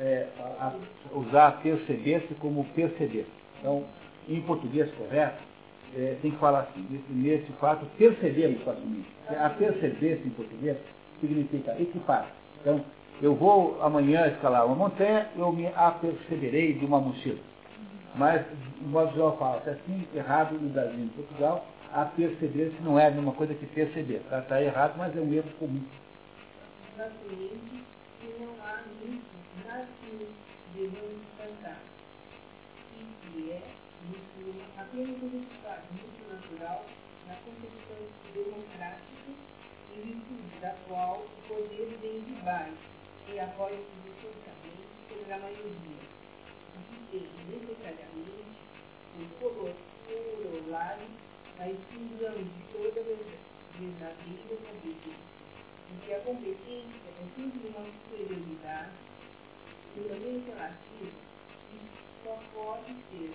[0.00, 3.26] é, a- a- usar perceber-se como perceber.
[3.60, 3.84] Então,
[4.28, 5.42] em português correto,
[5.96, 9.08] é, tem que falar assim, nesse, fato, percebemos facilmente.
[9.28, 10.76] A perceber-se em português
[11.20, 12.28] significa equipar.
[12.60, 12.84] Então,
[13.22, 17.38] Eu vou amanhã escalar uma montanha, eu me aperceberei de uma mochila.
[18.16, 18.44] Mas,
[18.82, 22.98] o modo geral fala, é assim, errado no Brasil e em Portugal, a perceber-se não
[22.98, 24.16] é a mesma coisa que perceber.
[24.16, 25.82] Está tá errado, mas é um erro comum.
[26.96, 27.84] Naturalmente,
[28.20, 30.32] que não há muito nada que
[30.74, 31.82] devemos cantar.
[32.94, 33.62] E que é,
[34.10, 36.86] isso, apenas um resultado muito natural
[37.26, 37.98] na concepção
[38.32, 39.30] democrática
[39.92, 42.78] em virtude da qual o poder vem de baixo
[43.28, 45.98] e apoia-se absolutamente sobre a maioria,
[46.70, 48.62] o que tem necessariamente
[49.18, 51.08] um corolário
[51.58, 53.02] a exclusão de toda
[53.78, 55.33] verdadeira
[55.84, 58.92] competência, porque a competência é sempre uma superioridade
[59.94, 61.12] puramente relativa
[61.72, 63.34] e só pode ser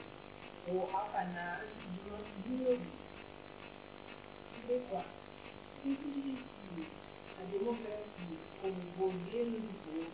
[0.67, 2.99] o apanar de uma minoria.
[4.67, 5.05] Depois,
[5.81, 6.87] se substituir
[7.39, 10.11] a democracia como governo do povo,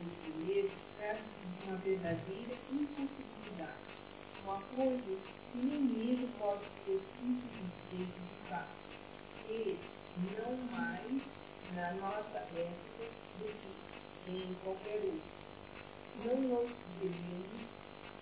[0.00, 3.80] em si mesmo, trata-se de uma verdadeira impossibilidade,
[4.44, 5.18] uma coisa
[5.54, 8.68] nem mesmo pode ser suficiente de fato,
[9.48, 9.76] e
[10.16, 11.39] não mais
[11.74, 13.20] na nossa época
[14.26, 15.40] em qualquer outra.
[16.24, 16.70] Não nos
[17.00, 17.68] devemos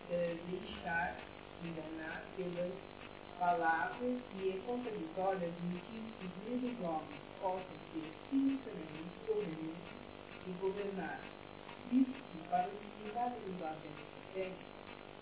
[0.08, 1.16] deixar
[1.64, 2.72] enganar pelas
[3.38, 9.98] palavras e contraditórias de que os mesmos homens possam ser simultaneamente governantes
[10.46, 11.20] e governar.
[11.92, 14.68] Isso para o significado do Evangelho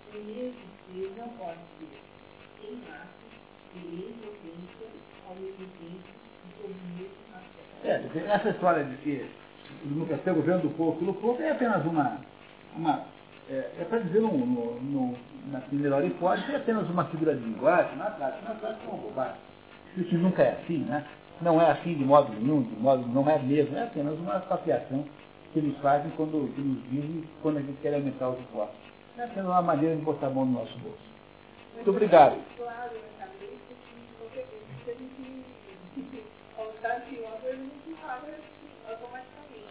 [0.09, 3.27] o mesmo ser não pode ser em massa
[3.75, 4.89] e em potência
[5.27, 6.26] ao mesmo tempo
[6.63, 7.87] o.
[7.87, 9.27] É, essa história de que
[9.85, 12.19] nunca ser governo do povo pelo povo é apenas uma.
[12.77, 13.05] uma
[13.49, 15.19] é, é para dizer, no, no, no,
[15.53, 19.03] na melhor hipótese, é apenas uma figura de linguagem, na prática, na prática é uma
[19.03, 19.37] bobagem.
[19.97, 21.05] Isso nunca é assim, né?
[21.41, 25.05] Não é assim de modo nenhum, de modo, não é mesmo, é apenas uma papiação
[25.53, 28.77] que eles fazem quando que nos dizem quando a gente quer aumentar os impostos.
[29.19, 30.99] É apenas uma maneira de botar a mão no nosso bolso.
[31.75, 32.37] Muito obrigado.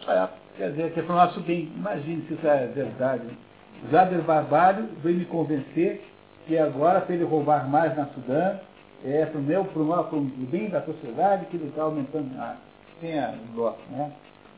[0.08, 1.72] É, quer dizer, que é para o nosso bem.
[1.74, 3.26] Imagine se isso é verdade.
[3.90, 6.02] Jader Barbalho veio me convencer
[6.46, 8.58] que agora, para ele roubar mais na Sudã,
[9.04, 10.20] é para o meu, para o
[10.50, 12.30] bem da sociedade, que ele está aumentando.
[12.38, 12.56] Ah,
[13.00, 14.12] tenha dó, né?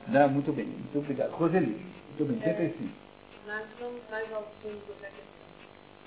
[0.08, 1.30] Dá, muito bem, muito obrigado.
[1.32, 1.80] Roseli,
[2.18, 2.90] muito bem, 35.
[3.46, 5.48] Nós vamos mais ao fundo da questão.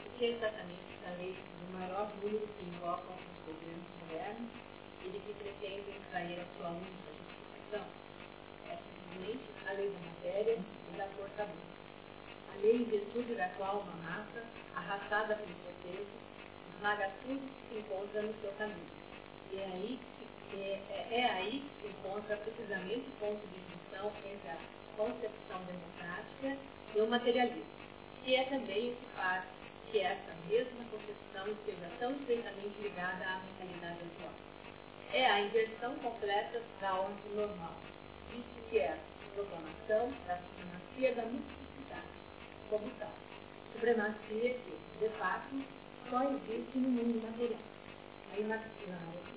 [0.05, 4.60] O que é exatamente essa lei do maior número que invocam os governos modernos
[5.11, 7.85] de que pretendem extrair a sua única justificação?
[8.69, 11.71] É simplesmente a lei da matéria e da força bruta.
[12.53, 14.43] A lei em virtude da qual uma massa,
[14.75, 16.11] arrastada pelo seu peso,
[16.75, 18.91] esmaga tudo que se encontra no seu caminho.
[19.51, 19.99] E é aí,
[20.53, 24.57] é, é, é aí que se encontra precisamente o ponto de junção entre a
[24.95, 26.57] concepção democrática
[26.95, 27.65] e o materialismo,
[28.23, 29.43] que é também o que faz
[29.91, 34.50] que essa mesma concepção esteja tão estreitamente ligada à mentalidade atual.
[35.13, 37.75] É a inversão completa da ordem normal,
[38.33, 38.97] isso que é a
[39.35, 42.07] proclamação da supremacia da multiplicidade,
[42.69, 43.11] como tal.
[43.73, 45.55] Supremacia que, de fato,
[46.09, 47.59] só existe no mundo material.
[48.31, 48.57] Aí na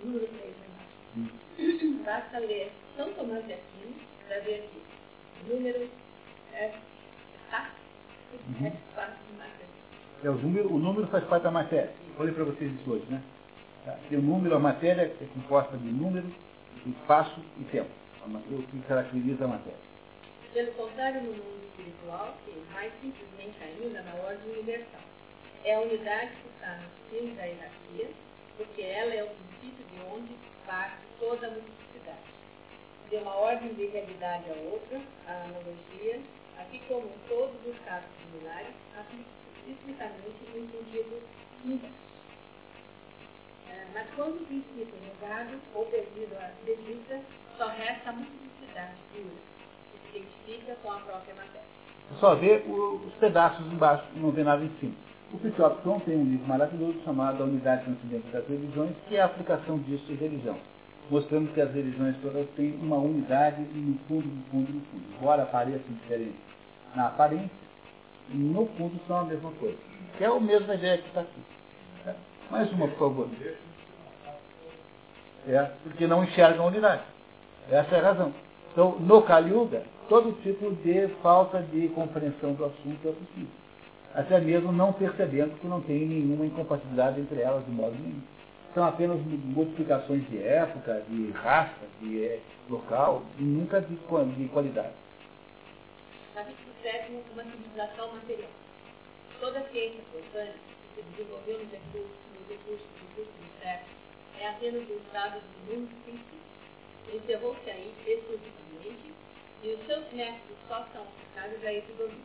[0.04, 3.94] número 3 Basta ler São Tomás de Aquino
[4.26, 5.90] para ver que número
[6.52, 6.72] é
[8.32, 8.72] Uhum.
[10.22, 11.94] É, o, número, o número faz parte da matéria.
[12.16, 13.22] Falei para vocês isso hoje, né?
[13.84, 13.96] Tá?
[14.10, 16.26] o número, a matéria é composta de número,
[16.86, 17.90] espaço e tempo.
[18.24, 19.78] O que caracteriza a matéria.
[20.54, 25.00] Pelo contrário, no mundo espiritual, que mais simplesmente ainda na ordem universal.
[25.64, 28.08] É a unidade que está no fim da hierarquia,
[28.56, 30.32] porque ela é o princípio de onde
[30.66, 32.18] parte toda a multiplicidade.
[33.10, 36.20] De uma ordem de realidade a outra, a analogia
[36.58, 38.74] Aqui como todos os casos similares,
[39.66, 41.22] explicitamente no sentido
[41.64, 42.13] inverso.
[43.94, 47.20] É, mas quando o princípio é negado ou perdido a acredita,
[47.56, 49.24] só resta a multiplicidade pura,
[49.92, 51.74] que se identifica com a própria matéria.
[52.20, 54.94] Só vê os pedaços embaixo, não vê nada em cima.
[55.32, 59.26] O Pichopson tem um livro maravilhoso chamado A Unidade Transcendente das Religiões, que é a
[59.26, 60.58] aplicação disso em religião
[61.10, 65.04] mostrando que as religiões todas têm uma unidade no fundo, no fundo, no fundo.
[65.18, 66.34] Embora pareçam diferentes
[66.94, 67.50] na aparência,
[68.30, 69.78] no fundo são a mesma coisa.
[70.16, 71.40] Que é a mesma ideia que está aqui.
[72.06, 72.14] É.
[72.50, 73.28] Mais uma, por favor.
[75.46, 77.02] É, porque não enxergam a unidade.
[77.70, 78.32] Essa é a razão.
[78.72, 83.64] Então, no Kali Yuga, todo tipo de falta de compreensão do assunto é possível.
[84.14, 88.20] Até mesmo não percebendo que não tem nenhuma incompatibilidade entre elas de modo nenhum
[88.74, 94.92] são apenas modificações de época, de raça, de é, local, e nunca de, de qualidade.
[96.34, 98.50] Capítulo 7, uma civilização material.
[99.38, 100.50] Toda a ciência profana
[100.96, 104.03] se desenvolveu nos recursos, nos recursos, nos últimos séculos
[104.40, 106.34] é apenas o estado do mundo científico.
[107.12, 109.14] Encerrou-se aí exclusivamente
[109.62, 112.24] e os seus métodos só são aplicáveis a esse domínio.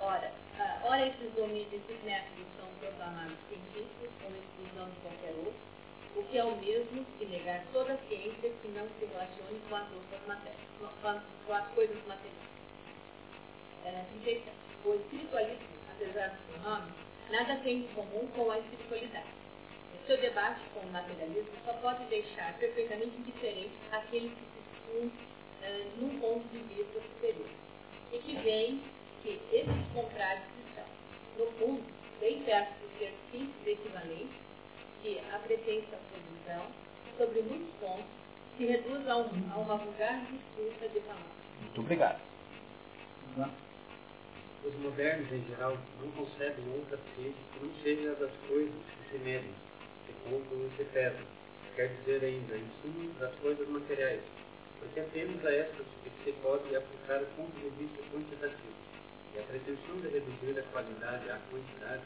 [0.00, 5.60] Ora, uh, ora esses domínios, esses métodos são proclamados científicos com exclusão de qualquer outro,
[6.16, 9.76] o que é o mesmo que negar toda a ciência que não se relacione com
[9.76, 12.52] as outras matérias, com, com as coisas materiais.
[13.84, 14.04] É,
[14.84, 16.92] o espiritualismo, apesar do seu nome,
[17.30, 19.41] nada tem em comum com a espiritualidade.
[20.12, 25.06] O seu debate com o materialismo só pode deixar perfeitamente indiferente aqueles que se expõem
[25.06, 27.48] uh, num ponto de vista superior
[28.12, 28.82] e que veem
[29.22, 30.84] que esses contrários estão,
[31.38, 31.82] no fundo,
[32.20, 34.36] bem perto de ser simples equivalentes,
[35.02, 36.66] que a pretensa posição,
[37.16, 38.04] sobre muitos pontos,
[38.58, 41.26] se reduz a, um, a uma vulgar disputa de palavras.
[41.58, 42.20] Muito obrigado.
[44.62, 49.18] Os modernos, em geral, não concebem outra ciência que não seja das coisas que se
[49.24, 49.54] medem,
[50.26, 51.26] e se pesam.
[51.74, 54.20] Quer dizer ainda, em suma, das coisas materiais,
[54.78, 58.76] porque apenas a estas que se pode aplicar o ponto de vista quantitativo.
[59.34, 62.02] E a pretensão de reduzir a qualidade à quantidade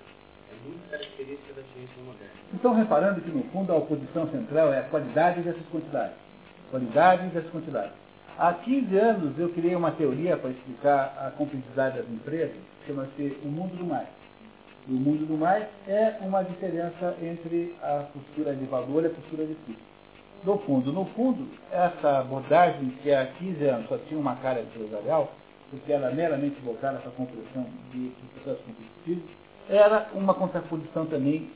[0.51, 2.35] é muito característica da ciência moderna.
[2.55, 6.17] Estão reparando que, no fundo, a oposição central é a qualidade dessas quantidades.
[6.71, 7.93] Qualidade dessas quantidades.
[8.39, 12.55] Há 15 anos eu criei uma teoria para explicar a complexidade das empresas,
[12.87, 14.09] chama-se o mundo do mais.
[14.89, 19.45] O mundo do mais é uma diferença entre a postura de valor e a postura
[19.45, 19.83] de custo.
[20.45, 25.33] No fundo, no fundo, essa abordagem que há 15 anos só tinha uma cara empresarial,
[25.71, 29.25] porque era meramente voltada para a compreensão de, processos competitivos,
[29.69, 31.51] era uma contraposição também,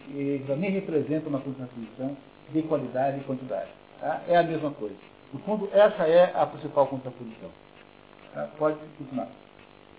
[0.49, 2.17] também representa uma contraposição
[2.53, 3.71] de qualidade e quantidade.
[4.01, 4.23] Tá?
[4.27, 4.97] É a mesma coisa.
[5.33, 7.51] No fundo, essa é a principal contraposição.
[8.35, 8.49] Tá?
[8.59, 9.29] Pode continuar.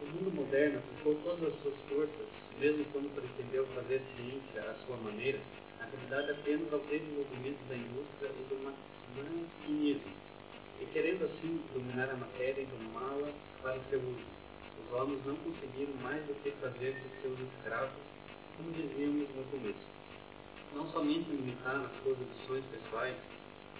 [0.01, 4.95] O mundo moderno aplicou todas as suas forças, mesmo quando pretendeu fazer ciência à sua
[4.97, 5.39] maneira,
[5.81, 10.13] atividade apenas ao desenvolvimento da indústria e do maquinismo,
[10.79, 13.33] e querendo assim dominar a matéria e domá-la
[13.63, 14.29] para o seu uso.
[14.77, 17.97] Os homens não conseguiram mais do que fazer de seus escravos,
[18.55, 19.87] como dizíamos no começo.
[20.75, 23.15] Não somente limitar as suas opções pessoais,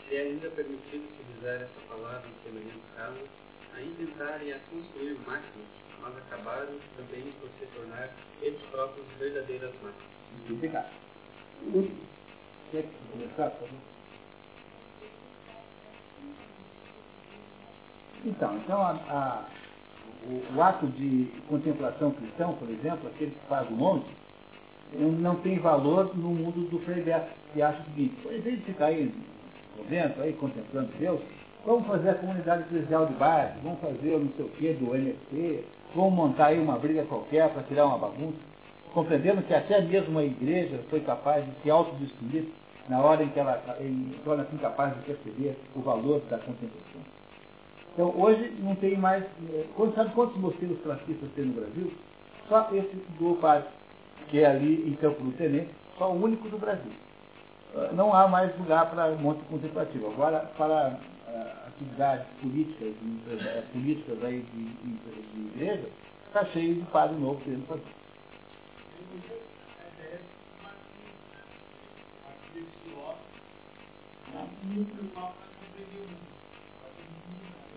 [0.09, 3.29] se é ainda permitido utilizar essa palavra em semelhante caso,
[3.75, 5.69] a inventar e a construir máquinas,
[6.01, 8.09] mas acabaram também por se tornar
[8.41, 10.11] eles próprios verdadeiras máquinas.
[18.25, 19.45] Então, então a, a,
[20.27, 24.09] o, o, ato de contemplação cristão, por exemplo, aquele que faz o monte,
[24.93, 28.65] não tem valor no mundo do Frei Beto, que acha o seguinte, em vez de
[28.65, 29.13] ficar aí
[29.77, 31.21] no vento, aí contemplando Deus,
[31.65, 35.63] vamos fazer a comunidade eclesial de base, vamos fazer não sei o que do MFC,
[35.95, 38.37] vamos montar aí uma briga qualquer para tirar uma bagunça,
[38.93, 42.45] compreendendo que até mesmo a igreja foi capaz de se autodestruir
[42.89, 43.61] na hora em que ela
[44.23, 47.01] torna-se incapaz de perceber o valor da contemplação.
[47.93, 49.23] Então, hoje não tem mais.
[49.75, 51.91] Quando, sabe quantos mosteiros tracistas tem no Brasil?
[52.47, 53.67] Só esse do padre,
[54.29, 56.91] que é ali em Campo do Tenente, só o único do Brasil.
[57.93, 60.07] Não há mais lugar para monte contemplativo.
[60.07, 60.97] Agora, para
[61.27, 64.97] uh, atividades políticas, uh, políticas aí de, de,
[65.33, 65.89] de igreja,
[66.27, 67.83] está cheio de padre novo querendo fazer.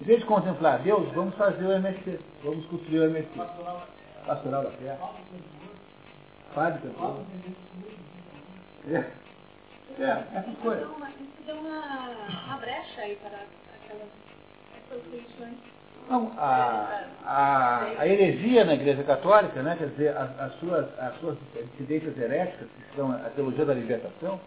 [0.00, 2.20] Em vez de contemplar Deus, vamos fazer o MSC.
[2.42, 3.38] Vamos construir o MSC.
[4.26, 4.98] Pastoral da Fé.
[6.54, 7.24] Padre cantor.
[8.86, 9.24] É.
[9.98, 10.88] É, essas coisas.
[11.20, 12.08] Isso deu uma,
[12.46, 13.63] uma brecha aí para.
[16.08, 21.18] Não, a, a, a heresia na Igreja Católica, né, quer dizer, as, as, suas, as
[21.18, 21.36] suas
[21.72, 24.38] dissidências heréticas, que são a teologia da libertação,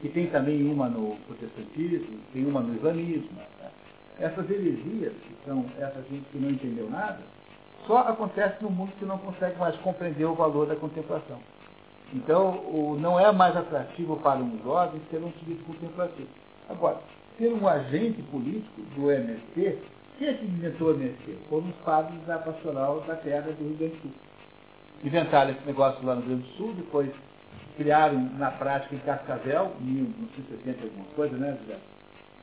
[0.00, 3.28] que tem também uma no protestantismo, tem uma no islamismo.
[3.36, 3.70] Né?
[4.18, 7.18] Essas heresias, que são essa gente que não entendeu nada,
[7.86, 11.38] só acontece no mundo que não consegue mais compreender o valor da contemplação.
[12.14, 16.28] Então, o, não é mais atrativo para um jovem ser um sujeito contemplativo.
[16.68, 16.98] Agora,
[17.38, 19.78] ser um agente político do MST,
[20.18, 21.38] quem é que inventou o MST?
[21.48, 24.12] Foram os padres da pastoral da terra do Rio Grande do Sul.
[25.04, 27.10] Inventaram esse negócio lá no Rio Grande do Sul, depois
[27.76, 31.78] criaram na prática em Cascavel, em 1960 alguma coisa, né, José?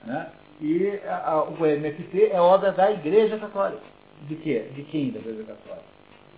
[0.05, 0.31] Né?
[0.59, 3.81] E a, a, o MFT é obra da Igreja Católica.
[4.27, 4.69] De quê?
[4.75, 5.85] De quem da Igreja Católica?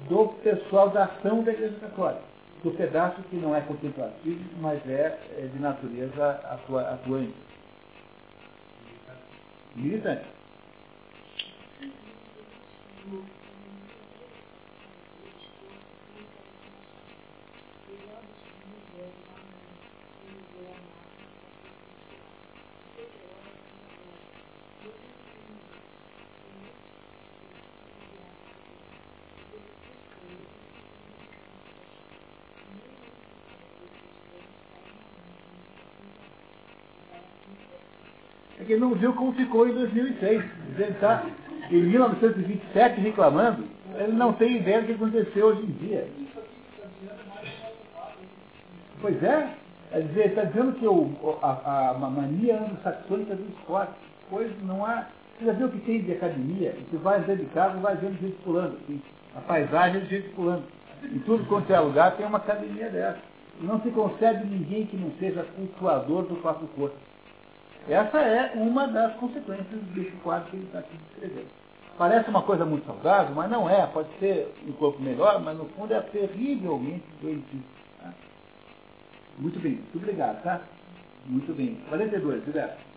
[0.08, 2.22] Do pessoal da ação da Igreja Católica.
[2.64, 7.34] Do pedaço que não é contemplativo, mas é, é de natureza atua, atuante.
[9.76, 10.18] 鱼粉
[38.64, 40.44] É que ele não viu como ficou em 2006.
[40.78, 41.26] Ele está
[41.70, 43.66] em 1927 reclamando,
[44.00, 46.08] ele não tem ideia do que aconteceu hoje em dia.
[49.02, 49.50] Pois é,
[49.92, 53.92] é dizer, está dizendo que o, a, a mania anglo-saxônica do esporte,
[54.30, 55.08] coisa não há.
[55.38, 56.74] Você já viu o que tem de academia?
[56.90, 58.78] Você vai andando de carro vai vendo gente pulando.
[58.82, 59.02] Assim,
[59.36, 60.64] a paisagem de gente pulando.
[61.04, 63.20] Em tudo quanto é lugar tem uma academia dessa.
[63.60, 66.96] Não se concebe ninguém que não seja cultuador do próprio corpo.
[67.90, 71.48] Essa é uma das consequências desse quadro que ele está aqui descrevendo.
[71.98, 73.86] Parece uma coisa muito saudável, mas não é.
[73.88, 77.62] Pode ser um corpo melhor, mas no fundo é terrivelmente doentio.
[78.02, 78.14] Tá?
[79.38, 80.62] Muito bem, muito obrigado, tá?
[81.26, 81.76] Muito bem.
[81.90, 82.94] 42, Gilberto.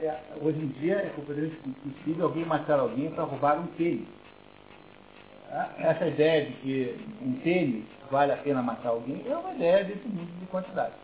[0.00, 4.08] é, hoje em dia é completamente possível alguém matar alguém para roubar um tênis.
[5.48, 5.74] Tá?
[5.78, 10.08] Essa ideia de que um tênis vale a pena matar alguém é uma ideia desse
[10.08, 10.94] mundo de quantidade.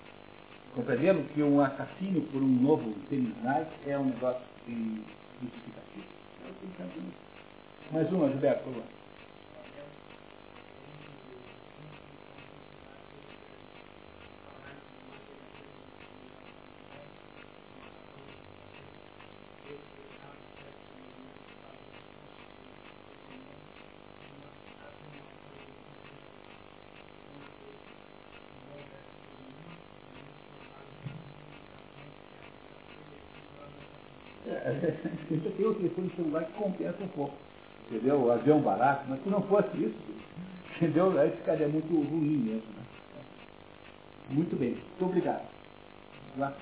[0.75, 4.43] Compreendendo que um assassino por um novo tênis Nike é um negócio
[5.41, 6.07] justificativo.
[7.93, 8.96] Mais uma, Gilberto, por favor.
[35.29, 37.35] Você tem o telefone celular que compensa um pouco.
[37.91, 38.21] Entendeu?
[38.21, 39.97] O avião barato, mas se não fosse isso,
[40.77, 41.19] entendeu?
[41.19, 42.69] Aí ficaria muito ruim mesmo.
[42.75, 42.83] Né?
[44.31, 44.71] Muito bem.
[44.73, 45.49] Muito obrigado.
[46.35, 46.57] Vamos lá.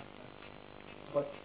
[1.12, 1.44] Pode.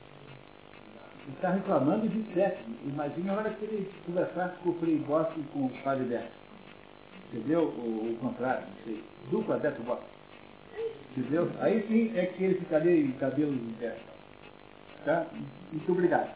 [1.29, 2.63] está reclamando de sexo.
[2.83, 6.31] Imagina a hora que ele conversasse com o Frei Bosque e com o Padre Beto.
[7.31, 7.63] Entendeu?
[7.63, 9.03] O, o contrário, não sei.
[9.29, 10.05] Dupla Beto Bosque.
[11.11, 11.51] Entendeu?
[11.59, 13.97] Aí sim é que ele ficaria em cabelo em pé.
[15.05, 15.25] Tá?
[15.71, 16.33] Muito obrigado.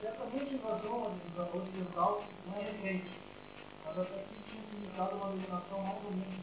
[0.00, 3.10] Certamente a ocidental não é recente,
[3.84, 5.78] mas até aqui tinha significado uma dominação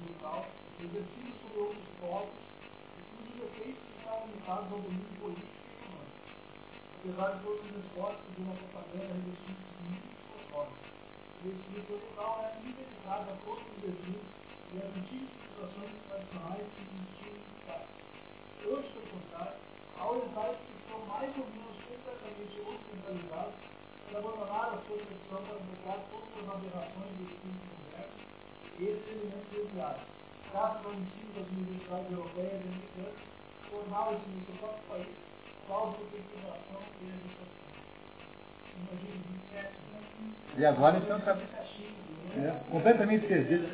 [0.03, 0.45] brutal,
[0.79, 2.29] exercício sobre outros povos,
[3.65, 3.75] e
[4.05, 5.65] estavam limitados ao domínio político.
[6.95, 10.85] Apesar de todos os esforços de uma propaganda revestindo muito filosófico,
[11.41, 14.25] o espírito local era indelicado a todos os desvios
[14.73, 17.89] e as antigas situações tradicionais que existiam em cidades.
[18.65, 19.57] Hoje, pelo contrário,
[19.97, 23.57] há orientais que estão mais ou menos completamente ocidentalizados
[24.05, 28.17] e abandonaram a sua tradição para negar todas as aberrações do espírito moderno
[28.77, 30.05] e esses elementos desviados.
[30.53, 33.34] Graças ao ensino das universidades europeias e americanas,
[33.75, 35.07] tornaram-se no seu próprio país
[35.67, 37.65] causa de perturbação e agitação.
[38.75, 39.19] Imagine
[39.51, 43.65] 27 E agora então está é, completamente perdido.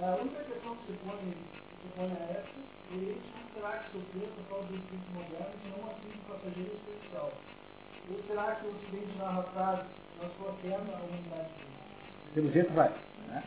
[0.00, 3.20] A única questão que se põe, que se põe a essa é ele
[3.54, 7.32] terá que sofrer por causa do espírito moderno e não assim de passageiro especial.
[8.10, 9.86] Ou será que o Ocidente vai arrastar
[10.22, 11.50] na sua perna a humanidade?
[12.32, 12.90] Pelo jeito vai.
[13.26, 13.42] Né?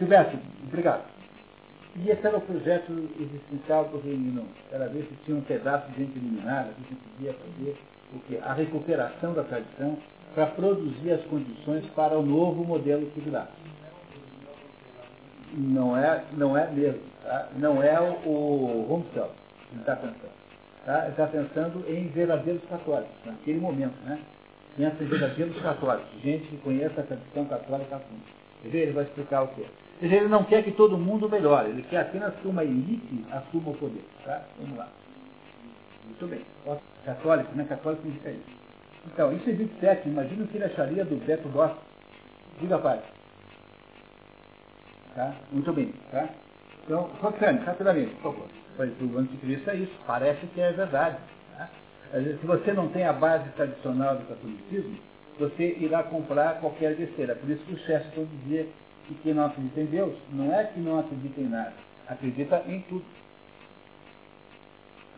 [0.00, 1.04] Silvestre, obrigado.
[1.96, 2.90] E esse era o projeto
[3.20, 7.76] existencial do Reino Era ver se tinha um pedaço de gente eliminada, que podia fazer
[8.14, 8.38] o que?
[8.38, 9.98] a recuperação da tradição
[10.34, 13.38] para produzir as condições para o novo modelo civil.
[15.52, 17.02] Não é, não é mesmo.
[17.22, 17.48] Tá?
[17.56, 19.32] Não é o, Rumsfeld
[19.68, 20.32] que está pensando.
[20.86, 21.08] Tá?
[21.08, 24.00] Está pensando em verdadeiros católicos, naquele momento.
[24.06, 24.18] Né?
[24.78, 28.40] Pensa em verdadeiros católicos, gente que conhece a tradição católica a fundo.
[28.64, 29.66] Ele vai explicar o que.
[30.02, 33.76] Ele não quer que todo mundo melhore, ele quer apenas que uma elite assuma o
[33.76, 34.04] poder.
[34.24, 34.42] Tá?
[34.58, 34.88] Vamos lá.
[36.06, 36.40] Muito bem.
[37.04, 37.64] Católico, né?
[37.64, 38.60] Católico significa isso.
[39.06, 41.78] Então, isso é 27, imagina o que ele acharia do Beto Bosco.
[42.60, 43.00] Diga, pai.
[45.14, 45.34] Tá?
[45.52, 45.92] Muito bem.
[46.10, 46.28] Tá?
[46.84, 48.48] Então, Roxane, rapidamente, por favor.
[48.76, 51.18] Pois o anticristo é isso, parece que é verdade.
[51.56, 51.68] Tá?
[52.12, 54.98] Se você não tem a base tradicional do catolicismo,
[55.38, 57.34] você irá comprar qualquer besteira.
[57.34, 58.66] Por isso que o Chesterton dizia
[59.10, 61.74] que quem não acredita em Deus não é que não acredita em nada,
[62.06, 63.04] acredita em tudo.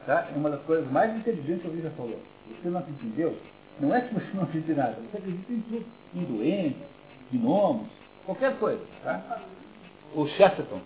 [0.06, 0.28] Tá?
[0.34, 2.20] É uma das coisas mais inteligentes que o já falou.
[2.48, 3.36] Você não acredita em Deus,
[3.78, 5.86] não é que você não acredita em nada, você acredita em tudo.
[6.14, 6.82] Em doentes,
[7.32, 7.88] gnomos,
[8.24, 8.84] qualquer coisa.
[9.02, 9.42] Tá?
[10.14, 10.80] O Chesterton,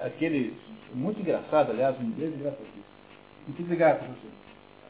[0.00, 0.56] aquele
[0.94, 2.84] muito engraçado, aliás, um inglês engraçadíssimo.
[3.46, 4.28] Muito obrigado você.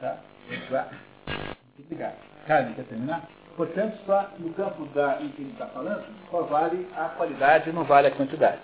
[0.00, 0.18] Tá?
[0.48, 2.16] Muito obrigado.
[2.46, 3.28] Carmen, quer terminar?
[3.56, 7.72] Portanto, só no campo da, em que ele está falando, só vale a qualidade e
[7.72, 8.60] não vale a quantidade.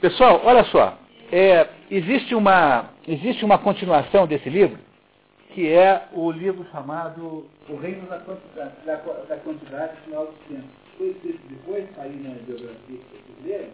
[0.00, 0.96] Pessoal, olha só.
[1.30, 4.78] É, existe, uma, existe uma continuação desse livro,
[5.50, 10.70] que é o livro chamado O Reino da Quantidade, da, da quantidade Final dos Tempos.
[10.96, 13.00] Foi escrito depois, aí na biografia
[13.44, 13.68] leram,